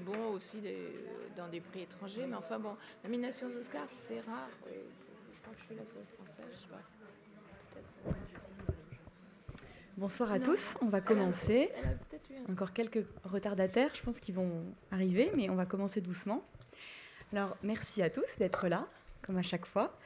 [0.00, 0.58] bon, aussi
[1.36, 4.48] dans des prix étrangers, mais enfin bon, nomination aux Oscars, c'est rare.
[4.66, 8.16] je crois que je suis la seule française, je sais pas.
[9.96, 11.70] Bonsoir à tous, on va commencer.
[12.50, 16.44] Encore quelques retardataires, je pense qu'ils vont arriver, mais on va commencer doucement.
[17.32, 18.86] Alors, merci à tous d'être là,
[19.22, 19.98] comme à chaque fois.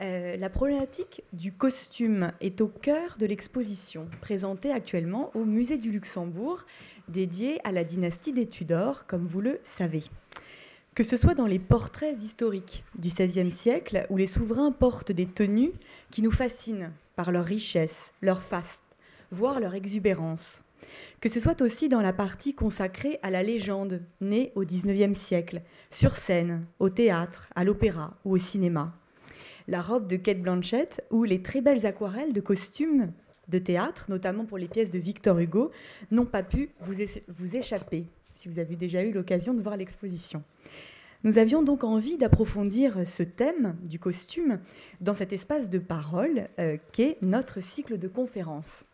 [0.00, 5.92] Euh, la problématique du costume est au cœur de l'exposition présentée actuellement au Musée du
[5.92, 6.64] Luxembourg,
[7.08, 10.02] dédiée à la dynastie des Tudors, comme vous le savez.
[10.94, 15.26] Que ce soit dans les portraits historiques du XVIe siècle, où les souverains portent des
[15.26, 15.72] tenues
[16.10, 18.82] qui nous fascinent par leur richesse, leur faste,
[19.30, 20.64] voire leur exubérance.
[21.20, 25.62] Que ce soit aussi dans la partie consacrée à la légende, née au XIXe siècle,
[25.90, 28.92] sur scène, au théâtre, à l'opéra ou au cinéma.
[29.68, 33.12] La robe de Kate Blanchett ou les très belles aquarelles de costumes
[33.48, 35.70] de théâtre, notamment pour les pièces de Victor Hugo,
[36.10, 40.42] n'ont pas pu vous, échapper, si vous avez déjà eu l'occasion de voir l'exposition.
[41.24, 44.58] Nous avions donc envie d'approfondir ce thème du costume
[45.00, 48.84] dans cet espace de parole euh, qu'est notre cycle de conférences.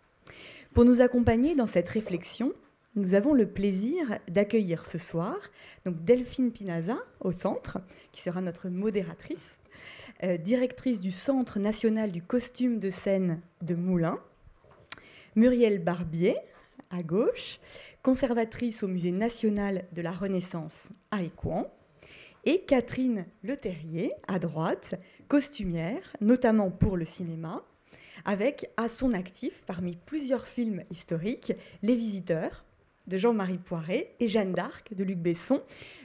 [0.74, 2.52] Pour nous accompagner dans cette réflexion,
[2.96, 5.36] nous avons le plaisir d'accueillir ce soir
[5.84, 7.78] donc Delphine Pinaza au centre,
[8.12, 9.57] qui sera notre modératrice,
[10.22, 14.18] euh, directrice du Centre national du costume de scène de Moulins,
[15.36, 16.36] Muriel Barbier
[16.90, 17.60] à gauche,
[18.02, 21.70] conservatrice au Musée national de la Renaissance à Écouen,
[22.44, 24.94] et Catherine Leterrier à droite,
[25.28, 27.62] costumière, notamment pour le cinéma,
[28.24, 31.52] avec à son actif, parmi plusieurs films historiques,
[31.82, 32.64] Les Visiteurs
[33.08, 35.62] de Jean-Marie Poiret et Jeanne d'Arc de Luc Besson.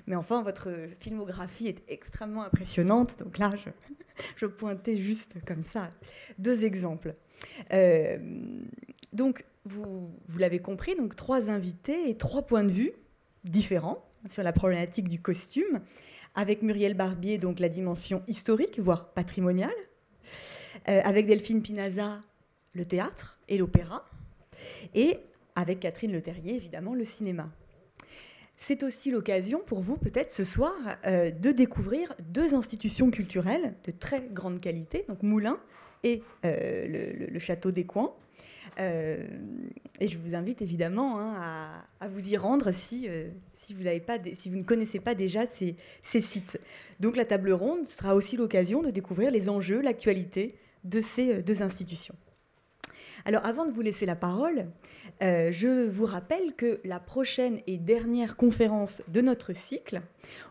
[0.08, 3.20] Mais enfin, votre filmographie est extrêmement impressionnante.
[3.20, 3.54] Donc là,
[4.38, 5.90] je, pointais juste comme ça
[6.40, 7.16] deux exemples.
[7.72, 8.18] Euh,
[9.12, 12.92] donc, vous, l'avez compris, donc trois invités et trois points de vue
[13.44, 15.82] différents sur la problématique du costume,
[16.36, 19.72] avec Muriel Barbier, donc la dimension historique, voire patrimoniale,
[20.88, 22.22] euh, avec Delphine Pinaza,
[22.74, 24.10] le théâtre et l'opéra,
[24.96, 25.20] et
[25.56, 27.50] avec Catherine Leterrier, évidemment, le cinéma.
[28.56, 30.74] C'est aussi l'occasion pour vous, peut-être ce soir,
[31.06, 35.60] euh, de découvrir deux institutions culturelles de très grande qualité, donc Moulins
[36.04, 38.14] et euh, le, Château des Coins.
[38.78, 39.28] et
[40.08, 43.08] je vous invite évidemment hein, à, vous y rendre si,
[43.70, 43.84] vous
[44.58, 45.76] ne connaissez pas déjà ces,
[46.22, 46.60] sites.
[47.00, 51.42] Donc la table ronde sera aussi l'occasion de découvrir les enjeux, l'actualité de ces euh,
[51.42, 52.16] deux institutions.
[53.26, 54.68] Alors avant de vous laisser la parole,
[55.22, 60.02] euh, je vous rappelle que la prochaine et dernière conférence de notre cycle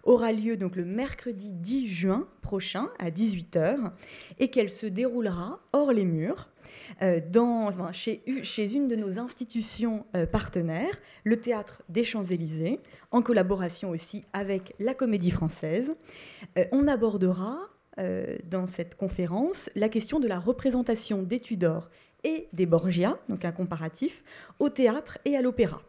[0.05, 3.91] aura lieu donc le mercredi 10 juin prochain à 18h
[4.39, 6.49] et qu'elle se déroulera hors les murs
[7.03, 13.91] euh, dans, chez, chez, une de nos institutions partenaires, le Théâtre des Champs-Élysées, en collaboration
[13.91, 15.93] aussi avec la Comédie Française.
[16.73, 17.69] on abordera
[17.99, 21.91] euh, dans cette conférence la question de la représentation des Tudors
[22.25, 24.23] et des Borgia, donc un comparatif,
[24.59, 25.83] au théâtre et à l'opéra,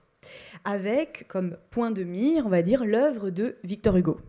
[0.65, 4.19] avec comme point de mire, on va dire, l'œuvre de Victor Hugo.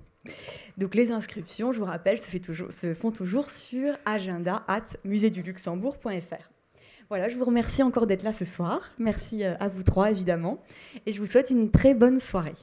[0.77, 6.51] Donc les inscriptions, je vous rappelle, se, font toujours sur agenda at muséduluxembourg.fr.
[7.11, 8.91] Voilà, je vous remercie encore d'être là ce soir.
[8.99, 10.63] Merci euh, à vous trois, évidemment.
[11.07, 12.55] Et je vous souhaite une très bonne soirée.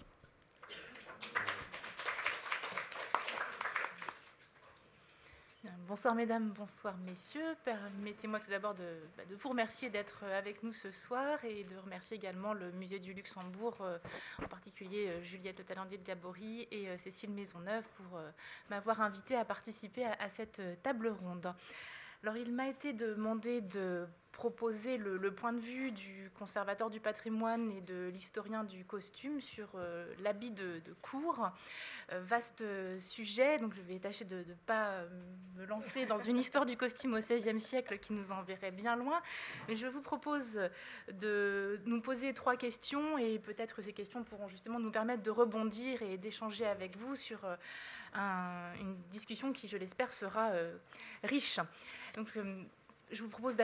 [5.92, 7.54] Bonsoir mesdames, bonsoir messieurs.
[7.66, 12.16] Permettez-moi tout d'abord de, bah, vous remercier d'être avec nous ce soir et de remercier
[12.16, 13.98] également le Musée du Luxembourg, euh,
[14.42, 18.22] en particulier euh, Juliette Le Talendier de Gabory et euh, Cécile Maisonneuve pour
[18.70, 21.54] m'avoir invité à participer à cette table ronde.
[22.24, 27.72] Alors il m'a été demandé de proposer le, point de vue du conservateur du patrimoine
[27.72, 31.50] et de l'historien du costume sur euh, l'habit de, cours.
[32.12, 32.64] Euh, vaste
[33.00, 35.04] sujet, donc je vais tâcher de ne pas
[35.56, 39.22] me lancer dans une histoire du costume au XVIe siècle qui nous enverrait bien loin.
[39.68, 40.60] Mais je vous propose
[41.12, 46.02] de nous poser trois questions et peut-être ces questions pourront justement nous permettre de rebondir
[46.02, 47.56] et d'échanger avec vous sur euh,
[48.14, 50.52] une discussion qui, je l'espère, sera
[51.24, 51.60] riche.
[52.16, 52.28] Donc,
[53.12, 53.58] je vous propose,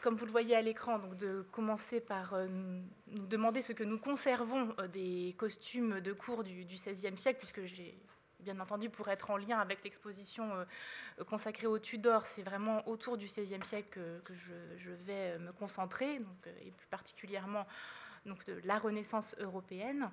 [0.00, 2.46] comme vous le voyez à l'écran, de commencer par euh,
[3.08, 7.64] nous demander ce que nous conservons euh, des costumes de cours du, XVIe siècle, puisque
[7.64, 7.98] j'ai
[8.40, 13.16] bien entendu, pour être en lien avec l'exposition euh, consacrée aux Tudors, c'est vraiment autour
[13.16, 16.20] du XVIe siècle que, je, vais me concentrer,
[16.64, 17.66] et plus particulièrement
[18.24, 20.08] donc, de la Renaissance européenne.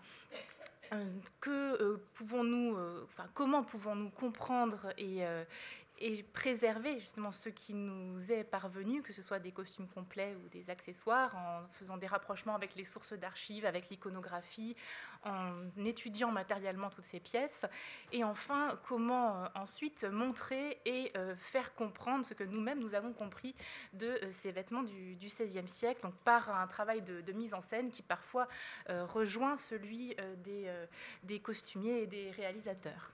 [1.42, 5.24] Que pouvons-nous, enfin, comment pouvons-nous comprendre et,
[6.00, 10.50] et préserver justement ce qui nous est parvenu, que ce soit des costumes complets ou
[10.50, 14.76] des accessoires, en faisant des rapprochements avec les sources d'archives, avec l'iconographie,
[15.24, 15.54] en
[15.86, 17.66] étudiant matériellement toutes ces pièces.
[18.12, 23.14] Et enfin, comment euh, ensuite montrer et euh, faire comprendre ce que nous-mêmes nous avons
[23.14, 23.56] compris
[23.94, 27.90] de euh, ces vêtements du, XVIe siècle, donc par un travail de, mise en scène
[27.90, 28.48] qui parfois
[28.90, 30.72] rejoint celui des,
[31.24, 33.12] des costumiers et des réalisateurs.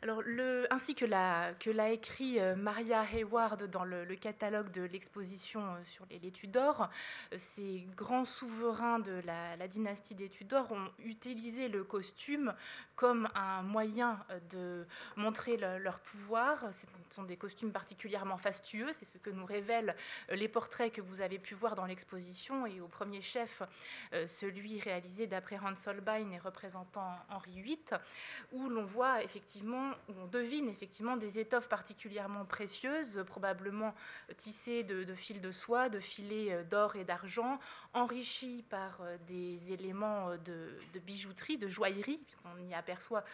[0.00, 0.22] Alors,
[0.70, 1.54] ainsi que l'a,
[1.90, 6.88] écrit euh, Maria Hayward dans le, catalogue de l'exposition euh, sur les, les Tudors,
[7.32, 12.54] euh, ces grands souverains de la, dynastie des Tudors ont utilisé le costume
[12.94, 14.18] comme un moyen
[14.50, 14.86] de
[15.16, 16.72] montrer leur pouvoir.
[16.72, 19.94] Ce sont des costumes particulièrement fastueux, c'est ce que nous révèlent
[20.30, 23.62] les portraits que vous avez pu voir dans l'exposition, et au premier chef,
[24.26, 27.78] celui réalisé d'après Hans Holbein et représentant Henri VIII,
[28.52, 33.94] où l'on voit effectivement où on devine effectivement des étoffes particulièrement précieuses, probablement
[34.36, 37.58] tissées de, fils de soie, de filets euh, d'or et d'argent,
[37.94, 43.24] enrichies par euh, des éléments euh, de, bijouterie, de joaillerie, puisqu'on y aperçoit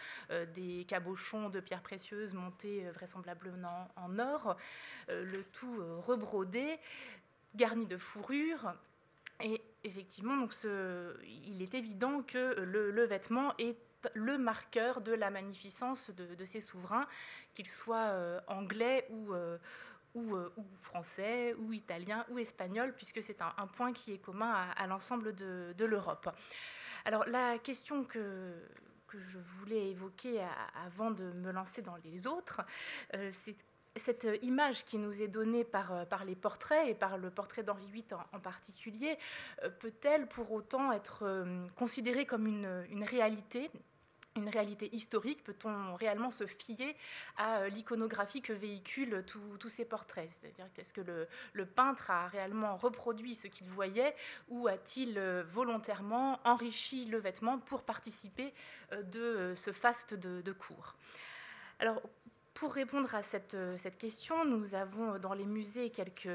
[0.53, 4.55] des cabochons de pierres précieuses montés vraisemblablement en or,
[5.09, 6.79] le tout rebrodé,
[7.55, 8.73] garni de fourrure.
[9.43, 10.53] Et effectivement, donc
[11.23, 13.77] il est évident que le vêtement est
[14.13, 17.07] le marqueur de la magnificence de, ces souverains,
[17.53, 19.57] qu'ils soient euh, anglais ou, euh,
[20.15, 24.87] euh, ou, français, ou italiens, ou espagnols, puisque c'est un, point qui est commun à,
[24.87, 26.29] l'ensemble de, l'Europe.
[27.05, 28.53] Alors la question que,
[29.13, 30.45] je voulais évoquer
[30.85, 32.61] avant de me lancer dans les autres,
[33.13, 33.55] c'est
[33.97, 37.87] cette image qui nous est donnée par, par, les portraits et par le portrait d'Henri
[37.87, 39.17] VIII en, particulier,
[39.79, 41.45] peut-elle pour autant être
[41.77, 43.71] considérée comme une, une réalité
[44.35, 46.95] une réalité historique Peut-on réellement se fier
[47.37, 50.29] à euh, l'iconographie que véhiculent tous ces portraits?
[50.29, 51.01] C'est-à-dire est-ce que
[51.53, 54.15] le, peintre a réellement reproduit ce qu'il voyait
[54.49, 58.53] ou a-t-il euh, volontairement enrichi le vêtement pour participer
[58.91, 60.95] euh, de ce faste de, cours?
[61.79, 62.01] Alors,
[62.53, 66.29] pour répondre à cette question, nous avons dans les musées quelques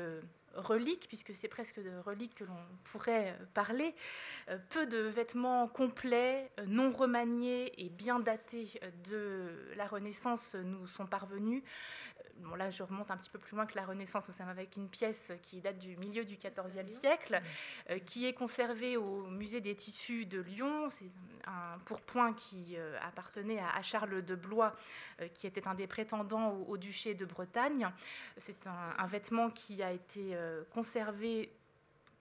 [0.55, 3.95] reliques, puisque c'est presque de reliques que l'on pourrait parler,
[4.49, 10.55] euh, peu de vêtements complets, euh, non remaniés et bien datés euh, de la Renaissance
[10.55, 11.63] nous sont parvenus.
[12.39, 14.27] Bon, là, je remonte un petit peu plus loin que la Renaissance.
[14.29, 17.41] Nous sommes avec une pièce qui date du milieu du XIVe siècle,
[18.07, 20.89] qui est conservée au musée des tissus de Lyon.
[20.91, 21.11] C'est
[21.47, 24.75] un pourpoint qui appartenait à, Charles de Blois,
[25.35, 27.89] qui était un des prétendants au, duché de Bretagne.
[28.37, 31.51] C'est un, un, vêtement qui a été euh, conservé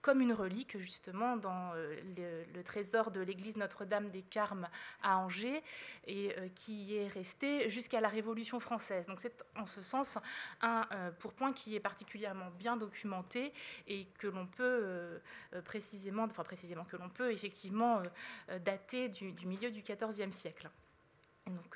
[0.02, 4.68] comme une relique justement dans euh, le, trésor de l'église Notre-Dame des Carmes
[5.02, 5.62] à Angers
[6.06, 9.06] et euh, qui est resté jusqu'à la Révolution française.
[9.06, 10.18] Donc c'est en ce sens
[10.62, 10.86] un
[11.18, 13.52] pourpoint qui est particulièrement bien documenté
[13.86, 15.20] et que l'on peut
[15.64, 18.02] précisément, enfin précisément que l'on peut effectivement
[18.60, 20.70] dater du, du milieu du XIVe siècle.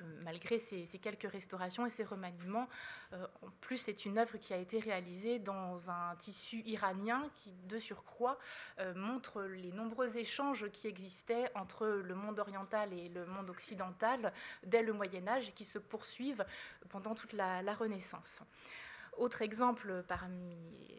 [0.00, 2.68] Euh, malgré ces, quelques restaurations et ces remaniements,
[3.12, 7.50] euh, en plus, c'est une œuvre qui a été réalisée dans un tissu iranien qui,
[7.68, 8.38] de surcroît,
[8.78, 14.32] euh, montre les nombreux échanges qui existaient entre le monde oriental et le monde occidental
[14.64, 16.44] dès le Moyen Âge et qui se poursuivent
[16.88, 18.42] pendant toute la Renaissance.
[19.16, 20.56] Autre exemple parmi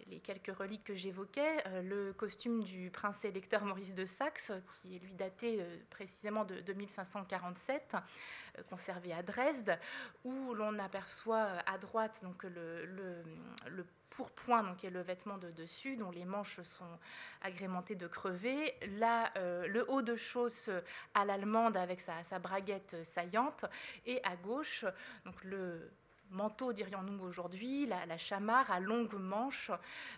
[0.07, 4.51] les quelques reliques que j'évoquais, euh, le costume du prince électeur Maurice de Saxe,
[4.81, 9.79] qui est lui daté euh, précisément de, 2547, euh, conservé à Dresde,
[10.23, 15.49] où l'on aperçoit à droite donc, le, le, pourpoint, donc, qui est le vêtement de
[15.51, 16.99] dessus, dont les manches sont
[17.41, 18.75] agrémentées de crevés.
[18.97, 19.33] Là,
[19.67, 20.69] le haut de chausse
[21.13, 23.65] à l'allemande avec sa, sa braguette saillante.
[24.05, 24.85] Et à gauche,
[25.25, 25.91] donc le
[26.29, 29.71] manteau, dirions-nous aujourd'hui, la, chamarre à longues manches.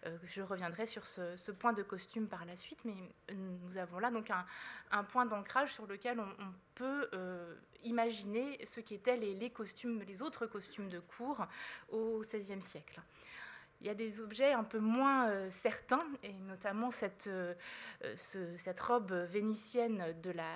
[0.06, 2.96] Euh, je reviendrai sur ce, point de costume par la suite, mais
[3.34, 4.30] nous avons là donc
[4.92, 10.22] un, point d'ancrage sur lequel on, peut euh, imaginer ce qu'étaient les, les, costumes, les
[10.22, 11.46] autres costumes de cour
[11.90, 13.02] au XVIe siècle.
[13.82, 17.30] Il y a des objets un peu moins euh, certains, et notamment cette,
[18.16, 20.54] cette robe vénitienne de la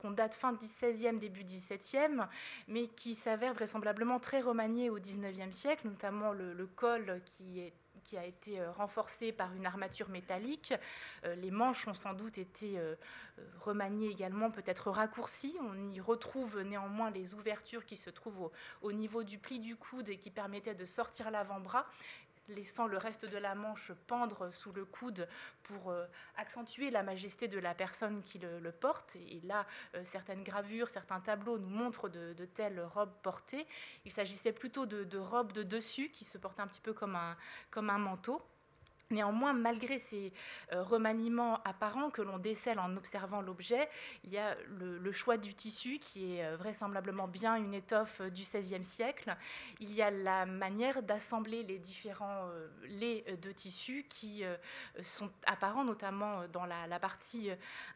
[0.00, 2.22] qu'on date fin XVIe, début XVIIe,
[2.68, 7.20] mais qui s'avère vraisemblablement très remanié au XIXe siècle, notamment le, col
[8.04, 10.72] qui a été euh, renforcé par une armature métallique.
[11.24, 12.94] Euh, les manches ont sans doute été euh,
[13.60, 15.56] remaniées également, peut-être raccourcies.
[15.60, 18.52] On y retrouve néanmoins les ouvertures qui se trouvent au,
[18.82, 21.86] au, niveau du pli du coude et qui permettaient de sortir l'avant-bras
[22.50, 25.28] laissant le reste de la manche pendre sous le coude
[25.62, 25.94] pour
[26.36, 29.16] accentuer la majesté de la personne qui le, porte.
[29.16, 29.66] Et là,
[30.04, 33.66] certaines gravures, certains tableaux nous montrent de, telles robes portées.
[34.04, 37.16] Il s'agissait plutôt de, de, robes de dessus qui se portaient un petit peu comme
[37.16, 37.36] un,
[37.70, 38.42] comme un manteau.
[39.10, 40.32] Néanmoins, malgré ces
[40.72, 43.88] euh, remaniements apparents que l'on décèle en observant l'objet,
[44.22, 48.30] il y a le, choix du tissu qui est euh, vraisemblablement bien une étoffe euh,
[48.30, 49.36] du XVIe siècle.
[49.80, 52.48] Il y a la manière d'assembler les différents
[52.84, 54.44] laits de tissu qui
[55.02, 57.50] sont apparents, notamment dans la, partie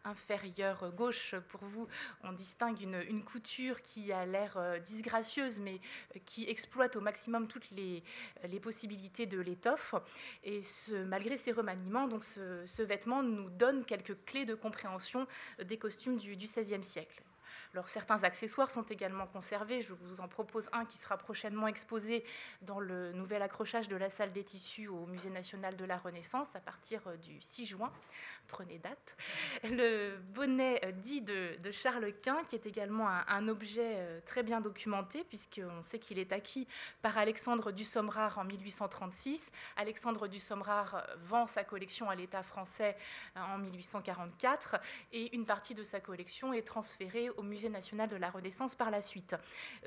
[0.05, 1.35] inférieure gauche.
[1.49, 1.87] Pour vous,
[2.23, 5.81] on distingue une, couture qui a l'air disgracieuse, mais
[6.25, 8.03] qui exploite au maximum toutes les,
[8.45, 9.95] les possibilités de l'étoffe.
[10.43, 15.27] Et ce malgré ces remaniements, donc ce, vêtement nous donne quelques clés de compréhension
[15.63, 17.23] des costumes du XVIe siècle.
[17.75, 19.83] Alors, certains accessoires sont également conservés.
[19.83, 22.23] Je vous en propose un qui sera prochainement exposé
[22.63, 26.55] dans le nouvel accrochage de la salle des tissus au Musée national de la Renaissance
[26.55, 27.91] à partir du 6 juin
[28.47, 29.17] prenez date,
[29.65, 34.61] le bonnet euh, dit de, Charles Quint, qui est également un, objet euh, très bien
[34.61, 36.67] documenté, puisqu'on sait qu'il est acquis
[37.03, 39.51] par Alexandre du en 1836.
[39.77, 42.97] Alexandre du euh, vend sa collection à l'État français
[43.37, 44.77] en 1844,
[45.13, 48.91] et une partie de sa collection est transférée au Musée national de la Renaissance par
[48.91, 49.37] la suite.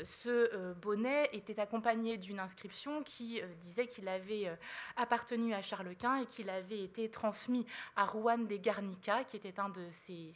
[0.04, 4.52] Ce bonnet était accompagné d'une inscription qui disait qu'il avait
[4.96, 7.66] appartenu à Charles Quint et qu'il avait été transmis
[7.96, 10.32] à Rouen des Garnica, qui était un de ses,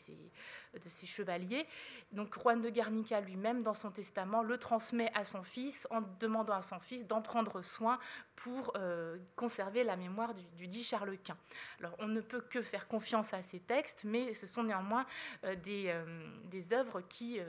[0.80, 1.68] de ses chevaliers.
[2.12, 6.56] Donc Juan de Garnica lui-même, dans son testament, le transmet à son fils en demandant
[6.56, 8.00] à son fils d'en prendre soin
[8.36, 11.38] pour euh, conserver la mémoire du, dit Charles Quint.
[11.80, 15.06] Alors on ne peut que faire confiance à ces textes, mais ce sont néanmoins
[15.44, 17.40] euh, des, euh, des œuvres qui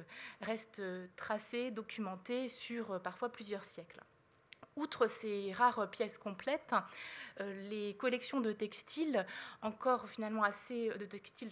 [0.41, 0.83] restent
[1.17, 4.00] tracées, documentées sur parfois plusieurs siècles.
[4.76, 6.75] Outre ces rares pièces complètes,
[7.41, 9.26] les collections de textiles,
[9.61, 11.50] encore finalement assez de textiles,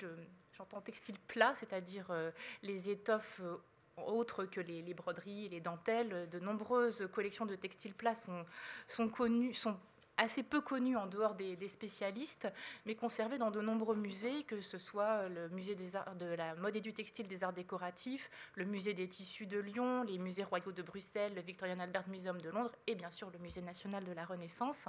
[0.61, 2.31] j'entends textiles plats, c'est-à-dire euh,
[2.63, 3.57] les étoffes euh,
[3.97, 8.45] autres que les, broderies et les dentelles, de nombreuses collections de textiles plats sont,
[8.87, 9.79] sont connues, sont
[10.21, 12.47] assez peu connu en dehors des, spécialistes,
[12.85, 16.55] mais conservé dans de nombreux musées, que ce soit le musée des arts, de la
[16.57, 20.45] mode et du textile des arts décoratifs, le musée des tissus de Lyon, les musées
[20.45, 24.05] royaux de Bruxelles, le Victorian Albert Museum de Londres et bien sûr le musée national
[24.05, 24.89] de la Renaissance.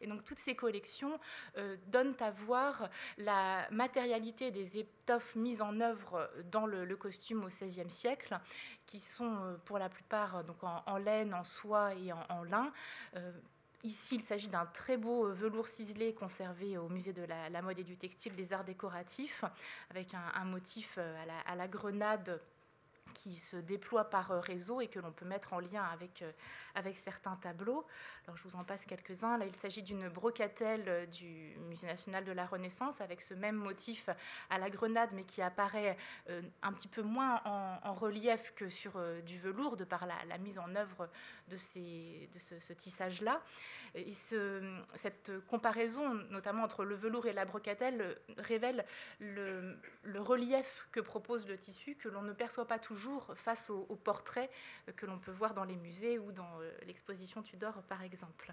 [0.00, 1.20] Et donc toutes ces collections
[1.58, 7.48] euh, donnent à voir la matérialité des étoffes mises en œuvre dans le, costume au
[7.48, 8.38] XVIe siècle,
[8.86, 12.72] qui sont euh, pour la plupart donc en, laine, en soie et en, lin.
[13.16, 13.32] Euh,
[13.84, 17.80] Ici, il s'agit d'un très beau euh, velours ciselé conservé au musée de la, mode
[17.80, 19.44] et du textile des arts décoratifs,
[19.90, 22.40] avec un, motif euh, à la, grenade
[23.12, 26.24] qui se déploie par euh, réseau et que l'on peut mettre en lien avec,
[26.74, 27.86] avec certains tableaux.
[28.24, 29.38] Alors, je vous en passe quelques-uns.
[29.38, 34.08] Là, il s'agit d'une brocatelle du Musée national de la Renaissance avec ce même motif
[34.50, 35.96] à la grenade, mais qui apparaît
[36.62, 38.92] un petit peu moins en, relief que sur
[39.24, 41.08] du velours, de par la, mise en œuvre
[41.48, 43.42] de, ces, de ce tissage-là
[44.94, 48.84] cette comparaison, notamment entre le velours et la brocatelle, révèle
[49.20, 49.76] le,
[50.16, 54.50] relief que propose le tissu que l'on ne perçoit pas toujours face aux portraits
[54.96, 58.52] que l'on peut voir dans les musées ou dans euh, l'exposition Tudor, par exemple.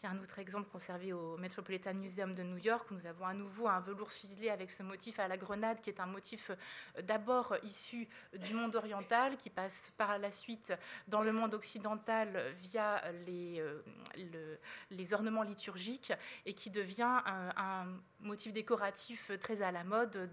[0.00, 2.88] C'est un autre exemple conservé au Metropolitan Museum de New York.
[2.92, 5.98] Nous avons à nouveau un velours fuselé avec ce motif à la grenade, qui est
[5.98, 10.72] un motif euh, d'abord issu du monde oriental, qui passe par la suite
[11.08, 14.56] dans le monde occidental via les, euh,
[14.92, 16.12] les ornements liturgiques
[16.46, 17.86] et qui devient un,
[18.20, 20.28] motif décoratif très à la mode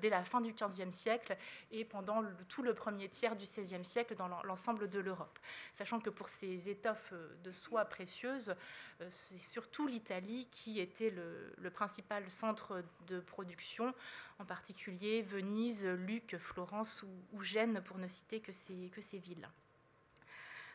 [0.00, 1.36] dès la fin du XVe siècle
[1.70, 5.38] et pendant tout le premier tiers du XVIe siècle dans l'ensemble de l'Europe.
[5.72, 8.54] Sachant que pour ces étoffes de soie précieuses,
[9.00, 13.94] euh, c'est surtout l'Italie qui était le, principal centre de production,
[14.38, 19.48] en particulier Venise, Lucques, Florence ou, Gênes, pour ne citer que ces, que ces villes.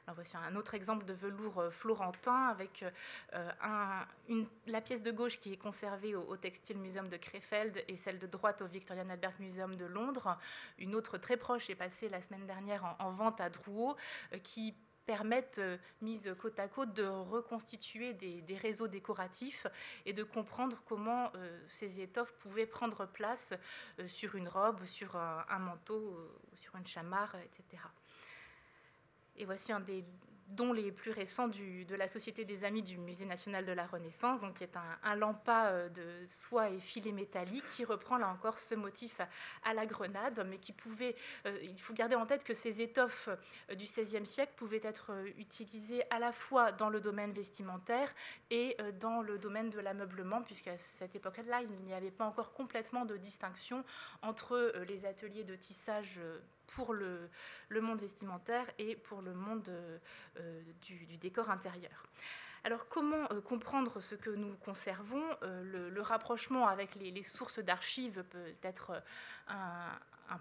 [0.07, 2.85] Alors voici un autre exemple de velours euh, florentin avec
[3.33, 3.51] euh,
[4.65, 8.25] la pièce de gauche qui est conservée au, Textile Museum de Krefeld et celle de
[8.25, 10.33] droite au Victorian Albert Museum de Londres.
[10.79, 13.97] Une autre très proche est passée la semaine dernière en, vente à Drouot
[14.43, 14.75] qui
[15.07, 19.65] permettent, euh, mises côte à côte, de reconstituer des, réseaux décoratifs
[20.05, 23.53] et de comprendre comment euh, ces étoffes pouvaient prendre place
[23.99, 26.15] euh, sur une robe, sur un, manteau,
[26.55, 27.81] sur une chamarre, etc.
[29.37, 30.03] Et voici un des
[30.49, 34.39] dont les plus récents de la Société des Amis du Musée national de la Renaissance,
[34.39, 38.29] donc qui est un, un lampa euh, de soie et filet métallique qui reprend là
[38.29, 39.19] encore ce motif
[39.63, 41.15] à, la grenade, mais qui pouvait,
[41.45, 43.29] euh, il faut garder en tête que ces étoffes
[43.69, 48.13] euh, du XVIe siècle pouvaient être utilisées à la fois dans le domaine vestimentaire
[48.49, 53.05] et dans le domaine de l'ameublement, puisqu'à cette époque-là, il n'y avait pas encore complètement
[53.05, 53.83] de distinction
[54.21, 56.19] entre les ateliers de tissage
[56.67, 57.29] pour le,
[57.71, 59.69] monde vestimentaire et pour le monde
[60.39, 62.05] euh, du, décor intérieur.
[62.63, 65.23] Alors comment euh, comprendre ce que nous conservons?
[65.43, 69.01] Euh, le, rapprochement avec les, sources d'archives peut être
[69.47, 69.91] un,
[70.29, 70.39] un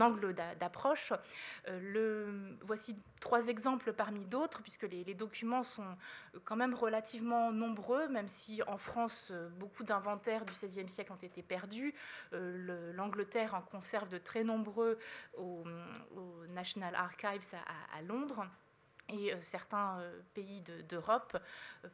[0.00, 1.12] angle d'approche.
[1.68, 5.96] Euh, voici trois exemples parmi d'autres, puisque les, documents sont
[6.44, 11.42] quand même relativement nombreux, même si en France, beaucoup d'inventaires du XVIe siècle ont été
[11.42, 11.94] perdus.
[12.32, 14.98] Euh, L'Angleterre en conserve de très nombreux
[15.36, 15.64] au,
[16.48, 17.54] National Archives
[17.94, 18.46] à, Londres.
[19.08, 20.00] Et euh, certains
[20.34, 21.36] pays d'Europe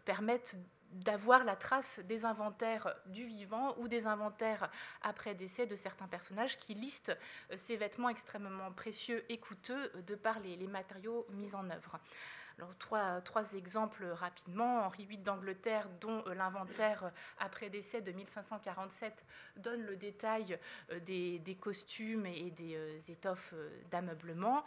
[0.05, 0.57] permettent
[0.93, 4.71] d'avoir la trace des inventaires du vivant ou des inventaires
[5.03, 7.17] après décès de certains personnages qui listent
[7.51, 11.99] euh, ces vêtements extrêmement précieux et coûteux euh, de par les, matériaux mis en œuvre.
[12.59, 14.85] Alors, trois, exemples rapidement.
[14.85, 19.25] Henri VIII d'Angleterre, dont euh, l'inventaire après décès de 1547
[19.57, 20.59] donne le détail
[21.01, 23.55] des, costumes et des étoffes
[23.91, 24.65] d'ameublement.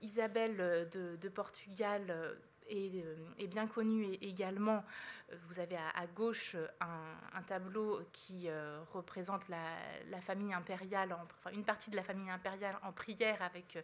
[0.00, 2.36] Isabelle de Portugal
[2.72, 4.84] euh, est, bien connu également.
[5.32, 11.64] Euh, vous avez à, gauche un, tableau qui euh, représente la, famille impériale, enfin une
[11.64, 13.78] partie de la famille impériale en prière avec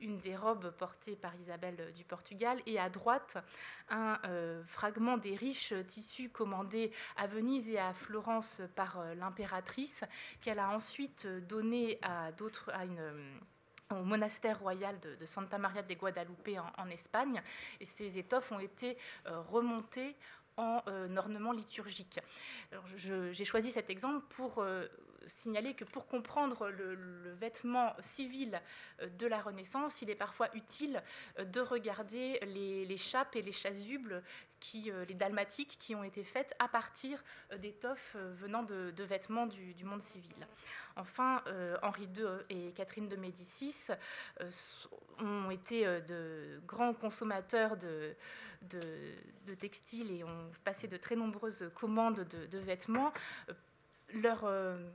[0.00, 3.38] une des robes portées par Isabelle du Portugal, et à droite
[3.88, 4.18] un
[4.66, 10.04] fragment des riches tissus commandés à Venise et à Florence par l'impératrice,
[10.40, 13.40] qu'elle a ensuite donné à d'autres, à une
[13.90, 17.42] au monastère royal de, Santa Maria de Guadalupe en, Espagne.
[17.80, 20.16] Et ces étoffes ont été euh, remontées
[20.56, 22.18] en euh, ornement liturgique.
[22.96, 24.86] J'ai choisi cet exemple pour euh,
[25.26, 28.60] signaler que pour comprendre le, vêtement civil
[29.18, 31.02] de la Renaissance, il est parfois utile
[31.38, 34.22] de regarder les, chapes et les chasubles,
[34.60, 37.22] qui, les dalmatiques, qui ont été faites à partir
[37.58, 40.46] d'étoffes venant de, vêtements du monde civil.
[40.98, 43.86] Enfin, euh, Henri II et Catherine de Médicis
[44.40, 44.50] euh,
[45.20, 48.16] ont été euh, de grands consommateurs de,
[49.60, 53.12] textiles et ont passé de très nombreuses commandes de vêtements
[54.14, 54.88] euh,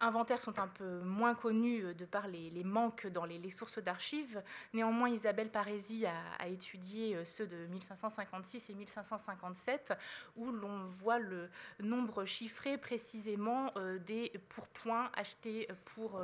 [0.00, 4.42] inventaires sont un peu moins connus euh, de par les, manques dans les, sources d'archives.
[4.72, 9.94] Néanmoins, Isabelle Parési a, étudié euh, ceux de 1556 et 1557,
[10.36, 11.48] où l'on voit le
[11.80, 13.72] nombre chiffré précisément
[14.06, 16.20] des pourpoints achetés pour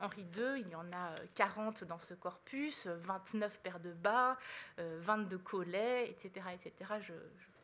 [0.00, 0.60] Henri II.
[0.60, 4.38] Il y en a 40 dans ce corpus, 29 paires de bas,
[4.78, 6.46] 22 collets, etc.
[6.54, 6.94] etc.
[7.00, 7.12] je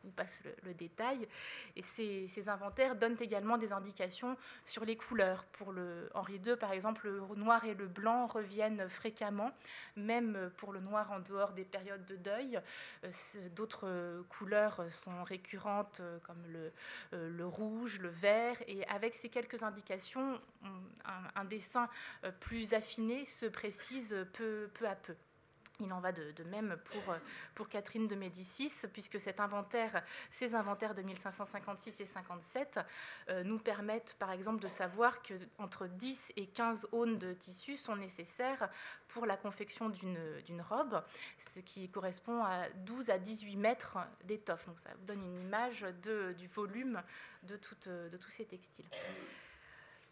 [0.03, 1.27] vous passe le, détail.
[1.75, 5.45] Et ces, inventaires donnent également des indications sur les couleurs.
[5.53, 9.51] Pour le Henri II, par exemple, le noir et le blanc reviennent fréquemment,
[9.95, 12.61] même pour le noir en dehors des périodes de deuil.
[13.03, 13.09] Euh,
[13.55, 16.71] d'autres couleurs sont récurrentes, euh, comme le,
[17.13, 18.57] euh, rouge, le vert.
[18.67, 20.39] Et avec ces quelques indications,
[21.35, 21.89] un, dessin
[22.39, 25.15] plus affiné se précise peu à peu.
[25.81, 27.15] Il en va de, même pour,
[27.55, 32.79] pour, Catherine de Médicis, puisque cet inventaire, ces inventaires de 1556 et 57
[33.29, 37.95] euh, nous permettent par exemple de savoir qu'entre 10 et 15 aunes de tissu sont
[37.95, 38.69] nécessaires
[39.07, 41.03] pour la confection d'une robe,
[41.37, 44.67] ce qui correspond à 12 à 18 mètres d'étoffe.
[44.67, 45.85] Donc ça vous donne une image
[46.37, 47.01] du volume
[47.43, 48.85] de tous ces textiles.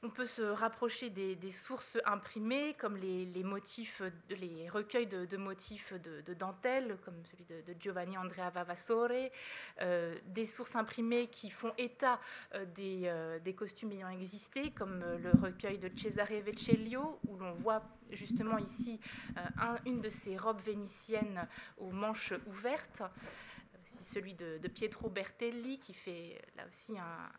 [0.02, 3.28] On peut se rapprocher des, sources imprimées, comme les,
[4.72, 9.10] recueils de, motifs de, dentelle, comme celui de, Giovanni Andrea Vavassore,
[9.82, 12.22] euh, des sources imprimées qui font état
[12.56, 17.84] euh, euh, des, costumes ayant existé, comme le recueil de Cesare Vecellio, où l'on voit
[18.10, 19.02] justement ici
[19.86, 21.46] une de ces robes vénitiennes
[21.78, 23.04] aux manches ouvertes
[24.10, 26.94] celui de, Pietro Bertelli, qui fait là aussi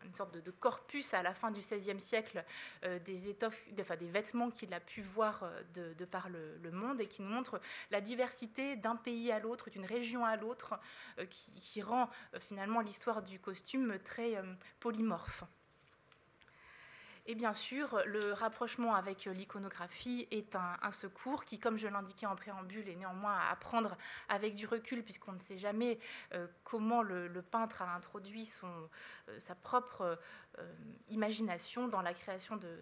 [0.05, 2.43] une sorte de, corpus à la fin du XVIe siècle
[2.83, 7.29] euh, des vêtements qu'il a pu voir euh, de, par le, monde et qui nous
[7.29, 10.79] montre la diversité d'un pays à l'autre, d'une région à l'autre,
[11.19, 14.35] euh, qui, rend finalement l'histoire du costume très
[14.79, 15.43] polymorphe.
[17.25, 22.35] Et bien sûr, le rapprochement avec l'iconographie est un, secours qui, comme je l'indiquais en
[22.35, 23.97] préambule, est néanmoins à prendre
[24.29, 25.99] avec du recul, puisqu'on ne sait jamais
[26.33, 28.89] euh, comment le, peintre a introduit son,
[29.29, 30.19] euh, sa propre
[30.59, 30.73] euh,
[31.09, 32.77] imagination dans la création de,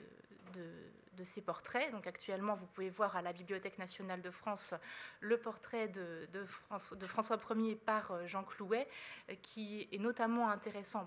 [0.54, 1.92] de portraits.
[1.92, 4.74] Donc actuellement, vous pouvez voir à la Bibliothèque nationale de France
[5.20, 8.88] le portrait de, de, François, Ier par euh, Jean Clouet,
[9.30, 11.06] euh, qui est notamment intéressant.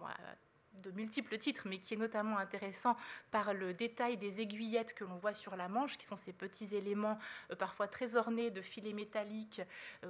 [0.75, 2.97] De multiples titres, mais qui est notamment intéressant
[3.31, 6.75] par le détail des aiguillettes que l'on voit sur la manche, qui sont ces petits
[6.75, 7.19] éléments
[7.59, 9.63] parfois très ornés de filets métalliques,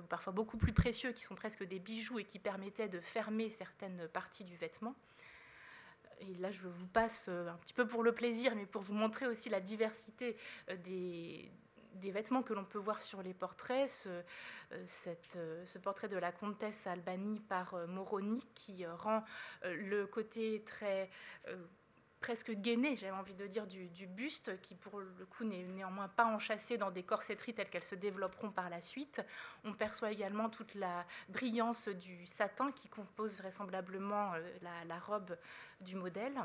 [0.09, 4.09] parfois beaucoup plus précieux, qui sont presque des bijoux et qui permettaient de fermer certaines
[4.09, 4.95] parties du vêtement.
[6.29, 8.95] Et là je vous passe euh, un petit peu pour le plaisir, mais pour vous
[8.95, 10.37] montrer aussi la diversité
[10.71, 10.77] euh,
[11.95, 13.89] des, vêtements que l'on peut voir sur les portraits.
[13.89, 14.09] Ce,
[14.73, 19.23] euh, ce portrait de la comtesse Albanie par Moroni qui rend
[19.63, 21.11] le côté très
[22.23, 26.25] presque gainé, j'avais envie de dire, du, buste, qui pour le coup n'est néanmoins pas
[26.25, 29.21] enchâssé dans des corsetteries telles qu'elles se développeront par la suite.
[29.65, 35.37] On perçoit également toute la brillance du satin qui compose vraisemblablement euh, la robe
[35.81, 36.41] du modèle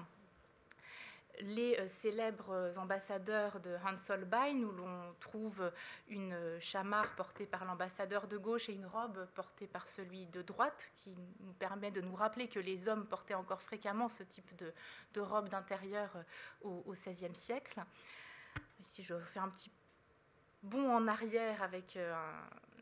[1.42, 5.72] les euh, célèbres ambassadeurs de Hans Holbein, où l'on trouve
[6.08, 10.92] une chamarre portée par l'ambassadeur de gauche et une robe portée par celui de droite,
[10.96, 15.22] qui nous permet de nous rappeler que les hommes portaient encore fréquemment ce type de,
[15.22, 16.24] robe d'intérieur euh,
[16.62, 17.82] au XVIe siècle.
[18.80, 19.72] Ici, je fais un petit
[20.64, 22.14] bond en arrière avec euh,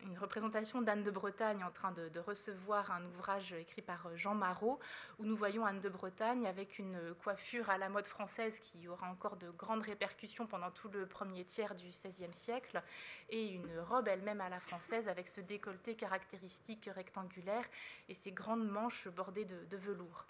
[0.03, 4.35] une représentation d'Anne de Bretagne en train de, recevoir un ouvrage écrit par euh, Jean
[4.35, 4.79] Marot,
[5.19, 9.09] où nous voyons Anne de Bretagne avec une coiffure à la mode française qui aura
[9.09, 12.81] encore de grandes répercussions pendant tout le premier tiers du XVIe siècle,
[13.29, 17.65] et une robe elle-même à la française avec ce décolleté caractéristique rectangulaire
[18.09, 20.25] et ses grandes manches bordées de velours.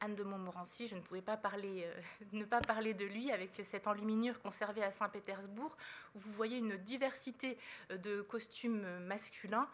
[0.00, 2.00] Anne de Montmorency, je ne pouvais pas parler, euh,
[2.32, 5.76] ne pas parler de lui avec cette enluminure conservée à Saint-Pétersbourg,
[6.14, 7.58] où vous voyez une diversité
[7.90, 9.68] euh, de costumes masculins,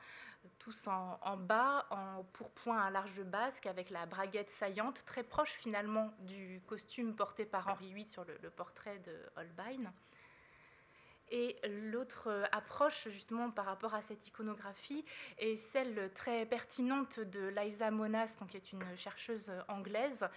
[0.58, 6.12] tous en, bas, en pourpoint à large basque, avec la braguette saillante, très proche finalement
[6.20, 9.90] du costume porté par Henri VIII sur le portrait de Holbein.
[11.30, 11.56] Et
[11.90, 15.04] l'autre euh, approche, justement, par rapport à cette iconographie,
[15.38, 20.28] est celle très pertinente de Liza Monas, qui est une chercheuse anglaise,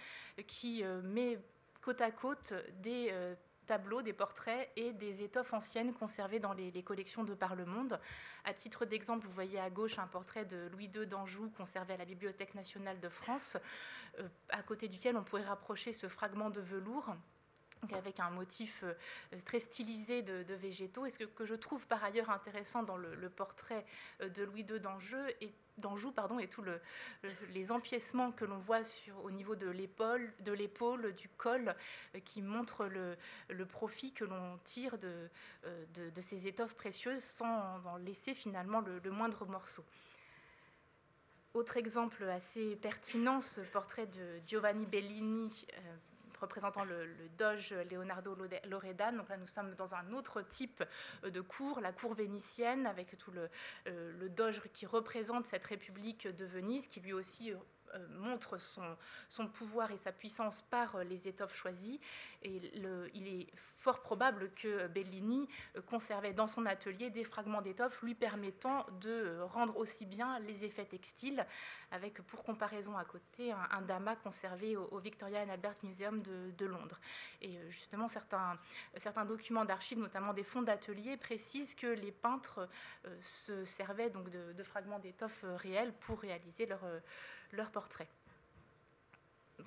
[0.46, 1.38] qui euh, met
[1.82, 3.34] côte à côte des euh,
[3.66, 8.00] tableaux, des portraits et des étoffes anciennes conservées dans les, collections de par le monde.
[8.44, 11.96] À titre d'exemple, vous voyez à gauche un portrait de Louis II d'Anjou conservé à
[11.98, 13.58] la Bibliothèque nationale de France,
[14.48, 17.14] à côté duquel on pourrait rapprocher ce fragment de velours
[17.92, 18.94] avec un motif euh,
[19.44, 21.06] très stylisé de, végétaux.
[21.06, 23.84] Et ce que, je trouve par ailleurs intéressant dans le, portrait
[24.20, 25.52] euh, de Louis II d'Anjou et
[26.14, 26.80] pardon, et tous le,
[27.52, 28.82] les empiècements que l'on voit
[29.22, 30.32] au niveau de l'épaule,
[31.14, 31.74] du col,
[32.14, 33.16] euh, qui montrent le,
[33.66, 35.28] profit que l'on tire de,
[36.20, 39.84] ces étoffes précieuses sans en laisser finalement le, moindre morceau.
[41.54, 45.66] Autre exemple assez pertinent, ce portrait de Giovanni Bellini
[46.40, 48.36] représentant le, Doge Leonardo
[48.68, 49.12] Loredan.
[49.12, 50.82] Nous sommes dans un autre type
[51.24, 53.48] euh, de cour, la cour vénitienne, avec tout le,
[53.86, 57.56] euh, le Doge qui représente cette République de Venise, qui lui aussi euh,
[58.10, 62.00] montre son, pouvoir et sa puissance par euh, les étoffes choisies.
[62.42, 62.60] Et
[63.14, 63.48] il est
[63.78, 69.40] fort probable que Bellini euh, conservait dans son atelier des fragments d'étoffes lui permettant de
[69.40, 71.46] rendre aussi bien les effets textiles,
[71.90, 76.66] avec pour comparaison à côté un, un damas conservé au, Victoria and Albert Museum de,
[76.66, 77.00] Londres.
[77.40, 78.58] Et justement, certains,
[78.96, 82.68] certains documents d'archives, notamment des fonds d'atelier, précisent que les peintres
[83.22, 86.80] se servaient donc de, de fragments d'étoffes réels pour réaliser leur
[87.52, 88.08] leurs portraits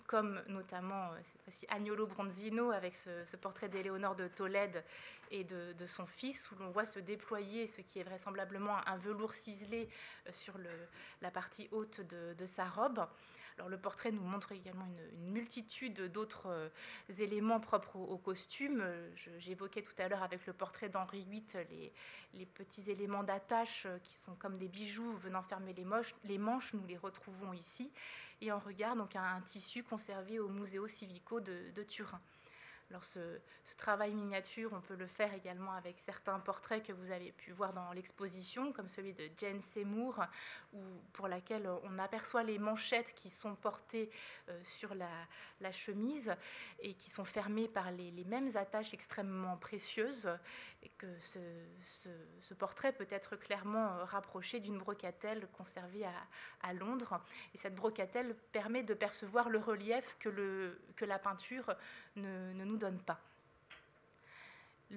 [0.07, 4.83] comme notamment euh, Agnolo Bronzino avec ce, portrait d'Éléonore de Tolède
[5.31, 9.33] et de, son fils, où l'on voit se déployer ce qui est vraisemblablement un velours
[9.33, 9.89] ciselé
[10.27, 10.55] euh, sur
[11.21, 13.05] la partie haute de sa robe.
[13.61, 16.69] Alors, le portrait nous montre également une, multitude d'autres euh,
[17.19, 18.83] éléments propres au, costume.
[19.37, 21.93] J'évoquais tout à l'heure avec le portrait d'Henri VIII
[22.33, 25.85] les, petits éléments d'attache euh, qui sont comme des bijoux venant fermer les,
[26.23, 26.73] les manches.
[26.73, 27.91] Nous les retrouvons ici.
[28.41, 32.19] Et on regarde donc un, tissu conservé au Museo Civico de Turin.
[32.91, 33.39] Alors ce,
[33.77, 37.71] travail miniature, on peut le faire également avec certains portraits que vous avez pu voir
[37.71, 40.21] dans l'exposition, comme celui de Jane Seymour,
[40.73, 40.81] où,
[41.13, 44.11] pour laquelle on aperçoit les manchettes qui sont portées
[44.49, 46.35] euh, sur la, chemise
[46.79, 50.29] et qui sont fermées par les, mêmes attaches extrêmement précieuses,
[50.83, 56.05] et que ce, portrait peut être clairement rapproché d'une brocatelle conservée
[56.61, 57.19] à, Londres.
[57.53, 61.75] Et cette brocatelle permet de percevoir le relief que, la peinture
[62.15, 63.19] ne nous donne pas.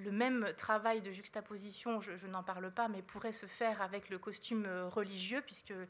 [0.03, 4.17] Le même travail de juxtaposition, je, n'en parle pas, mais pourrait se faire avec le
[4.17, 5.85] costume euh, religieux, puisque euh,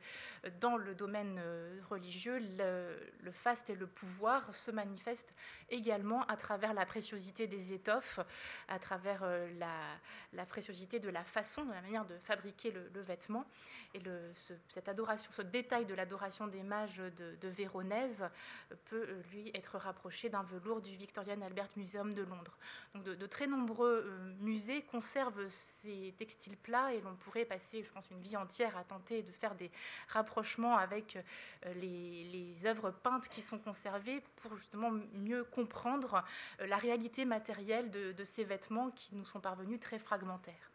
[0.59, 5.33] dans le domaine euh, religieux, le, faste et le pouvoir se manifestent
[5.69, 8.19] également à travers la préciosité des étoffes,
[8.67, 9.25] à travers
[9.57, 13.45] la, préciosité de la façon, de la manière de fabriquer le, vêtement.
[13.93, 14.01] Et
[14.35, 18.25] ce, cette adoration, ce détail de l'adoration des mages de, Véronèse
[18.85, 22.57] peut, lui, être rapproché d'un velours du Victorian Albert Museum de Londres.
[22.93, 23.94] Donc de, très nombreux
[24.39, 28.83] musée conserve ces textiles plats et l'on pourrait passer, je pense, une vie entière à
[28.83, 29.71] tenter de faire des
[30.07, 31.17] rapprochements avec
[31.65, 36.23] euh, les, œuvres peintes qui sont conservées pour justement mieux comprendre
[36.61, 40.71] euh, la réalité matérielle de, ces vêtements qui nous sont parvenus très fragmentaires.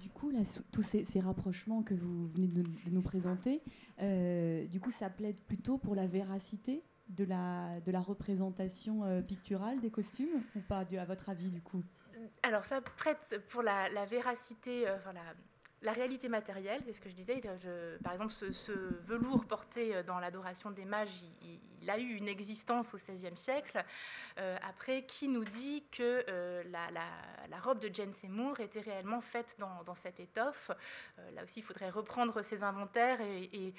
[0.00, 0.32] Du coup,
[0.72, 3.60] tous ces, rapprochements que vous venez de, nous présenter,
[3.98, 6.82] du coup, ça plaide plutôt pour la véracité?
[7.08, 11.60] De la, de la représentation euh, picturale des costumes ou pas, à votre avis, du
[11.60, 11.82] coup?
[12.42, 15.34] Alors, ça prête pour la, véracité, euh, la
[15.82, 17.40] réalité matérielle, c'est ce que je disais.
[18.02, 18.72] par exemple, ce,
[19.06, 23.84] velours porté euh, dans l'adoration des mages, il, a eu une existence au XVIe siècle.
[24.38, 29.56] Euh, après, qui nous dit que euh, la, robe de Jane Seymour était réellement faite
[29.58, 30.70] dans, cette étoffe
[31.34, 33.72] Là aussi, il faudrait reprendre ses inventaires et,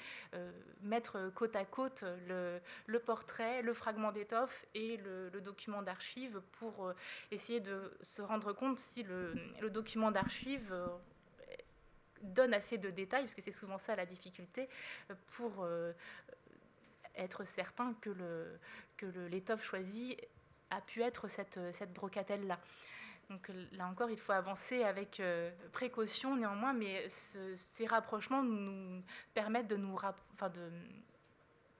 [0.82, 6.92] mettre côte à côte le, portrait, le fragment d'étoffe et le, document d'archives pour
[7.30, 10.74] essayer de se rendre compte si le, le document d'archives
[12.22, 14.68] donne assez de détails, parce que c'est souvent ça la difficulté,
[15.28, 15.92] pour euh,
[17.16, 18.58] être certain que, le,
[18.96, 20.16] que l'étoffe choisie
[20.70, 22.58] a pu être cette, cette brocatelle-là.
[23.30, 29.02] Donc là encore, il faut avancer avec euh, précaution néanmoins, mais ces rapprochements nous
[29.34, 29.94] permettent de nous,
[30.32, 30.70] enfin de,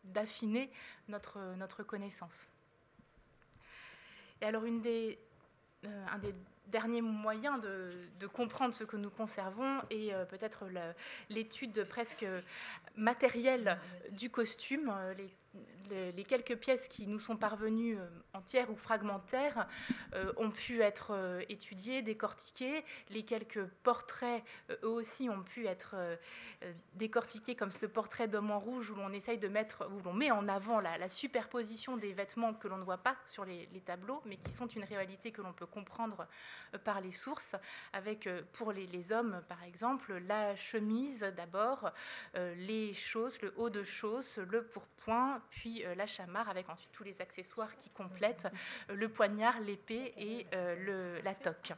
[0.05, 0.71] d'affiner
[1.09, 2.49] notre, notre connaissance.
[4.41, 6.35] Et alors, une euh, un des
[6.71, 10.65] dernier moyen de, comprendre ce que nous conservons et euh, peut-être
[11.31, 12.27] l'étude presque
[12.97, 13.79] matérielle
[14.13, 15.15] du costume, euh,
[15.91, 19.67] les quelques pièces qui nous sont parvenues euh, entières ou fragmentaires
[20.15, 22.85] euh, ont pu être euh, étudiées, décortiquées.
[23.11, 24.43] Les quelques portraits,
[24.83, 25.97] eux aussi, ont pu être
[26.95, 30.31] décortiqués, comme ce portrait d'homme en rouge où l'on essaye de mettre, où l'on met
[30.31, 34.37] en avant la, superposition des vêtements que l'on ne voit pas sur les, tableaux, mais
[34.37, 36.27] qui sont une réalité que l'on peut comprendre
[36.85, 37.57] par les sources.
[37.93, 41.91] Avec, pour les, les hommes, par exemple, la chemise d'abord,
[42.35, 47.05] les chausses, le haut de chausse, le pourpoint, puis euh, la chamarre avec ensuite tous
[47.05, 48.49] les accessoires qui complètent
[48.91, 51.73] euh, le poignard, l'épée et euh, la toque.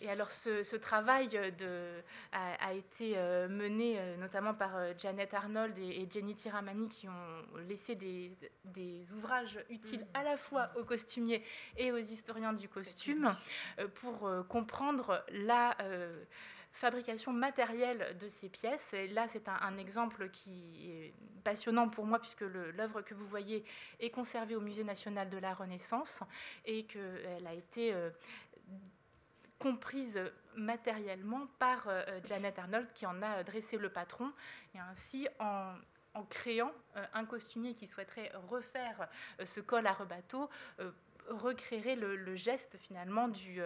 [0.00, 3.16] Et alors ce, travail de, a, été
[3.48, 10.24] mené notamment par Janet Arnold et, Jenny Tiramani qui ont laissé des, ouvrages utiles à
[10.24, 11.42] la fois aux costumiers
[11.78, 13.34] et aux historiens du costume
[13.94, 15.76] pour comprendre la
[16.74, 18.94] fabrication matérielle de ces pièces.
[19.12, 23.64] Là, c'est un, exemple qui est passionnant pour moi puisque l'œuvre que vous voyez
[24.00, 26.20] est conservée au Musée national de la Renaissance
[26.64, 28.10] et qu'elle a été euh,
[29.60, 30.20] comprise
[30.56, 34.32] matériellement par euh, Janet Arnold qui en a dressé le patron
[34.74, 35.74] et ainsi en,
[36.28, 39.08] créant euh, un costumier qui souhaiterait refaire
[39.44, 40.50] ce col à rebateau
[41.28, 43.60] recréerait le, geste finalement du,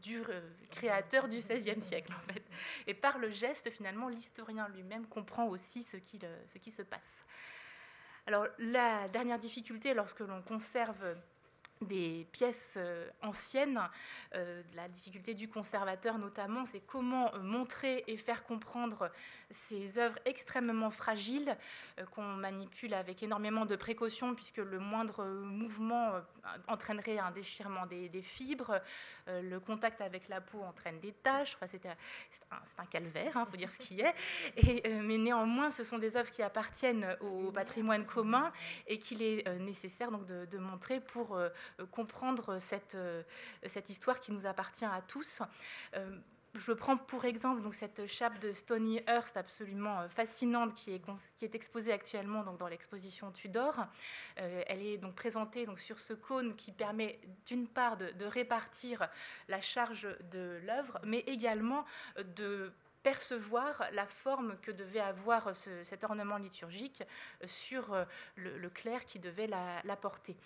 [0.00, 2.42] du euh, créateur du XVIe siècle en fait.
[2.86, 7.24] Et par le geste finalement l'historien lui-même comprend aussi ce qui, ce qui se passe.
[8.26, 11.16] Alors la dernière difficulté lorsque l'on conserve
[11.80, 13.80] des pièces euh, anciennes.
[14.34, 19.10] Euh, la difficulté du conservateur notamment, c'est comment euh, montrer et faire comprendre
[19.50, 21.56] ces œuvres extrêmement fragiles
[22.12, 26.12] qu'on manipule avec énormément de précautions puisque le moindre mouvement
[26.68, 28.80] entraînerait un déchirement des, fibres,
[29.26, 31.84] le contact avec la peau entraîne des taches, enfin, c'est
[32.78, 34.14] un, calvaire, il hein, faut dire ce qui est.
[35.02, 38.52] Mais néanmoins, ce sont des œuvres qui appartiennent au patrimoine commun
[38.86, 41.36] et qu'il est nécessaire donc, de, montrer pour
[41.90, 43.22] comprendre cette, euh,
[43.66, 45.42] cette histoire qui nous appartient à tous.
[45.94, 46.18] Euh,
[46.54, 51.02] je prends pour exemple donc, cette chape de Stony Hurst absolument fascinante qui est,
[51.36, 53.86] qui est exposée actuellement donc, dans l'exposition Tudor.
[54.34, 59.08] elle est donc présentée donc, sur ce cône qui permet d'une part de, répartir
[59.46, 61.84] la charge de l'œuvre, mais également
[62.18, 62.72] de
[63.04, 67.04] percevoir la forme que devait avoir cet ornement liturgique
[67.46, 67.94] sur
[68.34, 70.36] le, le clerc qui devait la porter.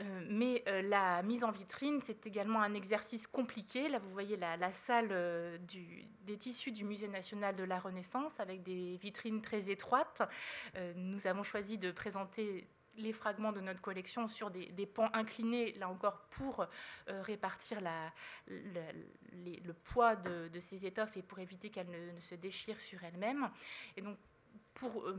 [0.00, 3.88] Euh, mais euh, la mise en vitrine, c'est également un exercice compliqué.
[3.88, 5.58] Là, vous voyez la, salle euh,
[6.22, 10.22] des tissus du Musée national de la Renaissance avec des vitrines très étroites.
[10.96, 15.88] nous avons choisi de présenter les fragments de notre collection sur des, pans inclinés, là
[15.88, 16.66] encore pour
[17.06, 18.12] répartir la,
[18.48, 23.50] le poids de, ces étoffes et pour éviter qu'elles ne, se déchirent sur elles-mêmes.
[23.96, 24.18] Et donc
[24.78, 25.16] pour euh,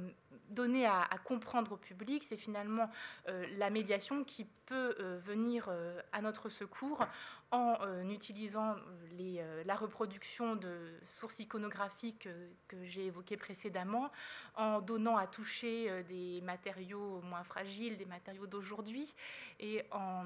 [0.50, 2.90] donner à, comprendre au public, c'est finalement
[3.28, 5.70] euh, la médiation qui peut euh, venir
[6.12, 7.06] à notre secours
[7.52, 8.76] en utilisant
[9.66, 12.30] la reproduction de sources iconographiques
[12.68, 14.12] que j'ai évoquées précédemment,
[14.56, 19.16] en donnant à toucher des matériaux moins fragiles, des matériaux d'aujourd'hui,
[19.60, 20.26] et en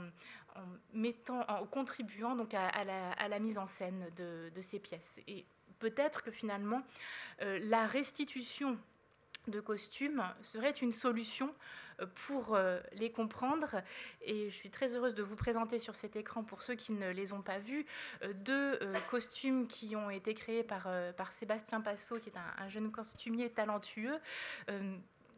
[1.72, 5.22] contribuant donc à, la, mise en scène de, de ces pièces.
[5.28, 5.46] Et
[5.80, 6.84] peut-être que finalement,
[7.39, 8.78] la restitution
[9.47, 11.53] de costumes serait une solution
[12.01, 13.82] euh, pour euh, les comprendre.
[14.21, 17.10] Et je suis très heureuse de vous présenter sur cet écran, pour ceux qui ne
[17.12, 17.86] les ont pas vus,
[18.23, 18.79] euh, deux
[19.10, 24.19] costumes qui ont été créés par, par Sébastien Passot, qui est un, jeune costumier talentueux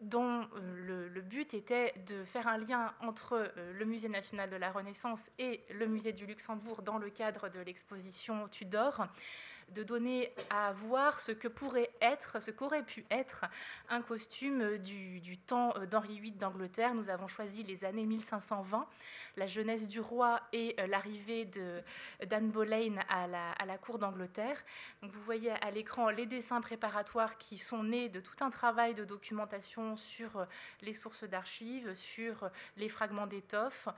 [0.01, 4.71] dont le, le, but était de faire un lien entre le Musée national de la
[4.71, 9.07] Renaissance et le Musée du Luxembourg dans le cadre de l'exposition Tudor
[9.69, 13.45] de donner à voir ce que pourrait être, ce qu'aurait pu être
[13.89, 16.93] un costume du, temps d'Henri VIII d'Angleterre.
[16.93, 18.87] Nous avons choisi les années 1520,
[19.37, 21.49] la jeunesse du roi et euh, l'arrivée
[22.25, 24.63] d'Anne Boleyn à la, cour d'Angleterre.
[25.01, 28.93] Donc vous voyez à l'écran les dessins préparatoires qui sont nés de tout un travail
[28.93, 30.45] de documentation sur euh,
[30.81, 33.89] les sources d'archives, sur les fragments d'étoffes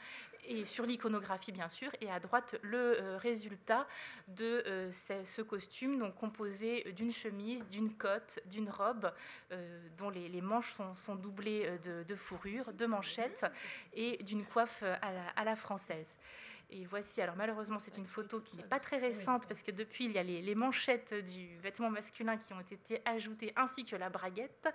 [0.47, 3.87] et sur l'iconographie bien sûr, et à droite le euh, résultat
[4.27, 9.11] de euh, ce, costume, donc composé d'une chemise, d'une cotte, d'une robe
[9.51, 13.45] euh, dont les, manches sont, doublées de, fourrure, de manchettes
[13.93, 16.17] et d'une coiffe à la française.
[16.69, 20.05] Et voici, alors malheureusement, c'est une photo qui n'est pas très récente parce que depuis,
[20.05, 24.09] il y a les, manchettes du vêtement masculin qui ont été ajoutées ainsi que la
[24.09, 24.67] braguette.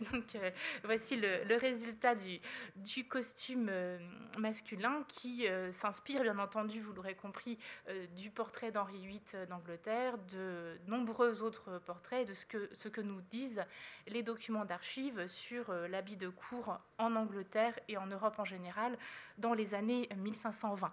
[0.12, 0.50] Donc euh,
[0.84, 2.38] voici le, résultat du,
[2.76, 3.98] du costume euh,
[4.38, 7.58] masculin qui euh, s'inspire, bien entendu, vous l'aurez compris,
[8.16, 13.20] du portrait d'Henri VIII d'Angleterre, de nombreux autres portraits, de ce que, ce que nous
[13.30, 13.64] disent
[14.06, 18.96] les documents d'archives sur l'habit de cour en Angleterre et en Europe en général
[19.38, 20.92] dans les années 1520.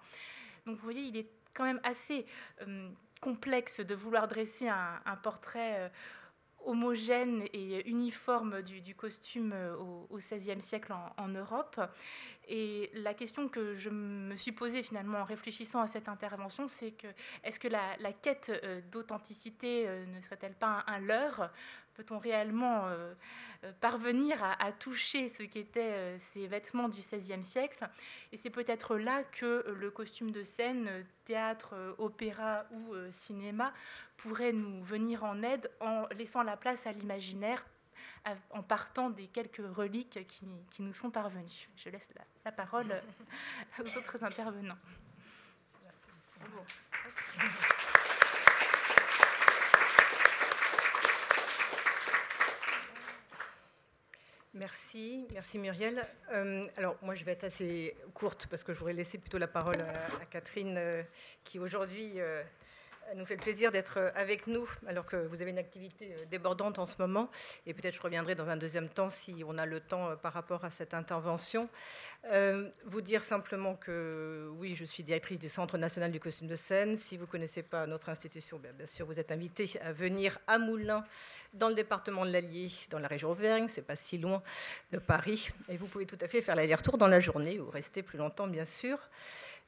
[0.66, 2.26] Donc vous voyez, il est quand même assez
[2.62, 5.90] euh, complexe de vouloir dresser un, portrait euh,
[6.66, 11.80] homogène et uniforme du, costume euh, au XVIe siècle en, Europe.
[12.48, 16.92] Et la question que je me suis posée finalement en réfléchissant à cette intervention, c'est
[16.92, 17.08] que
[17.44, 18.52] est-ce que la, quête
[18.92, 21.52] d'authenticité ne serait-elle pas un leurre?
[21.94, 23.14] Peut-on réellement euh,
[23.64, 27.88] euh, parvenir à, toucher ce qu'étaient euh, ces vêtements du XVIe siècle?
[28.32, 33.74] Et c'est peut-être là que le costume de scène, théâtre, opéra ou cinéma
[34.18, 37.66] pourrait nous venir en aide en laissant la place à l'imaginaire
[38.52, 40.46] en partant des quelques reliques qui,
[40.82, 41.70] nous sont parvenues.
[41.76, 42.10] Je laisse
[42.46, 43.02] la, parole
[43.80, 44.78] aux autres intervenants.
[45.84, 47.76] Merci.
[54.54, 56.04] Merci, merci Muriel.
[56.34, 59.48] Euh, alors moi je vais être assez courte parce que je voudrais laisser plutôt la
[59.48, 61.04] parole à, Catherine euh,
[61.46, 62.44] qui aujourd'hui euh,
[63.16, 66.26] nous fait le plaisir d'être euh, avec nous alors que vous avez une activité euh,
[66.30, 67.30] débordante en ce moment.
[67.66, 70.34] Et peut-être je reviendrai dans un deuxième temps si on a le temps euh, par
[70.34, 71.70] rapport à cette intervention.
[72.86, 76.98] vous dire simplement que oui, je suis directrice du Centre national du costume de scène.
[76.98, 80.40] Si vous ne connaissez pas notre institution, bien, bien, sûr, vous êtes invité à venir
[80.48, 81.04] à Moulins,
[81.54, 83.68] dans le département de l'Allier, dans la région Auvergne.
[83.68, 84.42] C'est pas si loin
[84.92, 85.50] de Paris.
[85.70, 88.48] Et vous pouvez tout à fait faire l'aller-retour dans la journée ou rester plus longtemps,
[88.48, 88.98] bien sûr.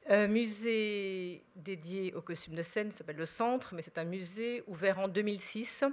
[0.06, 4.98] Un musée dédié au costume de scène s'appelle le Centre, mais c'est un musée ouvert
[4.98, 5.84] en 2006.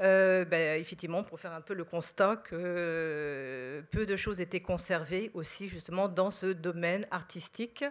[0.00, 5.30] Euh, ben, effectivement, pour faire un peu le constat que peu de choses étaient conservées
[5.34, 7.84] aussi justement dans ce domaine artistique.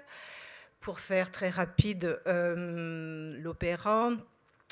[0.80, 4.12] Pour faire très rapide, euh, l'opéra,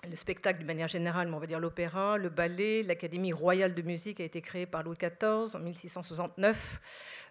[0.10, 3.82] le spectacle d'une manière générale, mais on va dire l'opéra, le ballet, l'Académie royale de
[3.84, 6.82] musique a été créée par Louis XIV en 1669.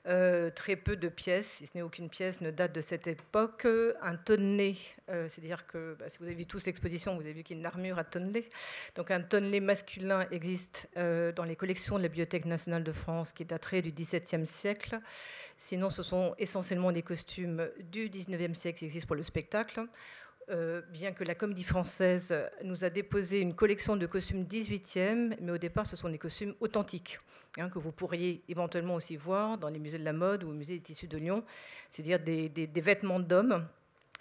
[0.06, 3.66] Euh, très peu de pièces, si ce n'est aucune pièce, ne date de cette époque.
[4.00, 4.76] Un tonnelet,
[5.10, 7.58] euh, c'est-à-dire que bah, si vous avez vu tous l'exposition, vous avez vu qu'il y
[7.58, 8.48] a une armure à tonnelet.
[8.94, 13.32] Donc un tonnelet masculin existe euh, dans les collections de la Bibliothèque nationale de France
[13.32, 15.00] qui daterait du XVIIe siècle.
[15.58, 19.82] Sinon, ce sont essentiellement des costumes du XIXe siècle qui existent pour le spectacle.
[20.50, 25.52] Euh, bien que la Comédie Française nous a déposé une collection de costumes 18e, mais
[25.52, 27.20] au départ, ce sont des costumes authentiques,
[27.56, 30.52] hein, que vous pourriez éventuellement aussi voir dans les musées de la mode ou au
[30.52, 31.44] musée des tissus de Lyon,
[31.90, 33.64] c'est-à-dire des, vêtements d'hommes,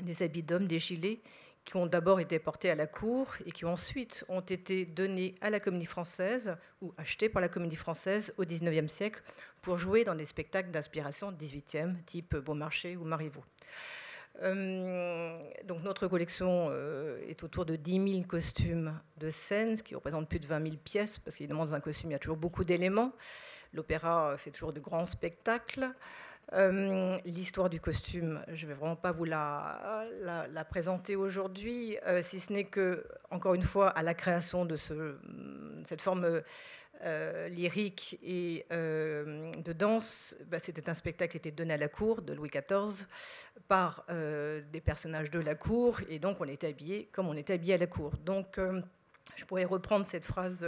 [0.01, 1.19] des habits d'hommes, des gilets,
[1.65, 5.49] qui ont d'abord été portés à la cour et qui ensuite ont été donnés à
[5.49, 9.23] la comédie française ou achetés par la comédie française au XIXe siècle
[9.63, 13.43] pour jouer dans des spectacles d'inspiration 18e, type Beaumarchais ou Marivaux.
[14.41, 19.95] Euh, donc notre collection euh, est autour de 10 000 costumes de scène, ce qui
[19.95, 22.37] représente plus de 20 000 pièces, parce qu'évidemment dans un costume il y a toujours
[22.37, 23.11] beaucoup d'éléments.
[23.73, 25.89] L'opéra fait toujours de grands spectacles.
[26.53, 30.05] Euh, l'histoire du costume, je ne vais vraiment pas vous la,
[30.69, 35.17] présenter aujourd'hui, si ce n'est que, encore une fois, à la création de ce,
[35.85, 36.41] cette forme
[37.03, 41.87] euh, lyrique et euh, de danse, bah, c'était un spectacle qui était donné à la
[41.87, 43.05] cour de Louis XIV
[43.69, 47.53] par euh, des personnages de la cour, et donc on était habillé comme on était
[47.53, 48.11] habillé à la cour.
[48.25, 48.59] Donc
[49.35, 50.65] je pourrais reprendre cette phrase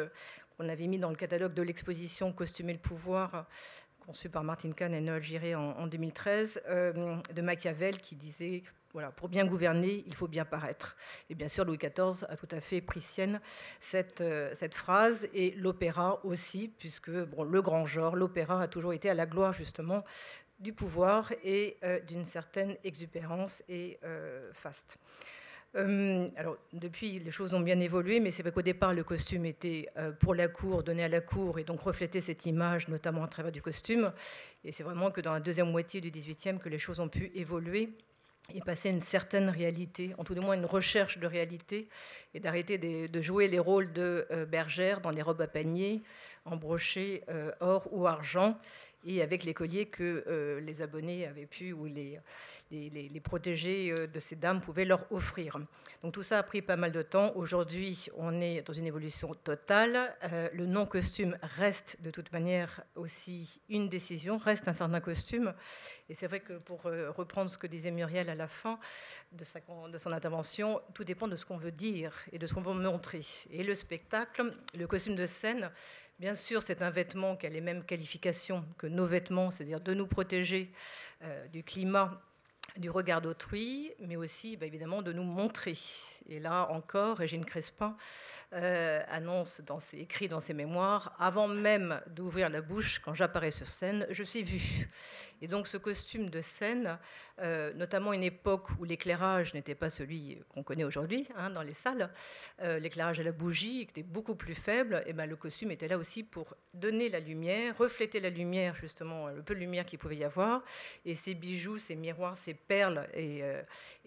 [0.57, 3.47] qu'on avait mise dans le catalogue de l'exposition Costumer le pouvoir
[4.05, 8.63] conçu par Martin Kahn et Noël Giré en 2013, de Machiavel, qui disait
[8.93, 10.95] voilà, pour bien gouverner, il faut bien paraître.
[11.29, 13.39] Et bien sûr, Louis XIV a tout à fait pris sienne
[13.79, 18.93] cette, euh, cette phrase, et l'opéra aussi, puisque bon, le grand genre, l'opéra a toujours
[18.93, 20.03] été à la gloire justement
[20.59, 24.97] du pouvoir et euh, d'une certaine exubérance et euh, faste.
[25.73, 29.87] alors, depuis, les choses ont bien évolué, mais c'est vrai qu'au départ, le costume était
[30.19, 33.53] pour la cour, donné à la cour, et donc reflétait cette image, notamment à travers
[33.53, 34.11] du costume.
[34.65, 37.31] Et c'est vraiment que dans la deuxième moitié du XVIIIe que les choses ont pu
[37.35, 37.95] évoluer
[38.53, 41.87] et passer une certaine réalité, en tout du moins une recherche de réalité,
[42.33, 46.01] et d'arrêter de, jouer les rôles de euh, bergère dans des robes à panier,
[46.45, 46.59] en
[47.29, 48.57] euh, or ou argent,
[49.03, 52.19] et avec les colliers que euh, les abonnés avaient pu, ou les,
[52.71, 55.59] les, protégés euh, de ces dames pouvaient leur offrir.
[56.03, 57.31] Donc tout ça a pris pas mal de temps.
[57.35, 60.15] Aujourd'hui, on est dans une évolution totale.
[60.23, 65.53] Euh, le non-costume reste de toute manière aussi une décision, reste un certain costume.
[66.09, 68.79] Et c'est vrai que pour reprendre ce que disait Muriel à la fin
[69.31, 72.53] de, sa, de son intervention, tout dépend de ce qu'on veut dire et de ce
[72.53, 73.21] qu'on veut montrer.
[73.49, 75.71] Et le spectacle, le costume de scène,
[76.21, 79.95] Bien sûr, c'est un vêtement qui a les mêmes qualifications que nos vêtements, c'est-à-dire de
[79.95, 80.71] nous protéger
[81.23, 82.21] euh, du climat
[82.77, 85.73] du regard d'autrui, mais aussi bah, évidemment de nous montrer.
[86.29, 87.97] Et là encore, Régine Crespin
[88.53, 93.49] euh, annonce dans ses écrits, dans ses mémoires, avant même d'ouvrir la bouche, quand j'apparais
[93.49, 94.87] sur scène, je suis vue.
[95.41, 96.99] Et donc ce costume de scène,
[97.39, 101.73] euh, notamment une époque où l'éclairage n'était pas celui qu'on connaît aujourd'hui hein, dans les
[101.73, 102.11] salles,
[102.61, 105.97] euh, l'éclairage à la bougie était beaucoup plus faible, et ben, le costume était là
[105.97, 110.17] aussi pour donner la lumière, refléter la lumière, justement, le peu de lumière qu'il pouvait
[110.17, 110.63] y avoir,
[111.05, 113.63] et ces bijoux, ces miroirs, ces perles et, euh,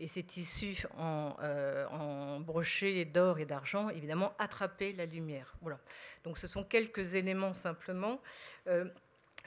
[0.07, 1.35] ces tissus en,
[1.91, 5.55] en brochés d'or et d'argent, évidemment, attraper la lumière.
[5.61, 5.79] Voilà.
[6.23, 8.21] Donc ce sont quelques éléments simplement.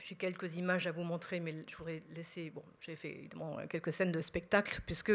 [0.08, 2.50] J'ai quelques images à vous montrer, mais je voudrais laisser.
[2.50, 5.12] Bon, j'ai fait évidemment quelques scènes de spectacle, puisque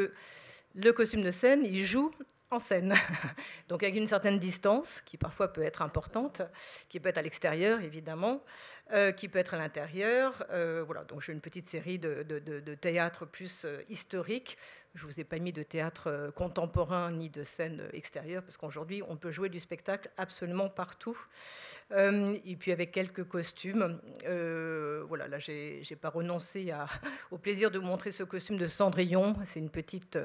[0.75, 2.11] le costume de scène, il joue
[2.51, 2.95] en scène.
[3.71, 6.43] Donc avec une certaine distance, qui parfois peut être importante,
[6.91, 8.45] qui peut être à l'extérieur évidemment,
[8.91, 10.45] euh, qui peut être à l'intérieur.
[10.51, 14.59] Euh, voilà, donc j'ai une petite série de, de, théâtre plus euh, historique
[14.95, 19.03] je ne vous ai pas mis de théâtre contemporain ni de scène extérieure, parce qu'aujourd'hui,
[19.09, 21.19] on peut jouer du spectacle absolument partout.
[21.91, 23.99] Et puis avec quelques costumes.
[24.23, 26.73] Voilà, là, je n'ai pas renoncé
[27.31, 29.35] au plaisir de vous montrer ce costume de Cendrillon.
[29.45, 30.19] C'est une petite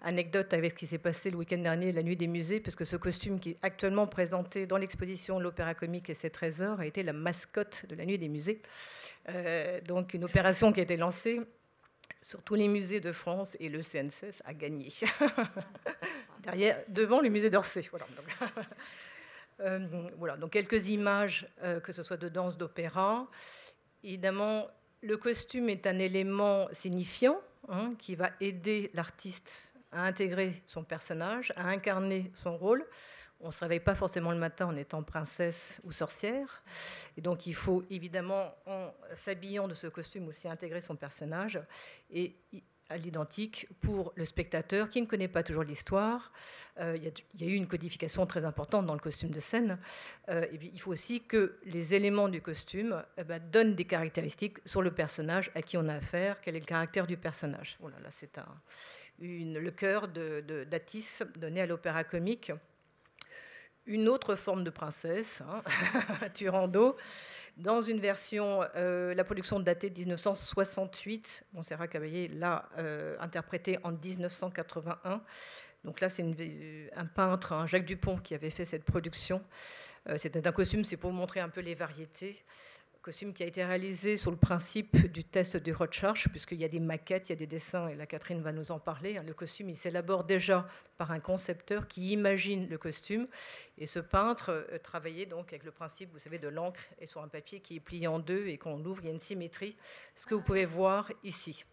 [0.00, 2.84] anecdote avec ce qui s'est passé le week-end dernier, la nuit des musées, parce que
[2.84, 7.02] ce costume qui est actuellement présenté dans l'exposition L'Opéra Comique et ses trésors a été
[7.02, 8.60] la mascotte de la des musées.
[9.86, 11.40] donc une opération qui a été lancée
[12.24, 14.88] sur tous les musées de France et le CNCS a gagné.
[16.40, 17.82] Derrière, devant le musée d'Orsay.
[17.90, 18.64] Voilà, donc,
[19.60, 23.26] euh, quelques images, euh, que ce soit de danse, d'opéra.
[24.02, 24.68] Évidemment,
[25.02, 27.38] le costume est un élément signifiant
[27.68, 32.86] hein, qui va aider l'artiste à intégrer son personnage, à incarner son rôle
[33.40, 36.62] on ne se réveille pas forcément le matin en étant princesse ou sorcière.
[37.16, 41.60] Et donc il faut évidemment, en s'habillant de ce costume, aussi intégrer son personnage.
[42.10, 42.36] Et
[42.90, 46.32] à l'identique pour le spectateur qui ne connaît pas toujours l'histoire.
[46.78, 49.78] Euh, il y, a eu une codification très importante dans le costume de scène.
[50.28, 54.82] Euh, il faut aussi que les éléments du costume eh ben, donnent des caractéristiques sur
[54.82, 57.76] le personnage à qui on a affaire, quel est le caractère du personnage.
[57.80, 58.38] Voilà, là c'est
[59.18, 62.52] le cœur d'Atis donné à l'opéra comique
[63.86, 65.62] une autre forme de princesse, hein,
[66.34, 66.96] Turando,
[67.56, 71.44] dans une version, euh, la production datée de 1968.
[71.52, 75.22] Montserrat Caballé l'a euh, interprétée en 1981.
[75.84, 76.24] Donc là, c'est
[76.96, 79.42] un peintre, hein, Jacques Dupont, qui avait fait cette production.
[80.08, 82.42] Euh, c'était un costume, c'est pour montrer un peu les variétés.
[83.04, 86.68] Costume qui a été réalisé sur le principe du test de Rorschach, puisqu'il y a
[86.68, 89.18] des maquettes, il y a des dessins, et la Catherine va nous en parler.
[89.18, 89.24] Hein.
[89.26, 93.28] Le costume, il s'élabore déjà par un concepteur qui imagine le costume.
[93.76, 97.22] Et ce peintre euh, travaillait donc avec le principe, vous savez, de l'encre et sur
[97.22, 99.76] un papier qui est plié en deux et qu'on l'ouvre, il y a une symétrie,
[100.14, 101.66] ce que vous pouvez voir ici.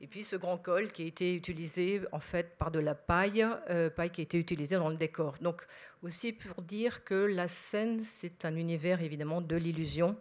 [0.00, 3.46] Et puis ce grand col qui a été utilisé en fait par de la paille,
[3.68, 5.36] euh, paille qui a été utilisée dans le décor.
[5.42, 5.66] Donc
[6.02, 10.16] aussi pour dire que la scène, c'est un univers évidemment de l'illusion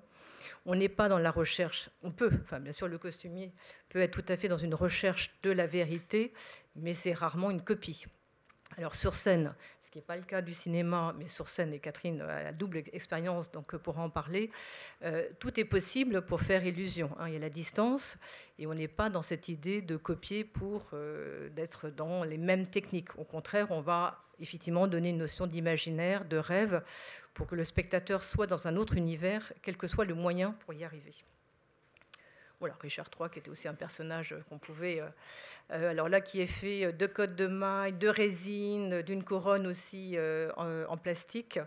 [0.65, 3.51] on n'est pas dans la recherche, on peut, enfin bien sûr le costumier
[3.89, 6.33] peut être tout à fait dans une recherche de la vérité,
[6.75, 8.05] mais c'est rarement une copie.
[8.77, 9.55] Alors sur scène,
[9.89, 12.51] ce qui n'est pas le cas du cinéma, mais sur scène, et Catherine a la
[12.51, 14.51] double expérience, donc pourra en parler,
[15.03, 17.09] euh, tout est possible pour faire illusion.
[17.17, 17.27] Hein.
[17.27, 18.19] Il y a la distance,
[18.59, 22.67] et on n'est pas dans cette idée de copier pour euh, d'être dans les mêmes
[22.67, 23.17] techniques.
[23.17, 26.83] Au contraire, on va effectivement donner une notion d'imaginaire, de rêve,
[27.33, 30.75] pour que le spectateur soit dans un autre univers, quel que soit le moyen pour
[30.75, 31.15] y arriver.
[32.81, 34.99] Richard III, qui était aussi un personnage qu'on pouvait.
[34.99, 35.07] Euh,
[35.71, 40.13] euh, alors là, qui est fait de codes de mailles, de résine, d'une couronne aussi
[40.15, 41.59] euh, en, plastique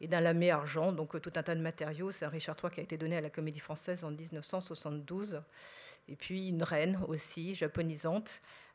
[0.00, 2.10] et d'un lamé argent, donc tout un tas de matériaux.
[2.10, 5.42] C'est un Richard III qui a été donné à la Comédie Française en 1972.
[6.08, 8.28] Et puis une reine aussi, japonisante,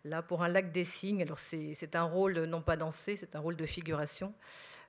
[0.06, 1.22] là pour un lac des signes.
[1.22, 4.34] Alors c'est un rôle non pas dansé, c'est un rôle de figuration.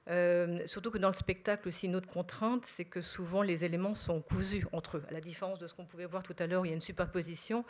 [0.09, 3.95] Euh, surtout que dans le spectacle aussi, une autre contrainte, c'est que souvent les éléments
[3.95, 5.05] sont cousus entre eux.
[5.09, 6.81] À la différence de ce qu'on pouvait voir tout à l'heure, il y a une
[6.81, 7.65] superposition.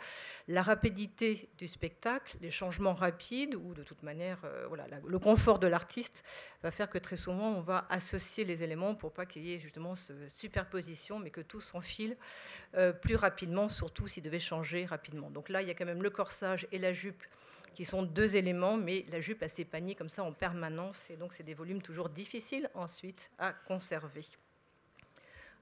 [0.47, 4.67] La rapidité du spectacle, les changements rapides, ou de toute manière, euh,
[5.05, 6.23] le confort de l'artiste
[6.63, 9.59] va faire que très souvent on va associer les éléments pour pas qu'il y ait
[9.59, 12.15] justement cette superposition, mais que tout s'enfile
[12.75, 15.29] euh, plus rapidement, surtout s'il devait changer rapidement.
[15.29, 17.23] Donc là, il y a quand même le corsage et la jupe
[17.73, 21.17] qui sont deux éléments, mais la jupe a ses paniers comme ça en permanence, et
[21.17, 24.21] donc c'est des volumes toujours difficiles ensuite à conserver.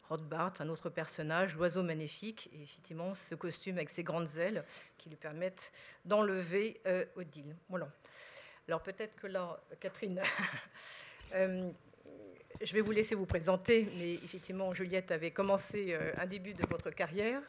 [0.10, 4.64] Rothbard, un autre personnage, l'oiseau magnifique, et effectivement ce costume avec ses grandes ailes
[4.97, 5.72] qui lui permettent
[6.05, 7.55] d'enlever euh, Odile.
[7.70, 7.89] Voilà.
[8.68, 10.22] Alors peut-être que là, Catherine,
[11.34, 11.70] euh,
[12.62, 16.66] je vais vous laisser vous présenter, mais effectivement Juliette avait commencé euh, un début de
[16.66, 17.41] votre carrière.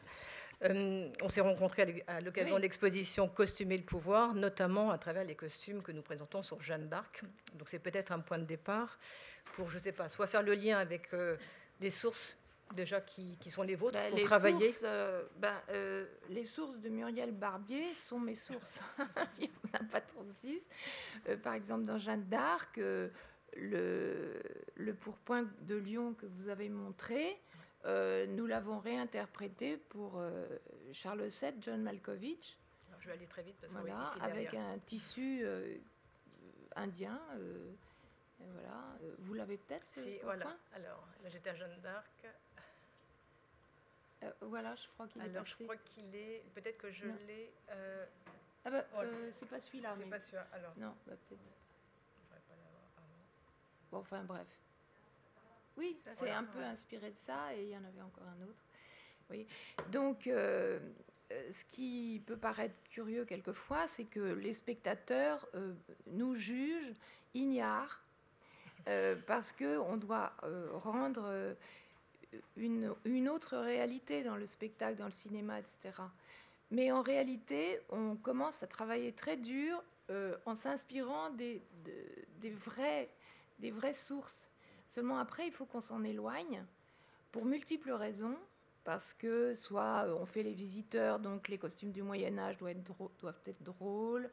[0.63, 5.35] Euh, on s'est rencontrés à l'occasion de l'exposition Costumer le pouvoir, notamment à travers les
[5.35, 7.23] costumes que nous présentons sur Jeanne d'Arc.
[7.55, 8.99] Donc c'est peut-être un point de départ
[9.53, 11.37] pour, je ne sais pas, soit faire le lien avec euh,
[11.79, 12.35] les sources
[12.75, 15.63] déjà qui, sont les vôtres bah, pour travailler euh, bah,
[16.29, 18.81] Les sources de Muriel Barbier sont mes sources.
[19.39, 20.59] Il n'y en a pas 36.
[21.41, 22.79] par exemple, dans Jeanne d'Arc,
[23.57, 24.41] le,
[24.75, 27.39] le pourpoint de Lyon que vous avez montré,
[27.85, 30.47] euh, nous l'avons réinterprété pour euh,
[30.91, 32.57] Charles VII, John Malkovich.
[32.99, 35.77] je vais aller très vite parce voilà, avec un tissu euh,
[36.75, 37.19] indien.
[38.39, 40.57] voilà, vous l'avez peut-être Si, voilà.
[40.73, 42.27] Alors, là j'étais à Jeanne d'Arc.
[44.41, 46.43] voilà, je crois qu'il est Alors, je crois qu'il est.
[46.53, 47.53] Peut-être que je l'ai.
[48.65, 48.85] ah bah,
[49.31, 49.93] c'est pas celui-là.
[49.97, 50.47] C'est pas celui-là.
[50.51, 50.73] Alors.
[50.77, 51.41] Non, bah, peut-être.
[53.91, 54.47] Bon, enfin, bref.
[55.79, 58.65] Oui, c'est un peu inspiré de ça et il y en avait encore un autre.
[59.29, 59.47] Oui.
[59.93, 60.77] Donc, euh,
[61.31, 65.73] euh, ce qui peut paraître curieux quelquefois, c'est que les spectateurs euh,
[66.07, 66.93] nous jugent
[67.33, 68.03] ignares
[69.27, 70.33] parce qu'on doit
[70.73, 71.53] rendre
[72.57, 76.01] une, une, autre réalité dans le spectacle, dans le cinéma, etc.
[76.71, 79.83] Mais en réalité, on commence à travailler très dur
[80.47, 81.61] en s'inspirant des,
[82.39, 82.49] des
[83.69, 84.49] vraies sources.
[84.89, 86.65] Seulement après, il faut qu'on s'en éloigne
[87.31, 88.35] pour multiples raisons.
[88.83, 92.75] Parce que soit euh, on fait les visiteurs, donc les costumes du Moyen Âge doivent
[93.45, 94.29] être, drôles,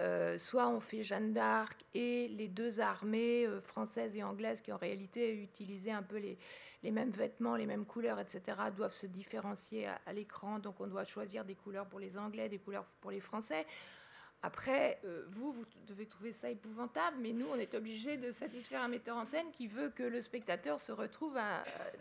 [0.00, 4.72] euh, soit on fait Jeanne d'Arc et les deux armées euh, françaises et anglaises qui
[4.72, 8.42] en réalité utilisaient un peu les, mêmes vêtements, les mêmes couleurs, etc.,
[8.74, 10.58] doivent se différencier à l'écran.
[10.58, 13.64] Donc on doit choisir des couleurs pour les Anglais, des couleurs pour les Français.
[14.44, 18.82] Après, euh, vous, vous devez trouver ça épouvantable, mais nous, on est obligé de satisfaire
[18.82, 21.38] un metteur en scène qui veut que le spectateur se retrouve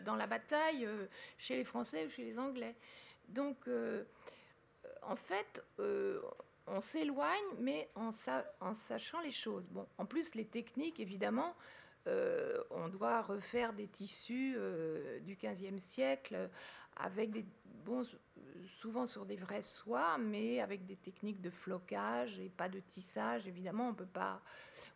[0.03, 1.05] dans la bataille euh,
[1.37, 2.75] chez les Français ou chez les Anglais.
[3.29, 4.03] Donc, euh,
[5.03, 5.63] en fait,
[6.67, 8.09] on s'éloigne, mais en,
[8.59, 9.69] en, sachant les choses.
[9.69, 11.55] Bon, en plus, les techniques, évidemment,
[12.05, 14.57] on doit refaire des tissus
[15.21, 16.49] du 15e siècle
[16.97, 17.45] avec des
[17.85, 18.05] bons
[18.67, 23.47] souvent sur des vrais soies, mais avec des techniques de flocage et pas de tissage.
[23.47, 24.41] Évidemment, on peut pas,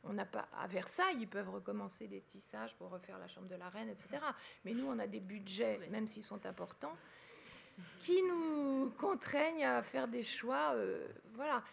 [0.04, 3.56] on n'a pas à Versailles, ils peuvent recommencer des tissages pour refaire la chambre de
[3.56, 4.20] la reine, etc.
[4.66, 6.96] Mais nous, on a des budgets, même s'ils sont importants,
[8.00, 10.74] qui nous contraignent à faire des choix.
[10.76, 11.64] Euh, voilà.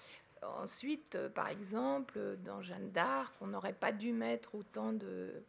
[0.43, 5.43] Ensuite, par exemple, dans Jeanne d'Arc, on n'aurait pas dû mettre autant de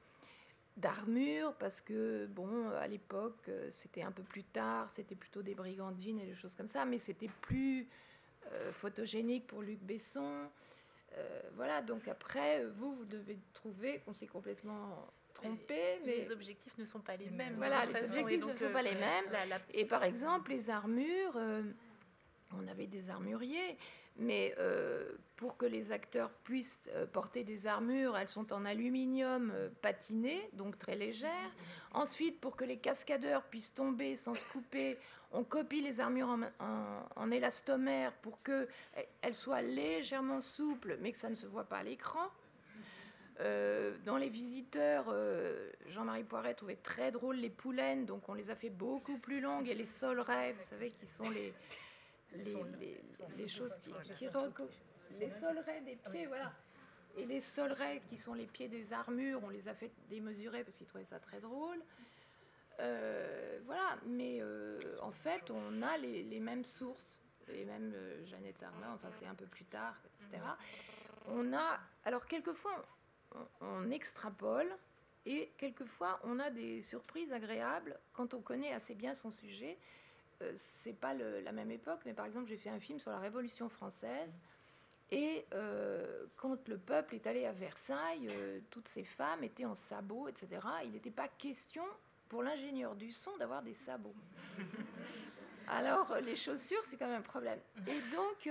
[0.78, 6.20] d'armure parce que bon à l'époque c'était un peu plus tard c'était plutôt des brigandines
[6.20, 7.88] et des choses comme ça mais c'était plus
[8.74, 10.50] photogénique pour Luc Besson.
[11.56, 16.86] Voilà donc après vous vous devez trouver qu'on s'est complètement trompé mais les objectifs ne
[16.86, 19.26] sont pas les mêmes voilà les objectifs ne sont pas les mêmes.
[19.74, 21.40] et par exemple les armures
[22.54, 23.78] on avait des armuriers
[24.18, 29.52] mais euh, pour que les acteurs puissent euh, porter des armures, elles sont en aluminium
[29.54, 31.52] euh, patiné, donc très légères.
[31.94, 34.98] Ensuite, pour que les cascadeurs puissent tomber sans se couper,
[35.32, 41.36] on copie les armures en, élastomère pour qu'elles soient légèrement souples, mais que ça ne
[41.36, 42.30] se voit pas à l'écran.
[44.06, 45.14] dans les visiteurs,
[45.88, 49.68] Jean-Marie Poiret trouvait très drôle les poulaines, donc on les a fait beaucoup plus longues,
[49.68, 51.54] et les solerets, vous savez, qui sont les,
[53.38, 54.28] les, choses qui, qui
[55.20, 56.52] les solerets des pieds, voilà.
[57.18, 60.78] Et les solerets qui sont les pieds des armures, on les a fait démesurer parce
[60.78, 61.82] qu'ils trouvaient ça très drôle.
[62.80, 68.62] Euh, voilà, mais euh, en fait, on a les, mêmes sources, et même euh, Jeannette
[68.62, 70.44] Arnaud, enfin c'est un peu plus tard, etc.
[71.28, 72.86] On a, alors quelquefois,
[73.62, 74.70] on extrapole,
[75.26, 79.78] et quelquefois, on a des surprises agréables quand on connaît assez bien son sujet.
[80.42, 83.20] Euh, c'est pas la même époque, mais par exemple, j'ai fait un film sur la
[83.20, 84.40] Révolution française.
[85.12, 89.76] Et euh, quand le peuple est allé à Versailles, euh, toutes ces femmes étaient en
[89.76, 90.48] sabots, etc.
[90.84, 91.84] Il n'était pas question
[92.28, 94.16] pour l'ingénieur du son d'avoir des sabots.
[95.68, 97.60] Alors, les chaussures, c'est quand même un problème.
[97.88, 98.50] Et donc,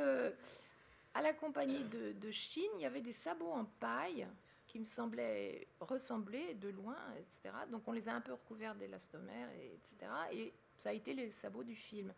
[1.12, 4.26] à la compagnie de, de, Chine, il y avait des sabots en paille
[4.66, 7.54] qui me semblaient ressembler de loin, etc.
[7.70, 10.10] Donc, on les a un peu recouverts d'élastomère, etc.
[10.32, 12.12] Et ça a été les sabots du film.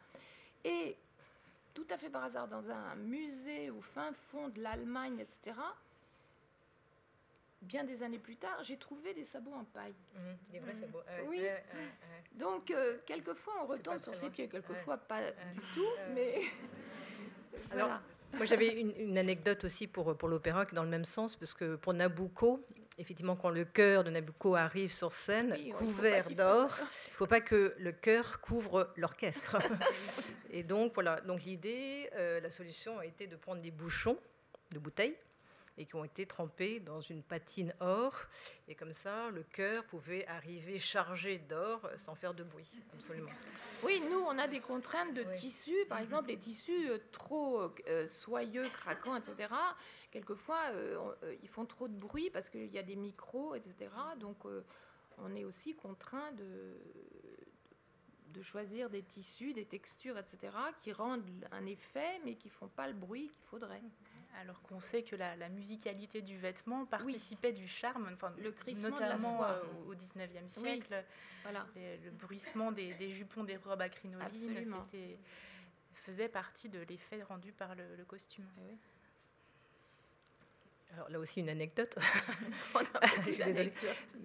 [0.64, 0.96] Et
[1.74, 5.57] tout à fait par hasard, dans un musée au fin fond de l'Allemagne, etc.,
[7.62, 9.94] bien des années plus tard, j'ai trouvé des sabots en paille.
[10.14, 11.02] Mmh, des vrais sabots.
[11.28, 11.42] oui.
[12.34, 16.40] Donc, euh, quelquefois, on retombe sur ses pieds, quelquefois pas du tout, mais.
[17.70, 17.90] Alors,
[18.34, 21.76] moi, j'avais une, une, anecdote aussi pour, pour l'opéra, dans le même sens, parce que
[21.76, 22.64] pour Nabucco,
[22.99, 27.40] effectivement, quand le cœur de Nabucco arrive sur scène, couvert d'or, il ne faut pas
[27.40, 29.59] que le cœur couvre l'orchestre.
[30.51, 31.20] et donc, voilà.
[31.22, 34.18] Donc, l'idée, euh, la solution a été de prendre des bouchons
[34.72, 35.16] de bouteilles
[35.79, 38.14] et qui ont été trempés dans une patine or.
[38.68, 43.31] Et comme ça, le cœur pouvait arriver chargé d'or sans faire de bruit, absolument.
[43.85, 45.85] Oui, nous, on a des contraintes de tissus.
[45.89, 49.53] Par exemple, les tissus euh, trop euh, soyeux, craquants, etc.
[50.11, 53.91] Quelquefois, euh, ils font trop de bruit parce qu'il y a des micros, etc.
[54.18, 54.45] Donc,
[55.18, 56.77] on est aussi contraint de,
[58.37, 60.53] de choisir des tissus, des textures, etc.,
[60.83, 63.83] qui rendent un effet, mais qui font pas le bruit qu'il faudrait.
[64.41, 69.61] Alors qu'on sait que la, musicalité du vêtement participait du charme, enfin, le notamment euh,
[69.89, 71.05] au XIXe siècle.
[71.43, 71.66] Voilà.
[71.76, 74.74] le bruissement des, jupons, des robes à crinoline,
[75.95, 78.47] faisait partie de l'effet rendu par le, costume.
[78.59, 78.78] Eh oui.
[80.95, 81.99] Alors là aussi une anecdote.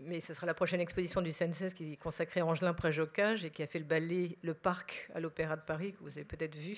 [0.04, 3.50] Mais ce sera la prochaine exposition du CNCS qui est consacrée à Angelin Préjocage et
[3.50, 6.56] qui a fait le ballet Le Parc à l'Opéra de Paris, que vous avez peut-être
[6.56, 6.78] vu.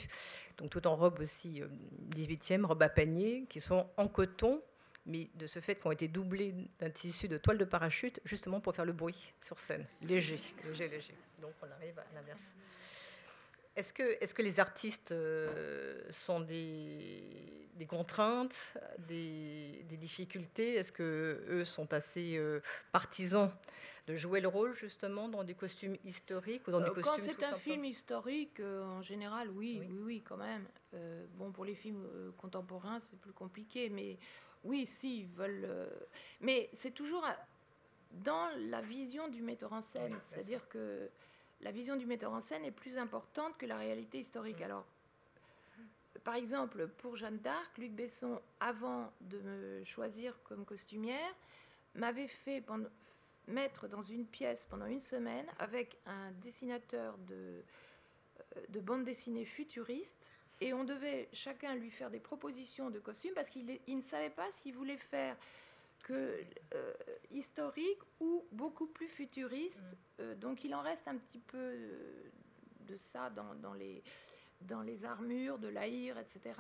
[0.58, 1.62] Donc tout en robe aussi
[2.16, 4.62] 18e, euh, robe à panier, qui sont en coton,
[5.06, 8.60] mais de ce fait qu'on ont été doublés d'un tissu de toile de parachute, justement
[8.60, 9.86] pour faire le bruit sur scène.
[10.02, 11.16] Léger, léger, léger.
[11.40, 12.42] Donc on arrive à l'inverse.
[13.76, 17.24] Est-ce que, est que les artistes euh, sont des,
[17.76, 20.76] des contraintes, des, des difficultés?
[20.76, 22.62] Est-ce qu'eux sont assez euh,
[22.92, 23.52] partisans
[24.06, 27.20] de jouer le rôle justement dans des costumes historiques ou dans des euh, costumes Quand
[27.20, 30.68] c'est un film historique, en général, oui, oui, oui, quand même.
[31.36, 32.06] bon, pour les films
[32.38, 34.20] contemporains, c'est plus compliqué, mais
[34.64, 35.90] oui, si, ils veulent.
[36.42, 37.26] mais c'est toujours
[38.12, 41.10] dans la vision du metteur en scène, c'est-à-dire que
[41.64, 44.60] la vision du metteur en scène est plus importante que la réalité historique.
[44.60, 44.64] Mm.
[44.64, 44.86] Alors,
[46.24, 51.34] par exemple, pour Jeanne d'Arc, Luc Besson, avant de me choisir comme costumière,
[51.96, 52.64] m'avait fait
[53.48, 57.64] mettre dans une pièce pendant une semaine avec un dessinateur de,
[58.58, 60.32] euh, de bande dessinée futuriste.
[60.62, 64.50] Et on devait chacun lui faire des propositions de costumes parce qu'il ne savait pas
[64.52, 65.36] s'il voulait faire
[66.04, 66.44] que
[66.76, 66.94] euh,
[67.32, 69.82] historique ou beaucoup plus futuriste.
[69.82, 69.96] Mm.
[70.20, 72.30] Euh, donc il en reste un petit peu euh,
[72.82, 74.04] de ça dans, dans, les,
[74.62, 76.54] dans les armures de l'Aïr, etc.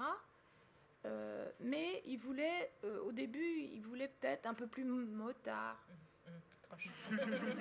[1.60, 2.72] mais il voulait,
[3.06, 5.78] au début, il voulait peut-être un peu plus motard.
[7.12, 7.60] Mm, mm,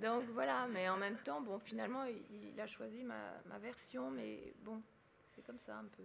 [0.00, 4.54] donc voilà, mais en même temps, bon, finalement, il, a choisi ma, ma version, mais
[4.62, 4.82] bon,
[5.34, 6.04] c'est comme ça un peu.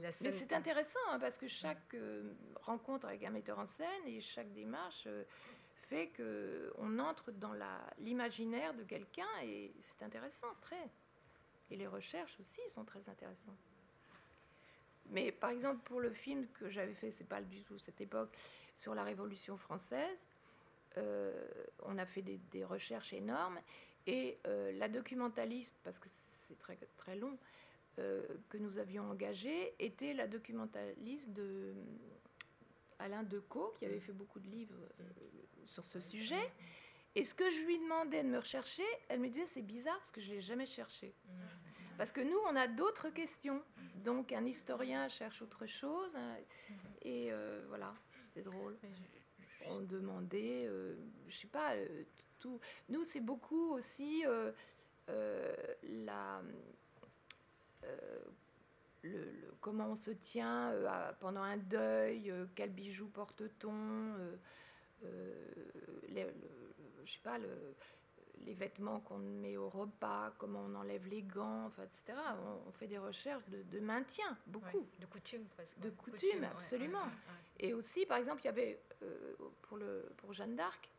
[0.00, 2.32] Mais c'est intéressant hein, parce que chaque euh,
[2.62, 5.24] rencontre avec un metteur en scène et chaque démarche euh,
[5.88, 7.52] fait qu'on entre dans
[7.98, 10.90] l'imaginaire de quelqu'un et c'est intéressant, très.
[11.70, 13.58] Et les recherches aussi sont très intéressantes.
[15.10, 18.36] Mais par exemple, pour le film que j'avais fait, c'est pas du tout cette époque,
[18.74, 20.26] sur la Révolution française,
[20.96, 21.46] euh,
[21.82, 23.60] on a fait des, recherches énormes
[24.06, 27.38] et la documentaliste, parce que c'est très, très long,
[27.96, 31.74] que nous avions engagée, était la documentaliste de
[32.98, 34.74] Alain Decaux, qui avait fait beaucoup de livres
[35.66, 36.52] sur ce sujet.
[37.14, 40.10] Et ce que je lui demandais de me rechercher, elle me disait c'est bizarre parce
[40.10, 41.14] que je ne l'ai jamais cherché.
[41.96, 43.62] Parce que nous, on a d'autres questions.
[44.04, 46.10] Donc un historien cherche autre chose.
[46.16, 46.36] Hein,
[47.02, 47.30] et
[47.68, 48.76] voilà, c'était drôle
[49.66, 50.94] on demandait, euh,
[51.28, 52.04] je sais pas, euh,
[52.38, 52.60] tout.
[52.88, 54.52] Nous, c'est beaucoup aussi euh,
[55.82, 56.42] la.
[59.02, 60.72] Le, comment on se tient
[61.20, 64.14] pendant un deuil, quel bijou porte-t-on,
[67.04, 67.74] je sais pas, le,
[68.46, 72.18] les vêtements qu'on met au repas, comment on enlève les gants, enfin, etc.
[72.66, 74.86] On, fait des recherches de, maintien, beaucoup.
[74.98, 75.78] de coutume, presque.
[75.78, 77.06] De coutume, absolument.
[77.58, 80.90] Et aussi, par exemple, il y avait, euh, pour, le, pour Jeanne d'Arc,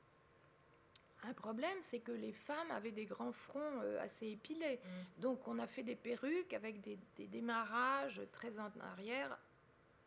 [1.26, 4.80] un problème, c'est que les femmes avaient des grands fronts euh, assez épilés.
[4.84, 5.22] Mm.
[5.22, 6.98] Donc, on a fait des perruques avec des,
[7.28, 9.38] démarrages très en arrière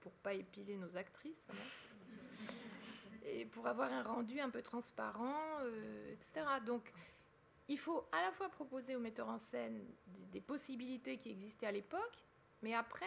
[0.00, 1.46] pour pas épiler nos actrices,
[3.24, 6.46] et pour avoir un rendu un peu transparent, euh, etc.
[6.64, 6.92] Donc,
[7.68, 9.84] il faut à la fois proposer aux metteurs en scène
[10.32, 12.24] des, possibilités qui existaient à l'époque,
[12.62, 13.06] mais après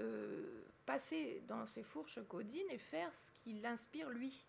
[0.00, 4.44] euh, passer dans ses fourches codines et faire ce qui l'inspire lui.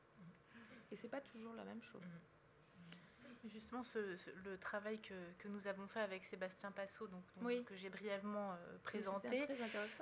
[0.92, 2.04] Et c'est pas toujours la même chose.
[3.48, 3.82] Justement,
[4.44, 7.24] le travail que, nous avons fait avec Sébastien Passot, donc,
[7.66, 9.48] que j'ai brièvement euh, présenté,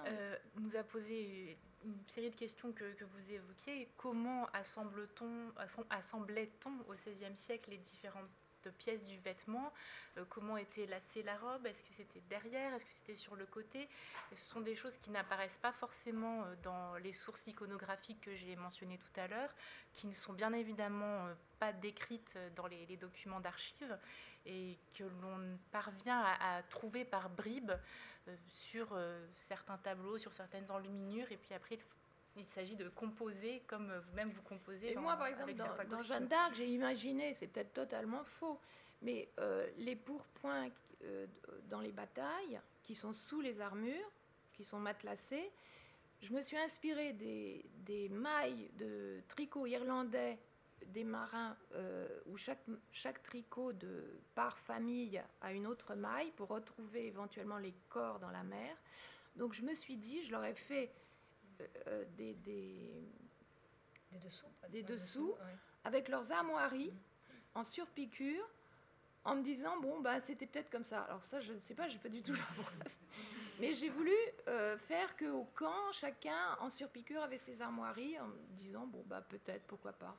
[0.08, 3.90] euh, nous a posé une série de questions que, que vous évoquiez.
[3.98, 5.52] Comment assemble-t-on,
[5.92, 8.30] assemblait-on au XVIe siècle les différentes
[8.72, 9.72] pièces du vêtement,
[10.18, 13.46] euh, comment était lacée la robe, est-ce que c'était derrière, est-ce que c'était sur le
[13.46, 13.88] côté.
[14.32, 18.56] ce sont des choses qui n'apparaissent pas forcément euh, dans les sources iconographiques que j'ai
[18.56, 19.54] mentionnées tout à l'heure,
[19.94, 23.98] qui ne sont bien évidemment euh, pas décrites dans les, documents d'archives
[24.46, 27.74] et que l'on parvient à, trouver par bribes
[28.48, 28.98] sur
[29.36, 31.78] certains tableaux, sur certaines enluminures, et puis après
[32.38, 34.92] il s'agit de composer comme vous-même vous composez.
[34.92, 38.60] Et moi, par exemple, dans, dans Jeanne d'Arc, j'ai imaginé, c'est peut-être totalement faux,
[39.02, 40.70] mais euh, les pourpoints
[41.04, 41.28] euh,
[41.70, 44.12] dans les batailles, qui sont sous les armures,
[44.54, 45.52] qui sont matelassés,
[46.22, 50.40] je me suis inspirée des, des mailles de tricot irlandais
[50.88, 56.50] des marins euh, où chaque, chaque tricot de par famille a une autre maille pour
[56.50, 58.76] retrouver éventuellement les corps dans la mer.
[59.36, 60.92] Donc je me suis dit, je leur ai fait
[61.88, 62.92] euh, des, des,
[64.24, 65.36] dessous, des dessous
[65.84, 66.94] avec leurs armoiries
[67.56, 68.46] en surpiqûre
[69.24, 71.02] en me disant bon ben c'était peut-être comme ça.
[71.04, 72.74] Alors ça je ne sais pas j'ai pas du tout la preuve.
[73.60, 74.14] Mais j'ai voulu
[74.48, 79.04] euh, faire que au camp chacun en surpiqûre avait ses armoiries en me disant bon
[79.06, 80.16] bah peut-être pourquoi pas.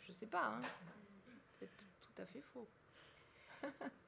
[0.00, 0.62] Je sais pas hein.
[1.58, 1.68] c'est
[2.00, 2.68] tout à fait faux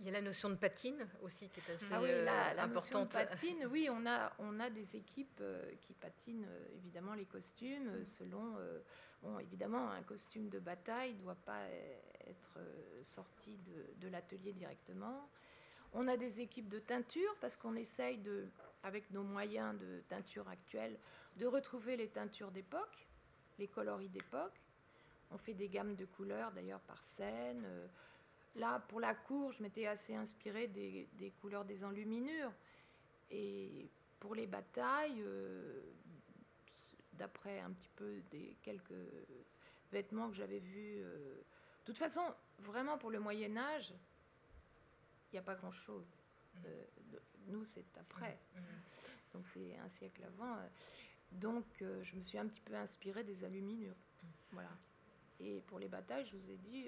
[0.00, 2.64] Il y a la notion de patine aussi qui est assez ah oui, la, la
[2.64, 3.04] importante.
[3.14, 7.14] Notion de patine, oui, on a, on a des équipes euh, qui patinent euh, évidemment
[7.14, 8.56] les costumes euh, selon.
[9.22, 11.62] bon, évidemment, un costume de bataille ne doit pas
[12.26, 12.58] être
[13.04, 15.28] sorti de, de l'atelier directement.
[15.92, 18.48] On a des équipes de teinture parce qu'on essaye de,
[18.82, 20.98] avec nos moyens de teinture actuels,
[21.36, 23.06] de retrouver les teintures d'époque,
[23.58, 24.58] les coloris d'époque.
[25.30, 27.64] On fait des gammes de couleurs d'ailleurs par scène.
[28.56, 32.52] Là, pour la cour, je m'étais assez inspirée des, couleurs des enluminures.
[33.30, 33.90] Et
[34.20, 35.80] pour les batailles, euh,
[37.14, 38.92] d'après un petit peu des quelques
[39.90, 40.98] vêtements que j'avais vus.
[40.98, 41.36] Euh,
[41.80, 42.22] de toute façon,
[42.58, 43.94] vraiment pour le Moyen Âge,
[45.30, 46.06] il n'y a pas grand-chose.
[46.54, 46.58] Mmh.
[46.66, 46.84] Euh,
[47.48, 48.38] nous, c'est après.
[48.54, 48.60] Mmh.
[49.32, 50.58] Donc c'est un siècle avant.
[51.30, 53.96] Donc je me suis un petit peu inspirée des enluminures.
[53.96, 54.26] Mmh.
[54.52, 54.70] Voilà.
[55.40, 56.86] Et pour les batailles, je vous ai dit,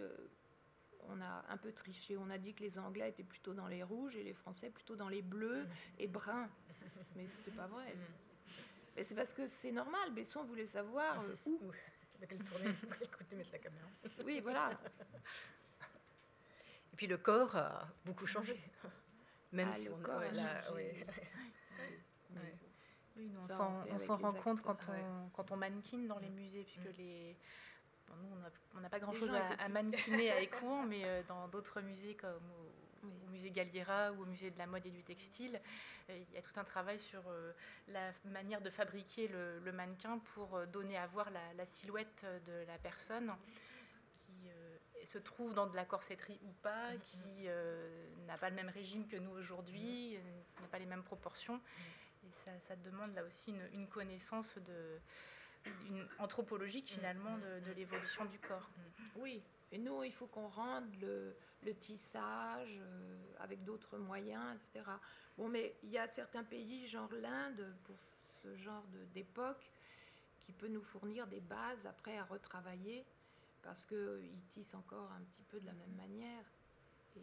[1.08, 2.16] on a un peu triché.
[2.16, 4.96] On a dit que les Anglais étaient plutôt dans les rouges et les Français plutôt
[4.96, 5.66] dans les bleus
[5.98, 6.48] et bruns.
[7.16, 7.94] Mais ce n'était pas vrai.
[8.96, 10.12] Mais c'est parce que c'est normal.
[10.12, 11.60] Besson voulait savoir euh, où.
[12.20, 13.86] la caméra.
[14.24, 14.70] Oui, voilà.
[16.92, 18.58] Et puis le corps a beaucoup changé.
[19.52, 20.72] Même ah, si on corps a
[23.16, 23.30] Oui,
[23.90, 27.34] on s'en rend compte quand on, quand on mannequine dans les musées, puisque mm.
[28.16, 28.28] Nous,
[28.76, 32.42] on n'a pas grand-chose à, à, mannequiner à Écouen, mais euh, dans d'autres musées comme
[33.04, 35.60] au, musée Galliera ou au musée de la mode et du textile,
[36.10, 37.52] euh, il y a tout un travail sur euh,
[37.88, 43.32] la manière de fabriquer le, mannequin pour donner à voir la, silhouette de la personne.
[45.04, 47.00] se trouve dans de la corsetterie ou pas, mm-hmm.
[47.00, 47.46] qui
[48.26, 50.62] n'a pas le même régime que nous aujourd'hui, mm-hmm.
[50.62, 51.60] n'a pas les mêmes proportions.
[52.24, 54.98] Et ça, ça demande là aussi une, connaissance de,
[55.86, 58.68] une anthropologique finalement de, de l'évolution du corps.
[59.16, 59.42] Oui,
[59.72, 62.80] et nous, il faut qu'on rende le, le tissage
[63.40, 64.84] avec d'autres moyens, etc.
[65.36, 67.96] Bon, mais il y a certains pays, genre l'Inde, pour
[68.42, 69.70] ce genre d'époque,
[70.40, 73.04] qui peut nous fournir des bases après à retravailler,
[73.62, 76.44] parce qu'ils tissent encore un petit peu de la même manière.
[77.16, 77.22] Et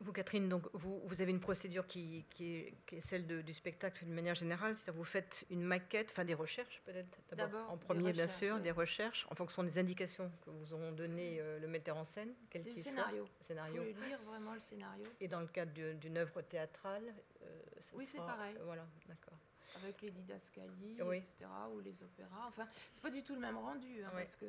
[0.00, 4.04] vous, Catherine, donc vous, vous avez une procédure qui, qui, est, celle de, du spectacle
[4.04, 8.12] d'une manière générale, c'est-à-dire vous faites une maquette, enfin des recherches peut-être d'abord, en premier
[8.12, 11.96] bien sûr, des recherches en fonction des indications que vous ont donné euh, le metteur
[11.96, 12.90] en scène, quel qu'il soit.
[12.90, 13.26] Scénario.
[13.46, 13.82] scénario.
[13.82, 15.04] Faut lire vraiment le scénario.
[15.20, 17.60] Et dans le cadre d'une œuvre théâtrale, euh,
[17.94, 18.56] oui c'est pareil.
[18.64, 19.38] voilà, d'accord.
[19.82, 21.32] Avec les didascalies, etc.,
[21.74, 22.46] ou les opéras.
[22.48, 24.46] Enfin, c'est pas du tout le même rendu, hein, parce que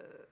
[0.00, 0.26] euh,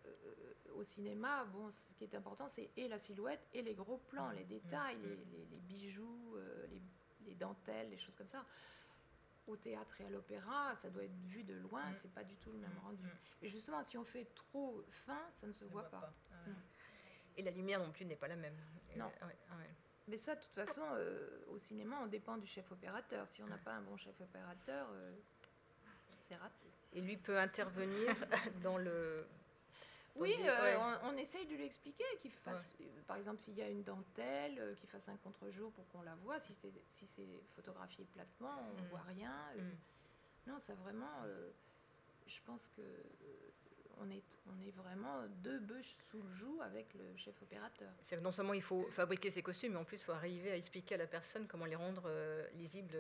[0.75, 4.31] au cinéma, bon, ce qui est important, c'est et la silhouette et les gros plans,
[4.31, 5.51] les détails, mm.
[5.51, 6.67] les, bijoux, euh,
[7.27, 8.45] les, dentelles, les choses comme ça.
[9.47, 11.95] Au théâtre et à l'opéra, ça doit être vu de loin, mm.
[11.95, 12.87] c'est pas du tout le même mm.
[12.87, 13.09] rendu.
[13.43, 16.13] Et justement, si on fait trop fin, ça ne se voit pas.
[16.33, 16.51] Ah
[17.37, 18.57] et la lumière non plus n'est pas la même.
[18.97, 19.11] non.
[19.21, 19.55] Ah ah
[20.09, 23.29] Mais ça, de toute façon, euh, au cinéma, on dépend du chef opérateur.
[23.29, 24.89] Si on n'a pas un bon chef opérateur,
[26.21, 26.67] c'est raté.
[26.95, 28.17] Et lui peut intervenir
[28.63, 29.25] dans le
[30.19, 33.69] oui, euh, on, essaye de lui expliquer qu'il fasse, euh, par exemple, s'il y a
[33.69, 36.39] une dentelle, euh, qu'il fasse un contre-jour pour qu'on la voit.
[36.41, 37.07] Si c'est si
[37.55, 38.89] photographié platement, on ne mm.
[38.91, 39.35] voit rien.
[39.57, 40.51] Mm.
[40.51, 41.25] Non, ça vraiment,
[42.27, 42.83] je pense que
[44.01, 47.91] on est, on est vraiment deux bûches sous le joug avec le chef opérateur.
[48.23, 50.95] non seulement il faut fabriquer ses costumes, mais en plus il faut arriver à expliquer
[50.95, 52.09] à la personne comment les rendre
[52.55, 52.97] lisibles.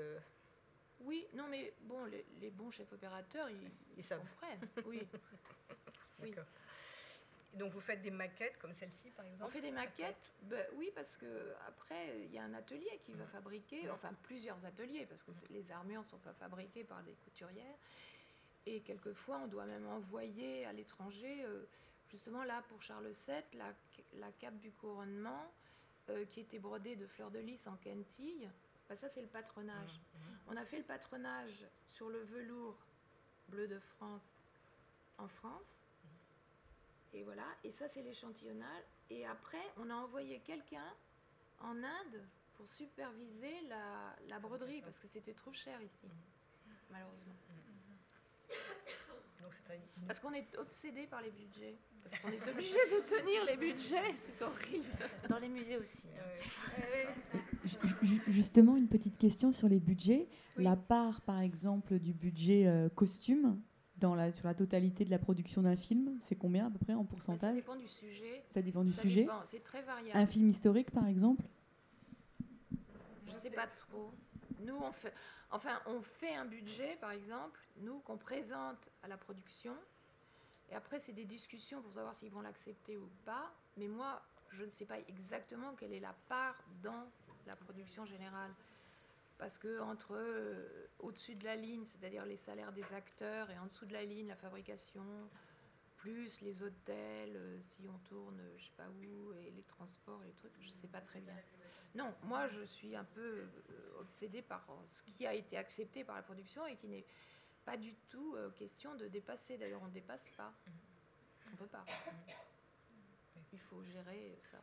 [1.01, 2.05] Oui, non, mais bon,
[2.41, 4.19] les, bons chefs opérateurs, ils, ils savent.
[4.19, 4.69] comprennent.
[4.85, 5.07] Oui.
[6.21, 6.35] oui.
[7.55, 9.45] Donc vous faites des maquettes comme celle-ci par exemple?
[9.45, 13.15] On fait des maquettes, ben, oui, parce que après il y a un atelier qui
[13.15, 17.15] va fabriquer, enfin plusieurs ateliers, parce que les armures ne sont pas fabriquées par des
[17.25, 17.77] couturières.
[18.67, 21.65] Et quelquefois on doit même envoyer à l'étranger, euh,
[22.11, 23.73] justement là pour Charles VII, la,
[24.15, 25.51] la cape du couronnement
[26.11, 28.49] euh, qui était brodée de fleurs de lys en quentille.
[28.89, 29.93] Ben, ça c'est le patronage.
[29.93, 30.39] Mmh, mmh.
[30.49, 32.79] On a fait le patronage sur le velours
[33.49, 34.35] bleu de France
[35.17, 35.79] en France
[37.13, 38.85] et voilà, et ça c'est l'échantillonnage.
[39.11, 40.95] Et après, on a envoyé quelqu'un
[41.61, 42.23] en Inde
[42.57, 43.55] pour superviser
[44.29, 46.09] la, broderie, parce que c'était trop cher ici,
[46.91, 47.35] malheureusement.
[49.41, 49.53] Donc
[50.07, 51.77] parce qu'on est obsédé par les budgets.
[52.11, 54.89] Parce qu'on est obligé de tenir les budgets, c'est horrible.
[55.29, 56.09] Dans les musées aussi.
[58.29, 60.29] Justement, une petite question sur les budgets.
[60.57, 63.61] La part, par exemple, du budget euh, costume,
[64.03, 67.05] la, sur la totalité de la production d'un film C'est combien à peu près en
[67.05, 68.45] pourcentage Ça dépend du sujet.
[68.49, 70.19] Ça dépend du sujet C'est très variable.
[70.19, 71.43] Un film historique, par exemple
[73.27, 74.13] Je ne sais pas trop.
[74.61, 75.13] Nous, on fait,
[75.51, 79.75] enfin, on fait un budget, par exemple, nous, qu'on présente à la production.
[80.71, 83.53] Et après, c'est des discussions pour savoir s'ils vont l'accepter ou pas.
[83.77, 87.07] Mais moi, je ne sais pas exactement quelle est la part dans
[87.47, 88.51] la production générale
[89.39, 93.67] parce que entre euh, au-dessus de la ligne, c'est-à-dire les salaires des acteurs, et en
[93.67, 95.31] dessous de la ligne, la fabrication,
[95.97, 100.27] plus les hôtels, euh, si on tourne, je sais pas où, et les transports, et
[100.27, 101.35] les trucs, je sais pas très bien.
[101.95, 106.17] Non, moi je suis un peu euh, obsédée par ce qui a été accepté par
[106.17, 107.07] la production et qui n'est
[107.65, 109.59] pas du tout question de dépasser.
[109.59, 110.53] D'ailleurs, on ne dépasse pas.
[111.47, 111.85] On ne peut pas.
[113.53, 114.59] Il faut gérer ça.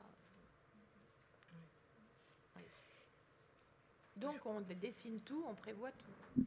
[4.15, 6.43] Donc on dessine tout, on prévoit tout.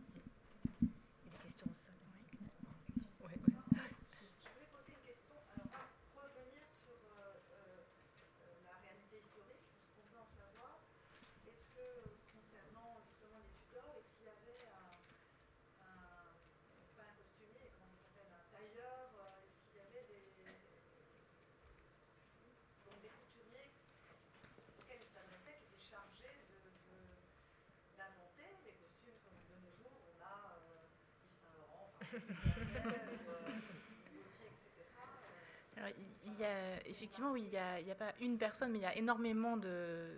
[36.27, 38.97] Il y a, effectivement, oui, il n'y a, pas une personne, mais il y a
[38.97, 40.11] énormément de,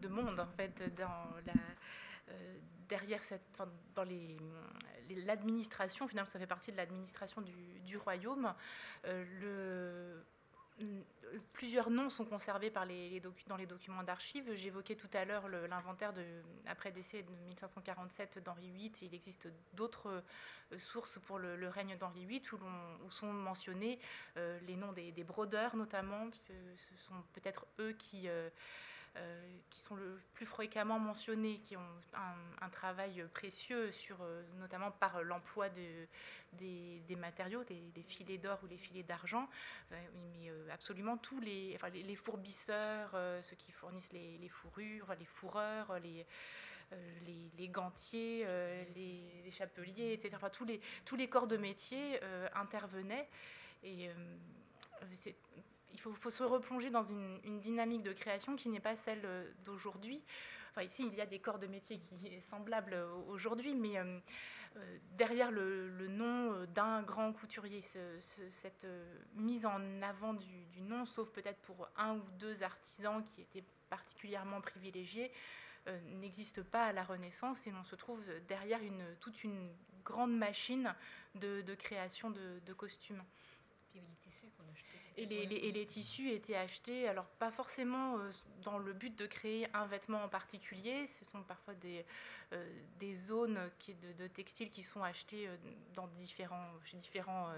[0.00, 1.52] de monde en fait dans la,
[2.30, 3.42] euh, derrière cette,
[3.94, 4.36] dans les,
[5.26, 6.08] l'administration.
[6.08, 8.54] Finalement, ça fait partie de l'administration du, royaume.
[9.06, 10.22] Euh,
[11.52, 14.52] plusieurs noms sont conservés dans les documents d'archives.
[14.54, 16.12] J'évoquais tout à l'heure l'inventaire
[16.66, 18.92] après décès de 1547 d'Henri VIII.
[19.02, 20.22] Il existe d'autres
[20.72, 22.42] euh, sources pour le, règne d'Henri VIII
[23.04, 23.98] où, sont mentionnés
[24.36, 26.28] euh, les noms des, brodeurs notamment.
[26.32, 28.28] Ce, ce sont peut-être eux qui...
[28.28, 28.50] Euh,
[29.70, 32.00] qui sont le plus fréquemment mentionnés, qui ont
[32.60, 36.06] un, travail précieux, sur, euh, notamment par l'emploi de,
[36.52, 39.48] des, matériaux, des, filets d'or ou les filets d'argent,
[39.92, 43.10] euh, mais absolument tous les, enfin, les, fourbisseurs,
[43.42, 46.26] ceux qui fournissent les, fourrures, les fourreurs, les,
[47.58, 48.46] les, gantiers,
[48.94, 50.30] les, chapeliers, etc.
[50.36, 52.20] Enfin, tous, les, tous les corps de métier
[52.54, 53.28] intervenaient.
[53.82, 54.10] Et
[55.14, 55.34] c'est
[55.92, 60.22] il faut, se replonger dans une, dynamique de création qui n'est pas celle euh, d'aujourd'hui.
[60.70, 63.98] Enfin, ici, il y a des corps de métier qui est semblable euh, aujourd'hui, mais
[63.98, 64.18] euh,
[65.12, 68.86] derrière le, nom d'un grand couturier, cette
[69.34, 74.60] mise en avant du, nom, sauf peut-être pour un ou deux artisans qui étaient particulièrement
[74.60, 75.32] privilégiés,
[76.20, 78.80] n'existe pas à la Renaissance et l'on se trouve derrière
[79.18, 79.72] toute une
[80.04, 80.94] grande machine
[81.34, 83.22] de, création de costumes.
[85.20, 85.26] Et
[85.72, 88.30] les, tissus étaient achetés, alors pas forcément euh,
[88.62, 92.06] dans le but de créer un vêtement en particulier, ce sont parfois des,
[92.54, 95.56] euh, des zones qui, de, textiles qui sont achetés euh,
[95.94, 97.48] dans différents, chez différents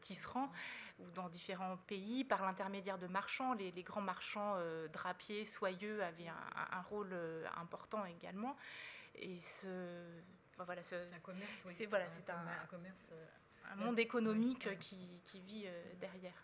[0.00, 0.50] tisserands
[0.98, 3.54] ou dans différents pays par l'intermédiaire de marchands.
[3.54, 4.56] Les, grands marchands
[4.92, 7.14] drapiers, soyeux avaient un, rôle
[7.56, 8.56] important également.
[9.14, 9.68] Et ce,
[10.58, 11.72] voilà, c'est un commerce, oui.
[11.76, 13.12] C'est voilà, c'est un, un, commerce
[13.72, 16.34] un monde économique qui, qui vit euh, derrière.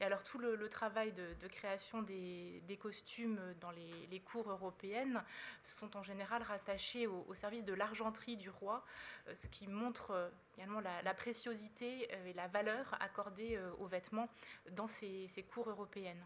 [0.00, 5.22] Et alors tout le, travail de, création des, des, costumes dans les, les, cours européennes
[5.62, 8.84] sont en général rattachés au, service de l'argenterie du roi,
[9.28, 14.28] euh, ce qui montre euh, également la, préciosité et la valeur accordée aux vêtements
[14.72, 16.24] dans ces, ces cours européennes.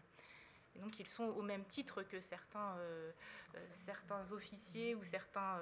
[0.75, 2.77] Et donc ils sont au même titre que certains,
[3.71, 5.59] certains officiers ou certains,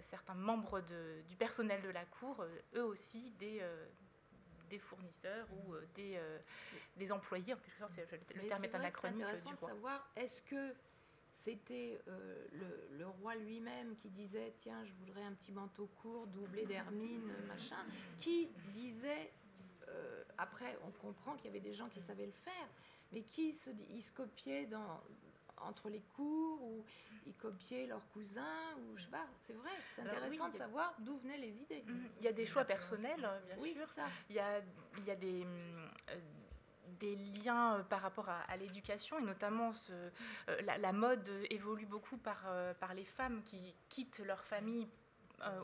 [0.00, 2.44] certains membres de, du personnel de la cour,
[2.74, 3.62] eux aussi des,
[4.72, 6.38] des fournisseurs ou euh, des, euh,
[6.96, 7.92] des employés, en quelque sorte,
[8.34, 9.16] le, terme est, anachronique.
[9.18, 10.74] C'est intéressant de savoir, est-ce que
[11.30, 16.26] c'était euh, le, le, roi lui-même qui disait tiens je voudrais un petit manteau court
[16.26, 17.82] doublé d'hermine machin
[18.20, 19.32] qui disait
[20.36, 22.68] après on comprend qu'il y avait des gens qui savaient le faire
[23.12, 25.02] mais qui se, il se copiait dans,
[25.66, 26.84] entre les cours ou
[27.26, 29.26] ils copiaient leurs cousins ou je sais pas.
[29.46, 31.82] C'est vrai, c'est intéressant de savoir d'où venaient les idées.
[31.86, 32.06] Mhm.
[32.18, 33.86] Il y a des choix personnels, bien oui, sûr.
[33.86, 34.06] Ça.
[34.28, 34.60] Il y a,
[34.98, 35.44] il y a des
[36.10, 36.20] euh,
[37.00, 40.10] des liens euh, par rapport à, l'éducation et notamment ce, euh,
[40.62, 42.44] la, la, mode évolue beaucoup par,
[42.78, 44.88] par les femmes qui quittent leur famille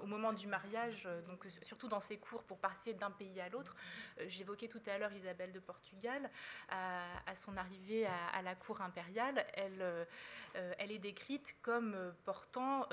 [0.03, 3.49] au moment du mariage, euh, donc surtout dans ses cours pour passer d'un pays à
[3.49, 3.77] l'autre.
[4.19, 6.31] Euh, j'évoquais tout à l'heure Isabelle de Portugal.
[6.71, 10.07] À, son arrivée à, la cour impériale, elle,
[10.55, 12.89] elle est décrite comme portant,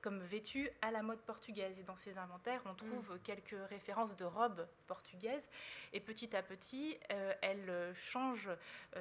[0.00, 1.80] comme vêtue à la mode portugaise.
[1.80, 3.18] Et dans ses inventaires, on trouve mm.
[3.24, 5.48] quelques références de robes portugaises.
[5.92, 8.50] Et petit à petit, elle change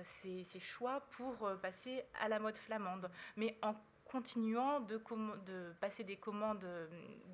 [0.02, 3.12] ses, ses, choix pour passer à la mode flamande.
[3.36, 3.76] Mais en
[4.10, 5.02] continuant de,
[5.46, 6.88] de passer des commandes euh,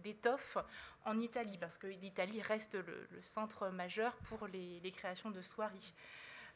[0.04, 0.58] d'étoffes
[1.06, 5.94] en Italie, parce que l'Italie reste le, centre majeur pour les, créations de soieries.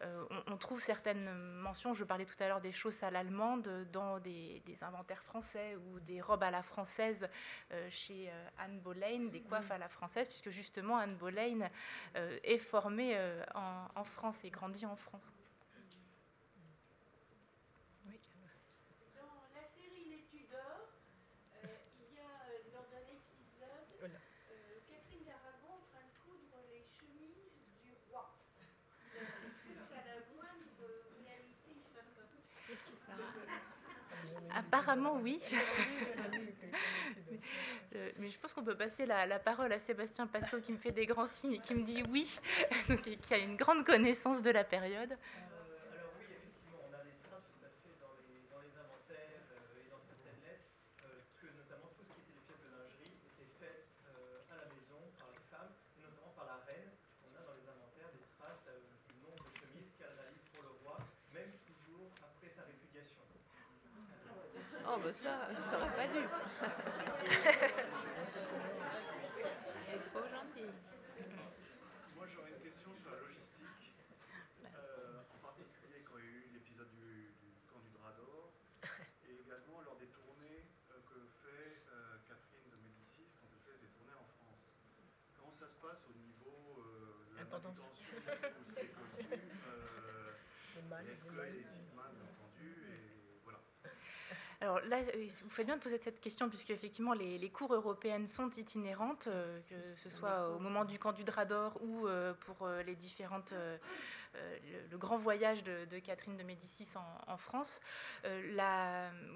[0.01, 1.29] Euh, on, trouve certaines
[1.61, 5.99] mentions, je parlais tout à l'heure des chausses à l'allemande, dans des, inventaires français ou
[5.99, 7.27] des robes à la française
[7.71, 11.69] euh, chez Anne Boleyn, des coiffes à la française, puisque justement Anne Boleyn
[12.15, 13.17] est formée
[13.55, 15.33] en, en France et grandit en France.
[34.71, 35.41] Apparemment, oui.
[37.95, 40.91] Euh, mais je pense qu'on peut passer la, parole à Sébastien Passot qui me fait
[40.91, 42.39] des grands signes et qui me dit oui,
[42.89, 45.17] donc, qui a une grande connaissance de la période.
[65.13, 66.19] Ça, n'aurait pas dû.
[69.87, 70.73] Elle est trop gentille.
[72.15, 73.95] Moi, j'aurais une question sur la logistique,
[74.65, 77.33] euh, en particulier quand il y a eu l'épisode du,
[77.65, 78.53] camp du Drap d'Or,
[79.25, 83.77] et également lors des tournées euh, que fait euh, Catherine de Médicis quand elle fait
[83.81, 84.61] ses tournées en France.
[85.33, 86.85] Comment ça se passe au niveau
[87.33, 87.49] de la ou
[88.69, 89.41] ses costumes
[91.09, 93.08] Est-ce que les petites mains, bien entendu, et.
[94.61, 98.27] Alors là, euh, vous faites bien de poser cette question, puisque effectivement les, cours européennes
[98.27, 102.67] sont itinérantes, euh, que ce soit au moment du camp du Drador ou euh, pour
[102.85, 103.77] les différentes euh,
[104.91, 106.89] le, grand voyage de, Catherine de Médicis
[107.27, 107.79] en, France,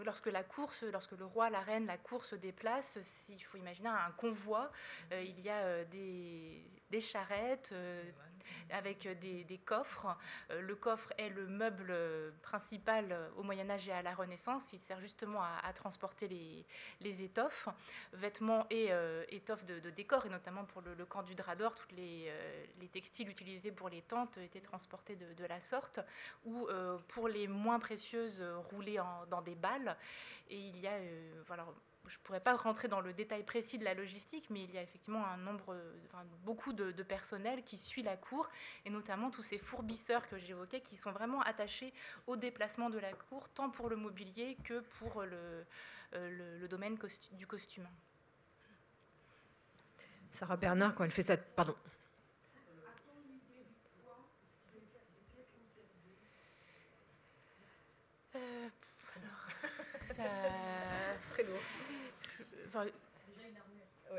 [0.04, 3.00] lorsque la course, lorsque le roi, la reine, la course se déplace,
[3.30, 4.72] il faut imaginer un convoi,
[5.12, 7.74] il y a des, des charrettes,
[8.70, 10.18] avec des, coffres.
[10.52, 11.94] Euh, le coffre est le meuble
[12.42, 14.74] principal au Moyen Âge et à la Renaissance.
[14.74, 16.28] Il sert justement à, transporter
[17.02, 17.70] les, étoffes,
[18.14, 21.88] vêtements et euh, étoffes de, décor, et notamment pour le, camp du drap d'or, tous
[21.98, 26.00] euh, les, textiles utilisés pour les tentes étaient transportés de, la sorte,
[26.46, 26.68] ou
[27.10, 29.98] pour les moins précieuses, roulés dans des balles.
[30.50, 30.98] Et il y a,
[31.48, 31.66] voilà,
[32.08, 34.78] je ne pourrais pas rentrer dans le détail précis de la logistique, mais il y
[34.78, 35.76] a effectivement un nombre,
[36.44, 38.50] beaucoup de, personnel qui suit la cour,
[38.86, 41.94] et notamment tous ces fourbisseurs que j'évoquais, qui sont vraiment attachés
[42.28, 45.66] au déplacement de la cour, tant pour le mobilier que pour le,
[46.16, 46.98] euh, domaine
[47.34, 47.88] du costume.
[50.32, 51.76] Sarah Bernard, quand elle fait ça, pardon.
[58.36, 58.70] Euh,
[59.16, 60.24] alors, ça...
[61.30, 61.60] Très lourd.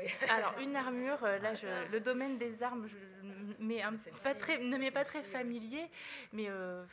[0.29, 2.95] Alors une armure, euh, là, je, le domaine des armes, je,
[3.81, 3.93] un,
[4.23, 5.89] pas très, ne m'est pas très familier,
[6.33, 6.83] mais euh,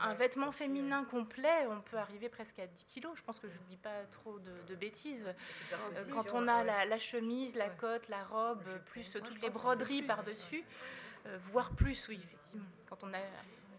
[0.00, 3.12] un, vêtement féminin complet, on peut arriver presque à 10 kilos.
[3.16, 5.26] Je pense que je ne dis pas trop de, bêtises.
[5.72, 10.64] Euh, quand on a la, chemise, la cote, la robe, plus toutes les broderies par-dessus,
[11.50, 12.66] voire plus, oui, effectivement.
[12.88, 13.18] Quand on a,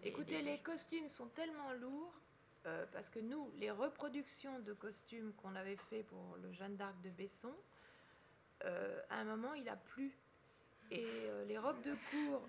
[0.04, 2.14] Écoutez, les costumes sont tellement lourds
[2.66, 7.00] euh, parce que nous, les reproductions de costumes qu'on avait fait pour le Jeanne d'Arc
[7.02, 7.54] de Besson,
[8.66, 10.16] euh, à un moment, il a plu.
[10.92, 12.48] Et euh, les robes de cour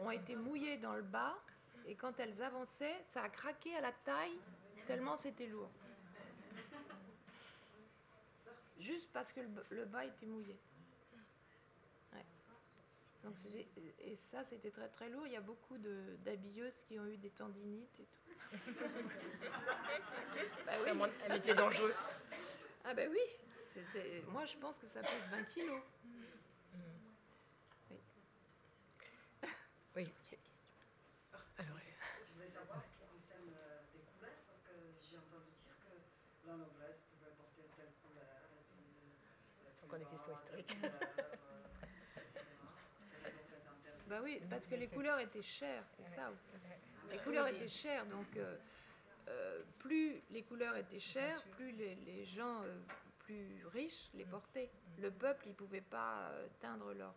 [0.00, 1.36] ont été mouillées dans le bas.
[1.86, 4.38] Et quand elles avançaient, ça a craqué à la taille,
[4.86, 5.70] tellement c'était lourd.
[8.80, 9.40] Juste parce que
[9.70, 10.56] le, bas était mouillé.
[13.26, 13.34] Donc
[13.98, 15.26] et ça, c'était très très lourd.
[15.26, 15.76] Il y a beaucoup
[16.24, 18.20] d'habilleuses qui ont eu des tendinites et tout.
[20.64, 20.90] bah oui.
[21.28, 21.92] Un métier dangereux.
[22.84, 23.18] Ah ben oui,
[24.28, 25.82] moi je pense que ça pèse 20 kilos.
[27.90, 27.96] Oui.
[29.96, 30.04] Oui.
[31.58, 31.78] Alors,
[32.28, 34.72] je voulais savoir ce qui concerne euh, des couleurs, parce que
[35.02, 38.38] j'ai entendu dire que la noblesse pouvait porter telle couleur.
[39.82, 40.76] Donc on des questions historiques.
[44.08, 46.50] Bah oui, parce que les couleurs étaient chères, c'est ça aussi.
[47.10, 48.56] Les couleurs étaient chères, donc euh,
[49.28, 52.76] euh, plus les couleurs étaient chères, plus les, gens euh,
[53.20, 54.70] plus riches les portaient.
[54.98, 56.30] Le peuple, il ne pouvait pas
[56.60, 57.14] teindre leur,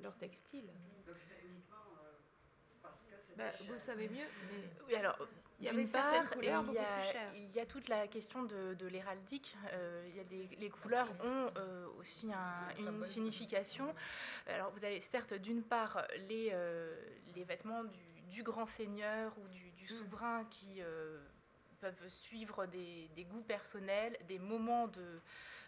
[0.00, 0.66] leur textile.
[1.06, 1.76] Donc c'était uniquement
[2.82, 4.68] parce que c'était bah, Vous savez mieux, mais...
[4.86, 5.18] Oui, alors
[5.58, 6.62] d'une part, il y, a,
[7.34, 9.56] il y, a, toute la question de, l'héraldique.
[9.72, 12.30] Euh, il y a des, les couleurs ont euh, aussi
[12.78, 13.92] une signification.
[14.46, 16.94] Alors, vous avez certes, d'une part, les, euh,
[17.34, 17.82] les vêtements
[18.30, 19.98] du, grand seigneur ou du, du mm.
[19.98, 20.80] souverain qui
[21.80, 25.20] peuvent suivre des, des, goûts personnels, des moments de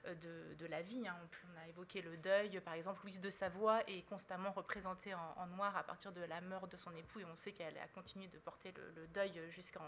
[0.07, 1.07] euh, de, la vie.
[1.07, 1.17] Hein.
[1.53, 5.77] On, a évoqué le deuil, par exemple, Louise de Savoie est constamment représentée en, noir
[5.77, 8.39] à partir de la mort de son époux, et on sait qu'elle a continué de
[8.39, 9.81] porter le, deuil jusqu'à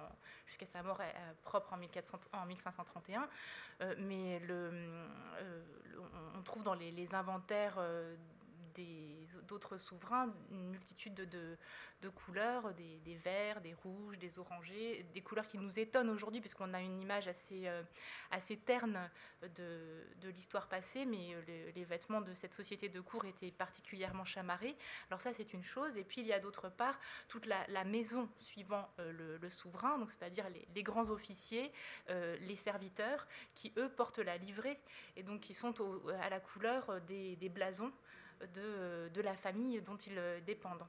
[0.64, 3.28] sa mort euh, propre en, 1531.
[3.80, 4.40] Euh, mais
[6.36, 7.78] on trouve dans les, inventaires
[9.48, 15.58] d'autres souverains une multitude de, couleurs, des, verts, des rouges, des orangés, des couleurs qui
[15.58, 17.82] nous étonnent aujourd'hui puisqu'on a une image assez, euh,
[18.66, 19.10] terne
[19.56, 24.76] de, l'histoire passée, mais euh, les, vêtements de cette société de cour étaient particulièrement chamarrés.
[25.10, 25.96] Alors ça, c'est une chose.
[25.96, 26.98] Et puis, il y a d'autre part
[27.28, 31.72] toute la, maison suivant euh, le, souverain, donc c'est-à-dire les, grands officiers,
[32.08, 34.78] les serviteurs, qui, eux, portent la livrée
[35.16, 35.74] et donc qui sont
[36.20, 37.92] à la couleur des blasons
[38.54, 40.86] de, la famille dont ils dépendent.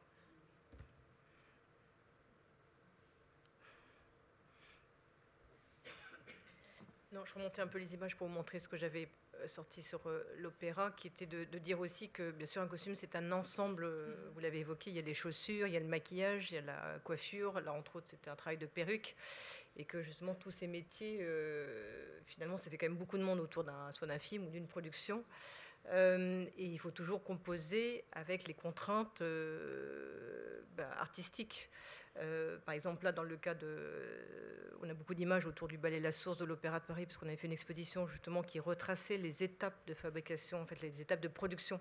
[7.14, 9.08] Non, je remontais un peu les images pour vous montrer ce que j'avais
[9.44, 12.96] euh, sorti sur euh, l'opéra, qui était de, dire aussi que, bien sûr, un costume,
[12.96, 15.80] c'est un ensemble, euh, vous l'avez évoqué, il y a les chaussures, il y a
[15.80, 19.16] le maquillage, il y a la coiffure, là, entre autres, c'était un travail de perruque,
[19.78, 21.24] et que justement, tous ces métiers,
[22.26, 24.68] finalement, ça fait quand même beaucoup de monde autour d'un, soit d'un film ou d'une
[24.68, 25.24] production.
[25.92, 29.22] Et il faut toujours composer avec les contraintes
[30.78, 31.70] bah, artistiques.
[32.66, 33.80] par exemple, là, dans le cas de.
[34.82, 37.38] On a beaucoup d'images autour du ballet La Source de l'Opéra de Paris, puisqu'on avait
[37.38, 41.30] fait une exposition justement qui retraçait les étapes de fabrication, en fait, les étapes de
[41.30, 41.80] production.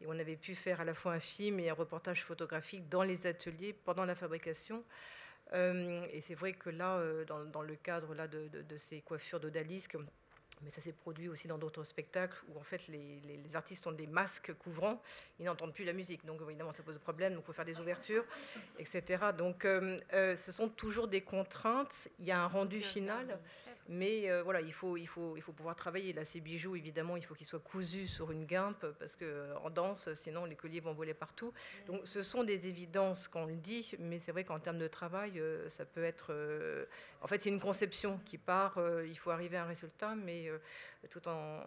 [0.00, 3.02] Et on avait pu faire à la fois un film et un reportage photographique dans
[3.02, 4.84] les ateliers pendant la fabrication.
[5.52, 9.96] Euh, et c'est vrai que là, euh, dans, le cadre là, de, ces coiffures d'odalisque,
[10.62, 14.06] mais ça s'est produit aussi dans d'autres spectacles où en fait les, artistes ont des
[14.06, 15.00] masques couvrants,
[15.38, 17.78] ils n'entendent plus la musique, donc évidemment ça pose problème, donc il faut faire des
[17.78, 18.24] ouvertures,
[18.78, 19.26] etc.
[19.36, 19.98] Donc euh,
[20.36, 23.38] ce sont toujours des contraintes, il y a un rendu final,
[23.88, 26.12] mais euh, voilà, il faut, il, faut, il faut pouvoir travailler.
[26.12, 29.70] Là, ces bijoux, évidemment, il faut qu'ils soient cousus sur une guimpe, parce qu'en euh,
[29.70, 31.52] danse, sinon les colliers vont voler partout.
[31.86, 35.38] Donc ce sont des évidences qu'on le dit, mais c'est vrai qu'en termes de travail,
[35.38, 36.34] euh, ça peut être...
[37.22, 40.50] en fait, c'est une conception qui part, il faut arriver à un résultat, mais
[41.10, 41.60] tout en,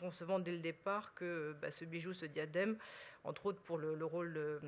[0.00, 2.76] concevant dès le départ que bah, ce bijou, ce diadème,
[3.24, 4.60] entre autres pour le, le rôle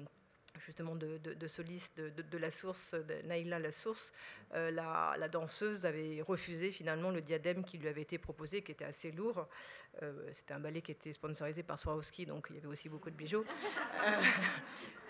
[0.59, 4.12] justement de, de, soliste de, la source, de Naïla la source,
[4.55, 8.85] euh, la, danseuse avait refusé finalement le diadème qui lui avait été proposé, qui était
[8.85, 9.47] assez lourd.
[10.02, 13.10] Euh, c'était un ballet qui était sponsorisé par Swarovski, donc il y avait aussi beaucoup
[13.10, 13.44] de bijoux.
[13.44, 14.10] Euh,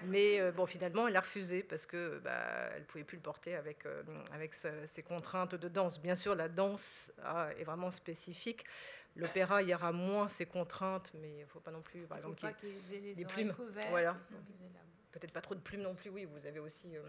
[0.06, 3.84] mais bon, finalement, elle a refusé parce que bah, elle pouvait plus le porter avec
[4.32, 6.00] avec ses contraintes de danse.
[6.00, 8.64] Bien sûr, la danse ah, est vraiment spécifique.
[9.16, 12.18] L'opéra, il y aura moins ces contraintes, mais il ne faut pas non plus, par
[12.18, 13.54] exemple, qu'il y ait des plumes.
[13.90, 14.16] Voilà
[15.19, 16.11] peut-être pas trop de plumes non plus.
[16.11, 16.97] Oui, vous avez aussi.
[16.97, 17.03] Euh,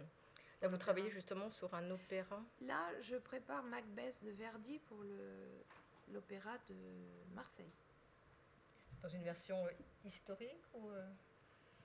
[0.61, 2.41] là, vous travaillez justement sur un opéra.
[2.61, 5.03] Là, je prépare Macbeth de Verdi pour
[6.11, 6.75] l'opéra de
[7.35, 7.71] Marseille.
[9.01, 9.69] Dans une version euh,
[10.05, 11.07] historique ou euh?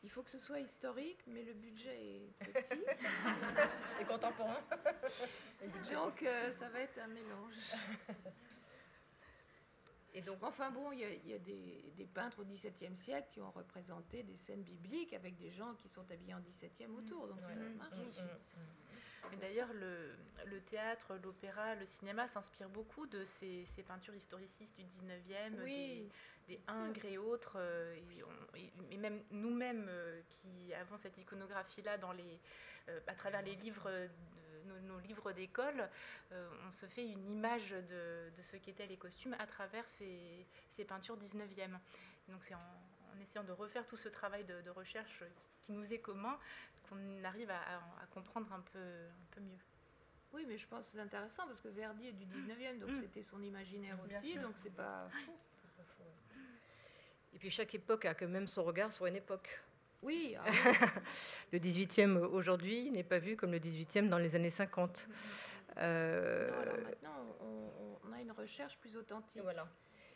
[0.02, 2.84] Il faut que ce soit historique, mais le budget est petit.
[4.00, 4.60] Et contemporain.
[5.92, 7.54] Donc, ça va être un mélange.
[10.16, 14.22] Et donc, enfin bon, il y a, des, peintres au XVIIe siècle qui ont représenté
[14.22, 17.98] des scènes bibliques avec des gens qui sont habillés en XVIIe autour, donc ça marche
[18.08, 18.20] aussi.
[19.30, 25.64] Mais d'ailleurs, le, théâtre, l'opéra, le cinéma s'inspirent beaucoup de ces, peintures historicistes du 19e,
[26.46, 27.56] des, Ingres et autres.
[27.56, 27.96] Euh,
[28.90, 32.38] et, même nous-mêmes euh, qui avons cette iconographie-là dans les,
[32.88, 33.90] euh, à travers les livres
[34.64, 35.88] nos, livres d'école,
[36.32, 40.46] euh, on se fait une image de, ce qu'étaient les costumes à travers ces,
[40.86, 41.78] peintures 19e.
[42.28, 45.22] Donc c'est en, essayant de refaire tout ce travail de, recherche
[45.62, 46.38] qui nous est commun
[46.88, 49.58] qu'on arrive à, comprendre un peu, un peu mieux.
[50.32, 52.96] Oui, mais je pense que c'est intéressant parce que Verdi est du 19e, donc mm.
[52.96, 56.04] c'était son imaginaire aussi, donc c'est pas faux.
[57.34, 59.60] Et puis chaque époque a quand même son regard sur une époque.
[60.04, 60.36] Oui.
[60.38, 60.44] Ah
[61.52, 65.08] le 18e aujourd'hui n'est pas vu comme le 18e dans les années 50.
[65.78, 69.42] Euh, alors maintenant, on, a une recherche plus authentique.
[69.42, 69.66] Voilà.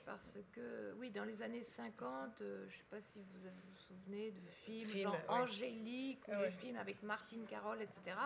[0.04, 3.76] Parce que, oui, dans les années 50, euh, je ne sais pas si vous vous
[3.76, 8.16] souvenez de films genre Angélique ou des films avec Martine Carole, etc.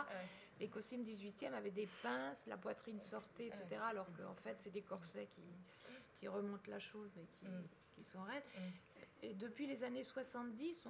[0.60, 3.66] Les costumes 18e avaient des pinces, la poitrine sortait, etc.
[3.88, 5.42] Alors qu'en fait, c'est des corsets qui,
[6.18, 7.64] qui remontent la chose, mais qui, mm.
[7.96, 8.44] qui sont raides.
[8.56, 8.91] Mm.
[9.22, 10.88] Et depuis les années 70,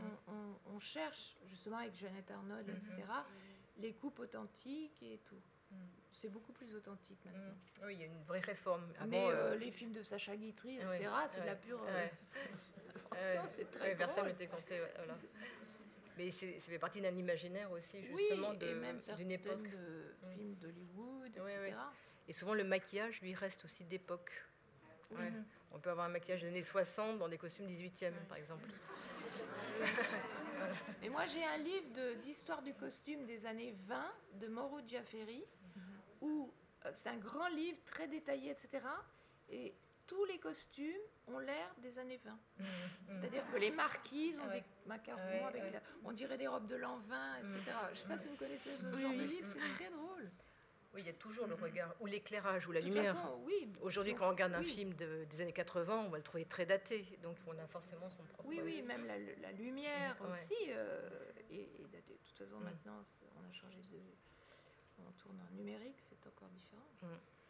[0.67, 3.83] on, cherche, justement avec Jeannette Arnold, etc., mm-hmm.
[3.83, 5.41] les coupes authentiques et tout.
[5.71, 5.77] Mm.
[6.13, 7.53] C'est beaucoup plus authentique maintenant.
[7.53, 7.87] Mm.
[7.87, 8.87] Oui, il y a une vraie réforme.
[9.07, 13.71] Mais euh, euh, les films de Sacha Guitry, etc., c'est de la pure euh, c'est
[13.71, 15.19] très Personne n'était compté, voilà.
[16.17, 19.63] Mais ça fait partie d'un imaginaire aussi, justement, oui, d'une époque.
[19.63, 20.35] de mm.
[20.35, 21.75] films d'Hollywood, etc.
[22.29, 24.33] Et souvent, le maquillage, lui, reste aussi d'époque.
[25.75, 28.65] On peut avoir un maquillage des années 60 dans des costumes 18e, par exemple.
[31.01, 31.87] Mais moi, j'ai un livre
[32.25, 35.45] d'histoire du costume des années 20 de Mauro Giaferi,
[36.21, 36.53] où
[36.85, 38.85] euh, c'est un grand livre très détaillé, etc.
[39.51, 39.75] Et
[40.07, 42.31] tous les costumes ont l'air des années 20.
[42.31, 42.67] Mmh, mmh.
[43.09, 45.63] C'est-à-dire que les marquises ont des macarons avec,
[46.05, 47.61] on dirait des robes de l'an 20, etc.
[47.89, 50.31] Je ne sais pas si vous connaissez ce genre de livre, c'est très drôle.
[50.95, 53.17] Oui, il y a toujours le regard, ou l'éclairage, ou la lumière.
[53.45, 56.67] oui, Aujourd'hui, quand on regarde un film des années 80, on va le trouver très
[56.67, 57.07] daté.
[57.23, 58.49] Donc, on a forcément son propre.
[58.49, 61.09] Oui, oui, même la, lumière aussi euh,
[61.51, 62.13] est, datée.
[62.15, 62.65] De toute façon, mm.
[62.65, 63.03] maintenant,
[63.37, 63.99] on a changé de.
[64.99, 66.89] On tourne en numérique, c'est encore différent.
[67.03, 67.42] Mm.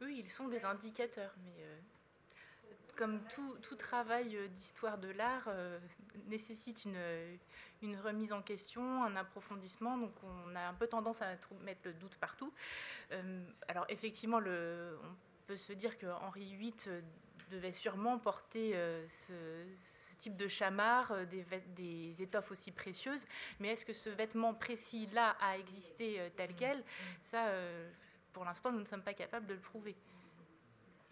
[0.00, 1.78] Oui, ils sont des indicateurs, mais euh,
[2.96, 5.48] comme tout, tout travail d'histoire de l'art
[6.26, 6.98] nécessite une,
[7.82, 11.28] une, remise en question, un approfondissement, donc on a un peu tendance à
[11.62, 12.52] mettre le doute partout.
[13.68, 15.14] alors effectivement, le, on
[15.46, 17.02] peut se dire que Henri VIII
[17.50, 18.74] devait sûrement porter
[19.08, 19.32] ce
[20.20, 21.44] type de chamard, euh, des,
[21.74, 23.26] des, étoffes aussi précieuses.
[23.58, 26.84] Mais est-ce que ce vêtement précis-là a existé euh, tel quel?
[27.24, 27.90] Ça, euh,
[28.32, 29.96] pour l'instant, nous ne sommes pas capables de le prouver.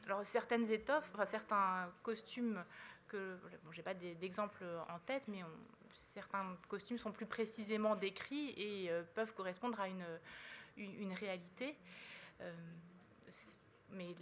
[0.05, 2.65] Alors certaines étoffes, enfin, certains costumes
[3.09, 5.43] que, bon, j'ai pas d'exemple en tête, mais
[5.95, 10.07] certains costumes sont plus précisément décrits et peuvent correspondre à une,
[10.77, 11.77] une, réalité.
[13.91, 14.15] mais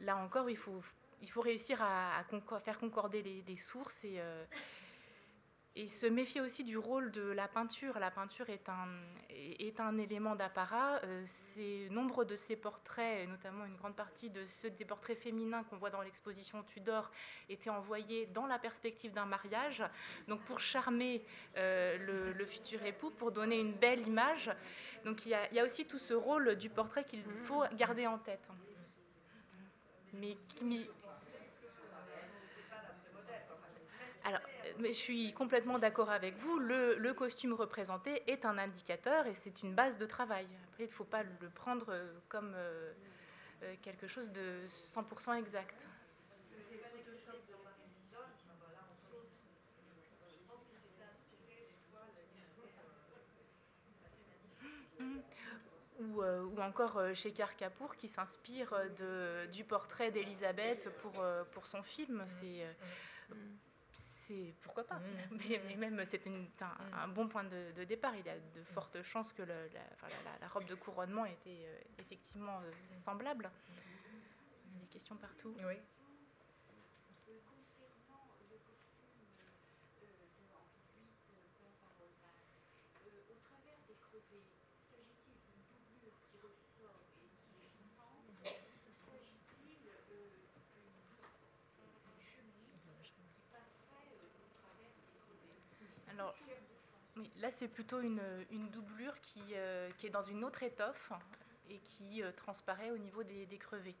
[0.00, 0.82] là encore, il faut,
[1.22, 2.24] il faut réussir à,
[2.64, 4.44] faire concorder les, sources et, euh,
[5.78, 7.98] et, se méfier aussi du rôle de la peinture.
[7.98, 8.88] La peinture est un,
[9.30, 11.00] est un élément d'apparat.
[11.04, 15.76] Euh, nombre de ces portraits, notamment une grande partie de ceux des portraits féminins qu'on
[15.76, 17.10] voit dans l'exposition Tudor,
[17.48, 19.82] étaient envoyés dans la perspective d'un mariage,
[20.26, 21.24] donc pour charmer
[21.56, 24.50] euh, le, futur époux, pour donner une belle image.
[25.04, 27.64] Donc il y, a, il y a aussi tout ce rôle du portrait qu'il faut
[27.74, 28.50] garder en tête.
[30.14, 30.88] Mais qui,
[34.28, 36.58] Alors, euh, mais je suis complètement d'accord avec vous.
[36.58, 40.46] Le, costume représenté est un indicateur et c'est une base de travail.
[40.68, 42.92] Après, il ne faut pas le prendre euh, comme euh,
[43.82, 44.60] quelque chose de
[44.94, 45.88] 100% exact.
[56.00, 58.72] Ou, ou, encore chez Kapoor qui s'inspire
[59.50, 62.22] du portrait d'Elisabeth pour, pour son film.
[62.26, 62.64] C'est
[64.62, 64.98] pourquoi pas.
[65.30, 65.36] Mmh.
[65.68, 66.46] Mais, même c'est un,
[66.92, 68.14] un, bon point de, départ.
[68.16, 69.54] Il y a de fortes chances que la,
[70.40, 73.50] la, robe de couronnement était euh, effectivement euh, semblable.
[74.66, 75.54] Il y a des questions partout.
[75.66, 75.74] Oui.
[97.36, 98.20] là, c'est plutôt une,
[98.70, 101.12] doublure qui, euh, qui, est dans une autre étoffe
[101.68, 103.96] et qui euh, transparaît au niveau des, crevés.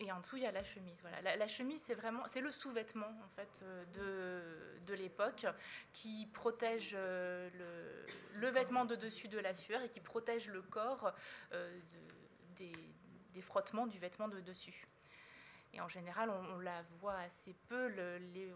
[0.00, 1.00] Et en dessous, il y a la chemise.
[1.02, 1.36] Voilà.
[1.36, 5.46] La, chemise, c'est vraiment, c'est le sous-vêtement en fait euh, de, l'époque
[5.92, 11.12] qui protège le, vêtement de dessus de la sueur et qui protège le corps
[12.56, 12.72] des,
[13.40, 14.86] frottements du vêtement de dessus.
[15.74, 17.92] Et en général, on, la voit assez peu,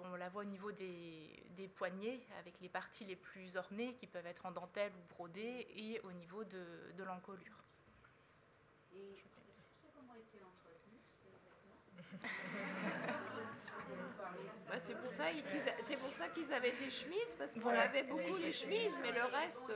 [0.04, 4.26] on la voit au niveau des, poignets, avec les parties les plus ornées qui peuvent
[4.26, 7.64] être en dentelle ou brodées, et au niveau de, l'encolure.
[8.94, 9.24] Et
[9.94, 10.38] comment était
[14.68, 15.44] bah, c'est pour ça qu'ils
[15.80, 19.24] c'est pour ça qu'ils avaient des chemises parce qu'on avait beaucoup les chemises mais le
[19.24, 19.70] reste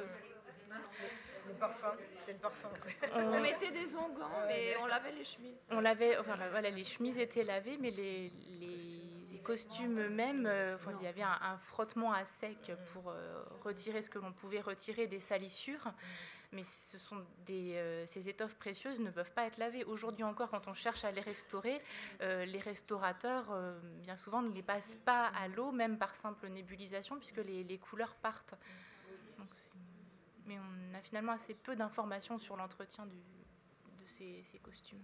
[1.47, 2.69] le parfum, c'était le parfum.
[3.14, 5.66] On mettait des onguents, mais on lavait les chemises.
[5.70, 11.05] On lavait, enfin voilà, les chemises étaient lavées, mais les, les costumes eux-mêmes, euh, il
[11.05, 15.20] y avait un, frottement à sec pour euh, retirer ce que l'on pouvait retirer des
[15.20, 15.93] salissures.
[16.52, 17.16] Mais ce sont
[17.47, 19.85] des, euh, ces étoffes précieuses ne peuvent pas être lavées.
[19.85, 21.78] Aujourd'hui encore, quand on cherche à les restaurer,
[22.20, 23.47] les restaurateurs,
[24.02, 27.78] bien souvent, ne les passent pas à l'eau, même par simple nébulisation, puisque les, les
[27.78, 28.55] couleurs partent.
[29.39, 29.48] Donc,
[30.47, 35.02] mais on a finalement assez peu d'informations sur l'entretien de ces, ces costumes.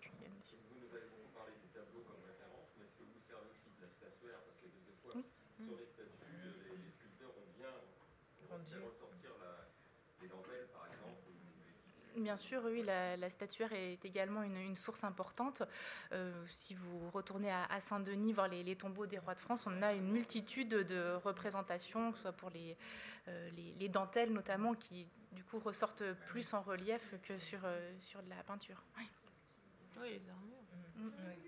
[0.00, 3.70] Vous nous avez beaucoup parlé du tableau comme référence, mais est-ce que vous servez aussi
[3.76, 4.40] de la statuaire?
[4.42, 5.24] Parce que quelquefois, oui.
[5.62, 7.70] sur les statues, les, les, sculpteurs ont bien
[8.48, 9.68] ressortir la,
[10.22, 11.28] les dentelles, par exemple.
[12.20, 15.62] Bien sûr, oui, la, statuaire est également une, source importante.
[16.12, 19.82] Euh, si vous retournez à, Saint-Denis voir les, les, tombeaux des rois de France, on
[19.82, 22.76] a une multitude de représentations, que ce soit pour les,
[23.28, 28.22] euh, les, dentelles notamment, qui du coup ressortent plus en relief que sur, euh, sur
[28.22, 28.84] de la peinture.
[28.96, 29.04] Oui,
[30.00, 30.58] oui les armures.
[30.96, 31.10] Mmh.
[31.26, 31.47] Oui.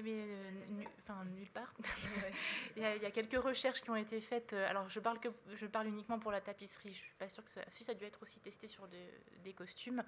[0.00, 1.74] Eh bien, euh, enfin, nulle part.
[2.76, 4.54] il, y a, quelques recherches qui ont été faites.
[4.54, 6.94] Euh, alors, je parle, que, je parle uniquement pour la tapisserie.
[6.94, 7.60] Je ne suis pas sûre que ça...
[7.68, 10.02] Si, ça a dû être aussi testé sur des costumes.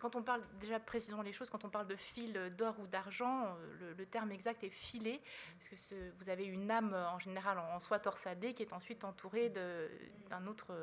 [0.00, 3.56] quand on parle, déjà précisons les choses, quand on parle de fil d'or ou d'argent,
[3.78, 5.20] le, terme exact est filet,
[5.58, 9.50] parce que vous avez une âme en général en, soie torsadée qui est ensuite entourée
[9.50, 10.74] d'un autre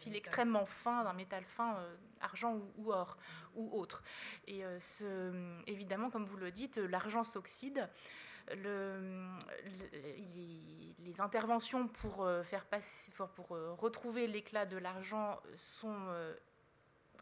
[0.00, 1.78] fil extrêmement fin, d'un métal fin,
[2.20, 3.16] argent ou, or
[3.54, 4.02] ou autre.
[4.46, 5.32] Et ce,
[5.66, 7.88] évidemment, comme vous le dites, l'argent s'oxyde
[8.56, 9.28] le,
[11.04, 16.34] les, interventions pour, euh, euh, retrouver l'éclat de l'argent sont euh,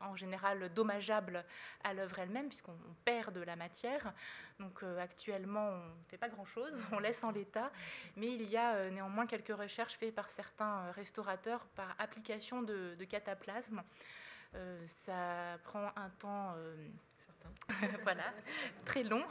[0.01, 1.45] en général dommageables
[1.83, 4.13] à l'œuvre elle-même, puisqu'on perd de la matière.
[4.61, 7.73] Donc actuellement, on ne fait pas grand-chose, on laisse en l'état,
[8.17, 13.05] mais il y a néanmoins quelques recherches faites par certains restaurateurs par application de, de
[13.05, 13.83] cataplasme.
[14.87, 16.55] Ça prend un temps
[18.03, 18.33] voilà,
[18.87, 19.25] très long.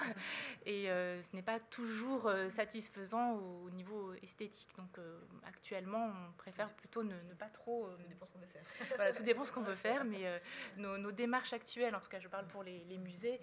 [0.66, 4.70] Et euh, ce n'est pas toujours euh, satisfaisant au, niveau esthétique.
[4.78, 7.90] Donc euh, actuellement, on préfère plutôt ne, pas trop.
[7.98, 8.64] tout dépend ce qu'on veut faire.
[8.96, 10.04] voilà, tout dépend ce qu'on veut faire.
[10.06, 10.42] Mais
[10.78, 13.40] nos, démarches actuelles, en tout cas, je parle pour les, musées,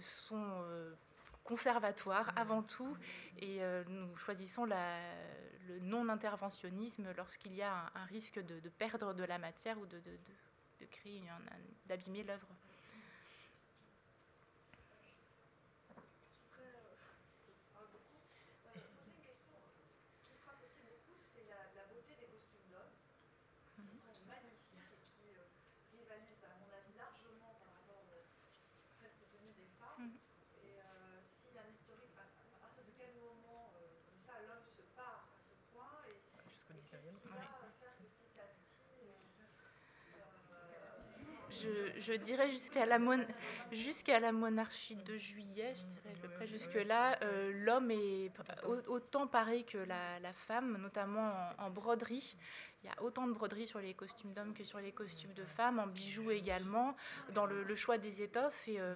[0.00, 0.64] sont
[1.44, 2.96] conservatoires avant tout.
[3.38, 4.98] Et nous choisissons la,
[5.68, 10.18] le non-interventionnisme lorsqu'il y a un, risque de, perdre de la matière ou de, de
[10.86, 11.22] créer,
[11.86, 12.48] d'abîmer l'œuvre.
[41.96, 42.98] Je, dirais jusqu'à la,
[43.72, 48.30] jusqu'à la monarchie de juillet, je dirais à peu près jusque-là, euh, l'homme est
[48.86, 52.36] autant pareil que la, femme, notamment en, broderie.
[52.82, 55.44] Il y a autant de broderie sur les costumes d'hommes que sur les costumes de
[55.44, 56.94] femmes, en bijoux également,
[57.34, 58.68] dans le, choix des étoffes.
[58.68, 58.94] Et euh,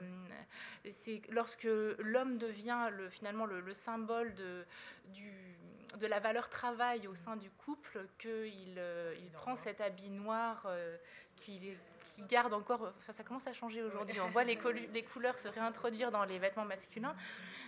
[0.91, 1.69] c'est lorsque
[1.99, 4.65] l'homme devient le, finalement le, symbole de,
[5.99, 10.69] de la valeur travail au sein du couple qu'il euh, prend cet habit noir
[11.37, 11.59] qui
[12.05, 12.93] qui garde encore.
[13.01, 14.21] ça commence à changer aujourd'hui.
[14.21, 14.59] On voit les,
[14.93, 17.15] les, couleurs se réintroduire dans les vêtements masculins.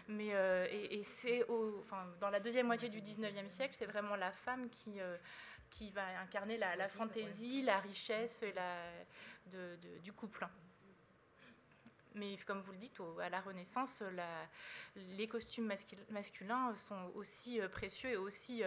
[0.09, 4.32] Mais, euh, et, c'est enfin, dans la deuxième moitié du 19e siècle, c'est vraiment la
[4.32, 5.16] femme qui, euh,
[5.70, 8.77] qui va incarner la, fantaisie, la richesse la,
[9.47, 10.47] de, du couple.
[12.15, 14.47] Mais comme vous le dites, à la Renaissance, la,
[15.16, 15.73] les costumes
[16.11, 18.62] masculins sont aussi euh, précieux et aussi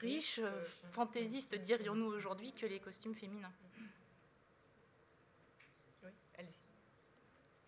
[0.00, 0.40] riches,
[0.92, 3.52] fantaisistes, dirions-nous aujourd'hui, que les costumes féminins.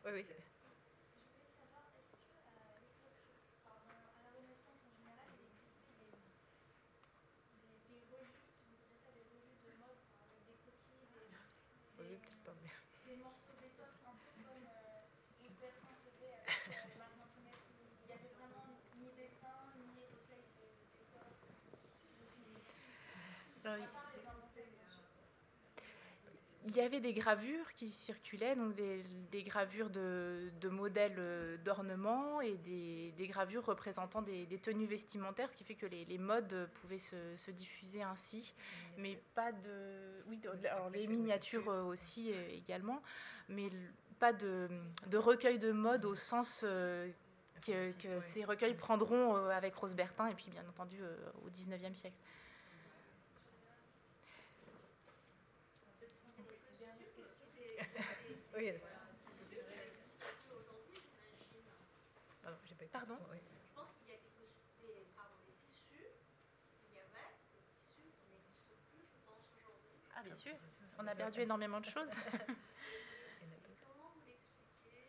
[0.08, 0.47] Oui, oui.
[26.78, 33.26] Y avait des gravures qui circulaient, donc des, gravures de, modèles euh, d'ornement et des,
[33.26, 38.54] gravures représentant des, tenues vestimentaires, ce qui fait que les, modes pouvaient se, diffuser ainsi,
[38.96, 40.22] mais pas de...
[40.28, 40.40] Oui,
[40.70, 41.68] alors les miniatures.
[41.68, 43.02] aussi euh, également,
[43.48, 43.70] mais
[44.18, 44.68] pas de,
[45.14, 46.62] recueil de mode au sens...
[46.64, 47.10] Euh,
[47.66, 51.02] que, que, ces recueils prendront avec Rose Bertin et puis bien entendu
[51.44, 52.14] au XIXe siècle.
[58.58, 58.72] Oui.
[62.42, 63.38] Pardon, j'ai pas Pardon oui.
[63.38, 64.34] Je pense qu'il y a des,
[64.82, 66.10] des, pardon, des tissus,
[66.90, 69.94] il y avait des tissus qui n'existent plus, je pense, aujourd'hui.
[70.16, 70.56] Ah, bien sûr.
[70.98, 72.10] On a perdu énormément de choses.
[73.86, 75.06] Comment vous l'expliquez?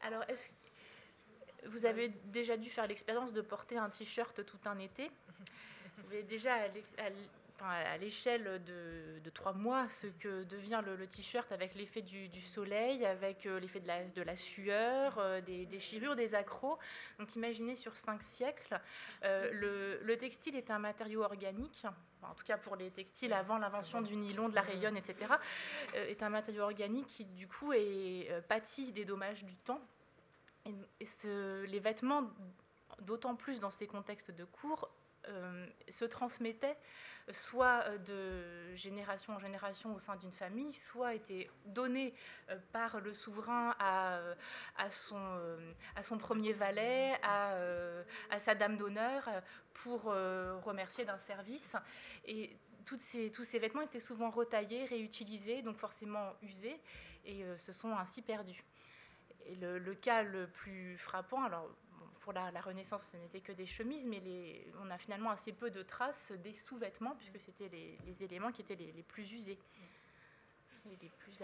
[0.00, 4.80] Alors, est-ce que vous avez déjà dû faire l'expérience de porter un t-shirt tout un
[4.80, 5.12] été?
[5.98, 6.68] Vous avez déjà à
[8.00, 13.60] l'échelle de, trois mois ce que devient le, t-shirt avec l'effet du, soleil, avec euh,
[13.60, 16.78] l'effet de la, de la sueur, euh, des déchirures, des accros.
[17.18, 18.80] Donc imaginez sur cinq siècles,
[19.24, 21.86] euh, le, textile est un matériau organique,
[22.22, 25.34] en tout cas pour les textiles avant l'invention du nylon, de la rayonne, etc.,
[25.94, 29.80] est un matériau organique qui du coup est pâti des dommages du temps.
[31.00, 32.24] Et, ce, les vêtements,
[33.02, 34.90] d'autant plus dans ces contextes de cours,
[35.88, 36.76] se transmettaient
[37.32, 42.14] soit euh, de génération en génération au sein d'une famille, soit été donné
[42.50, 44.34] euh, par le souverain à, euh,
[44.88, 49.28] son, premier valet, à, sa dame d'honneur,
[49.74, 51.76] pour remercier d'un service.
[52.24, 56.80] Et tous ces vêtements étaient souvent retaillés, réutilisés, donc forcément usés.
[57.24, 58.64] et se sont ainsi perdus.
[59.46, 61.68] Et le, cas le plus frappant, alors
[62.28, 64.20] pour la, Renaissance, ce n'était que des chemises, mais
[64.82, 68.76] on a finalement assez peu de traces des sous-vêtements, puisque c'était les, éléments qui étaient
[68.76, 69.58] les, plus usés,
[70.84, 71.42] les plus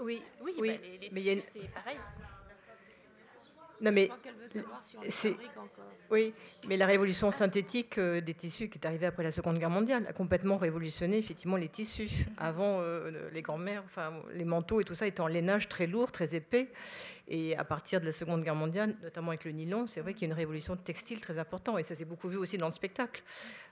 [0.00, 0.78] Oui, oui, oui.
[0.78, 1.98] Bah, les, mais c'est pareil.
[3.82, 4.10] Non, mais
[5.08, 5.36] c'est
[6.12, 6.34] oui,
[6.68, 10.04] mais la révolution synthétique euh, des tissus qui est arrivée après la Seconde Guerre mondiale
[10.08, 12.26] a complètement révolutionné effectivement les tissus.
[12.36, 16.12] Avant, euh, les grands-mères, enfin les manteaux et tout ça étaient en lainage très lourd,
[16.12, 16.70] très épais.
[17.28, 20.22] Et à partir de la Seconde Guerre mondiale, notamment avec le nylon, c'est vrai qu'il
[20.22, 21.80] y a une révolution textile très importante.
[21.80, 23.22] Et ça s'est beaucoup vu aussi dans le spectacle.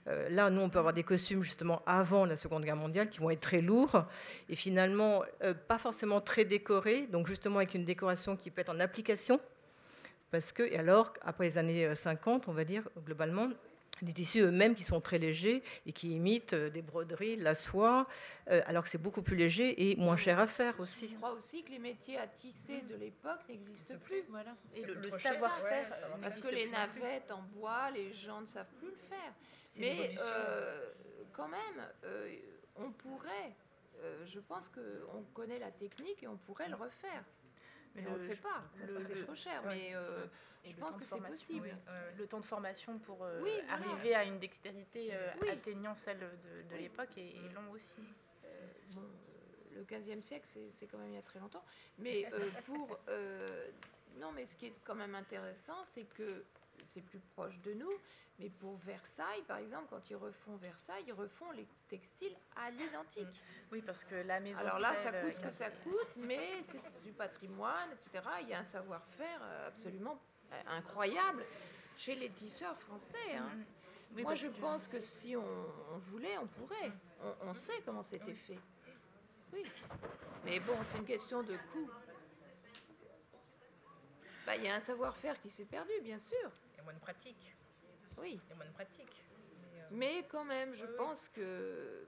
[0.07, 3.19] Euh, là, nous, on peut avoir des costumes justement avant la Seconde Guerre mondiale qui
[3.19, 4.05] vont être très lourds
[4.49, 5.21] et finalement
[5.67, 7.07] pas forcément très décorés.
[7.11, 9.39] Donc justement avec une décoration qui peut être en application
[10.31, 13.49] parce que, et alors, après les années 50, euh, on va dire, globalement,
[14.01, 18.07] des tissus eux-mêmes qui sont très légers et qui imitent euh, des broderies, la soie,
[18.49, 21.09] euh, alors que c'est beaucoup plus léger et moins cher à faire aussi.
[21.09, 24.23] Je crois aussi que les métiers à tisser de l'époque n'existent plus.
[24.29, 24.55] Voilà.
[24.73, 28.97] Et le, savoir-faire, parce que les navettes en bois, les gens ne savent plus le
[29.09, 29.33] faire.
[29.79, 30.15] Mais
[31.33, 31.87] quand même,
[32.77, 33.53] on pourrait,
[34.25, 37.23] je pense qu'on connaît la technique et on pourrait le refaire.
[37.95, 39.61] Mais on ne le fait pas, parce que c'est trop cher.
[39.65, 40.25] Mais euh,
[40.65, 41.75] je pense que c'est possible.
[42.17, 47.17] le temps de formation pour euh, arriver à une dextérité euh, atteignant celle de, l'époque
[47.17, 48.03] est, long aussi.
[48.93, 49.03] bon,
[49.75, 51.63] le 15e siècle, c'est quand même il y a très longtemps.
[51.97, 52.25] Mais
[52.65, 52.99] pour.
[54.19, 56.45] non, mais ce qui est quand même intéressant, c'est que
[56.91, 57.91] c'est plus proche de nous.
[58.39, 63.43] Mais pour Versailles, par exemple, quand ils refont Versailles, ils refont les textiles à l'identique.
[63.71, 64.59] Oui, parce que la maison.
[64.59, 68.23] Alors là, ça coûte ce que ça coûte, mais c'est du patrimoine, etc.
[68.41, 70.19] Il y a un savoir-faire euh, absolument
[70.51, 71.45] euh, incroyable
[71.97, 73.35] chez les tisseurs français.
[73.35, 73.49] Hein.
[74.15, 74.23] Mm-hmm.
[74.23, 76.91] Moi, je pense que si on, voulait, on pourrait.
[77.43, 78.59] On, sait comment c'était fait.
[79.53, 79.63] Oui.
[80.45, 81.89] Mais bon, c'est une question de coût.
[84.45, 86.51] Bah, il y a un savoir-faire qui s'est perdu, bien sûr.
[86.81, 87.55] Il y a moins de pratique.
[88.17, 88.39] Oui.
[88.55, 89.23] Moins de pratique.
[89.91, 92.07] Mais, euh, quand même, je pense que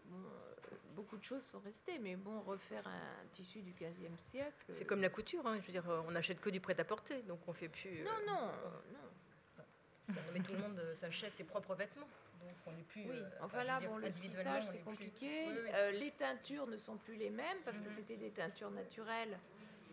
[0.95, 1.99] beaucoup de choses sont restées.
[1.99, 4.65] Mais bon, refaire un tissu du 15e siècle.
[4.69, 5.45] C'est comme la couture.
[5.45, 5.59] Hein.
[5.61, 7.21] Je veux dire, on n'achète que du prêt-à-porter.
[7.23, 8.03] Donc on fait plus.
[8.03, 8.51] Non, euh, non,
[8.93, 10.15] non.
[10.33, 12.09] mais tout le monde euh, s'achète ses propres vêtements.
[12.41, 13.05] Donc on n'est plus.
[13.09, 15.45] Oui, enfin là, bon, le tissage, c'est compliqué.
[15.93, 17.95] les teintures ne sont plus les mêmes parce que mhm.
[17.95, 19.37] c'était des teintures naturelles.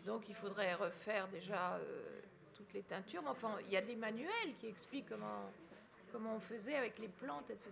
[0.05, 1.79] Donc il faudrait refaire déjà
[2.71, 3.21] toutes les teintures.
[3.21, 5.49] Mais enfin, il y a des manuels qui expliquent comment
[6.11, 7.71] comment on faisait avec les plantes, etc.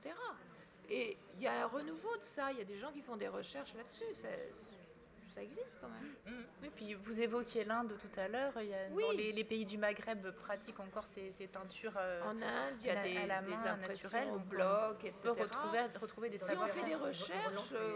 [0.90, 2.52] Et il y a un renouveau de ça.
[2.52, 4.16] Il y a des gens qui font des recherches là-dessus.
[4.16, 6.16] Ça, existe quand même.
[6.62, 6.72] Oui, mmh.
[6.76, 8.52] puis vous évoquiez l'Inde tout à l'heure.
[8.60, 11.94] Il y a, Dans les, pays du Maghreb pratiquent encore ces, teintures.
[11.98, 15.30] Euh, en Inde, il y a des, à la main, naturelles, au bloc, etc.
[15.30, 17.96] On peut retrouver, retrouver des Si on fait des recherches, on peut.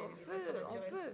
[0.69, 1.13] On peut.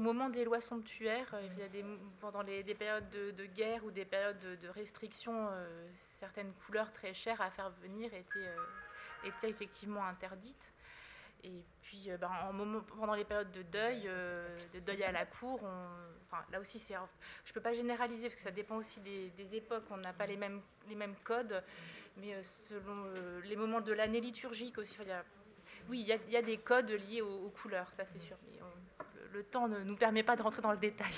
[0.00, 4.40] Au moment des lois somptuaires, euh, pendant les, des périodes de, guerre ou des périodes
[4.40, 10.72] de, restriction, euh, certaines couleurs très chères à faire venir étaient, euh, effectivement interdites.
[11.44, 12.30] Et puis, ben,
[12.98, 15.60] pendant les périodes de deuil, de à la cour,
[16.52, 19.84] là aussi, je ne peux pas généraliser parce que ça dépend aussi des, époques.
[19.90, 20.60] On n'a pas les mêmes,
[21.24, 21.62] codes,
[22.18, 23.06] mais selon
[23.42, 24.98] les moments de l'année liturgique aussi,
[25.88, 28.36] oui, il y, a, des codes liés aux, couleurs, ça c'est sûr
[29.32, 31.12] le temps ne nous permet pas de rentrer dans le détail.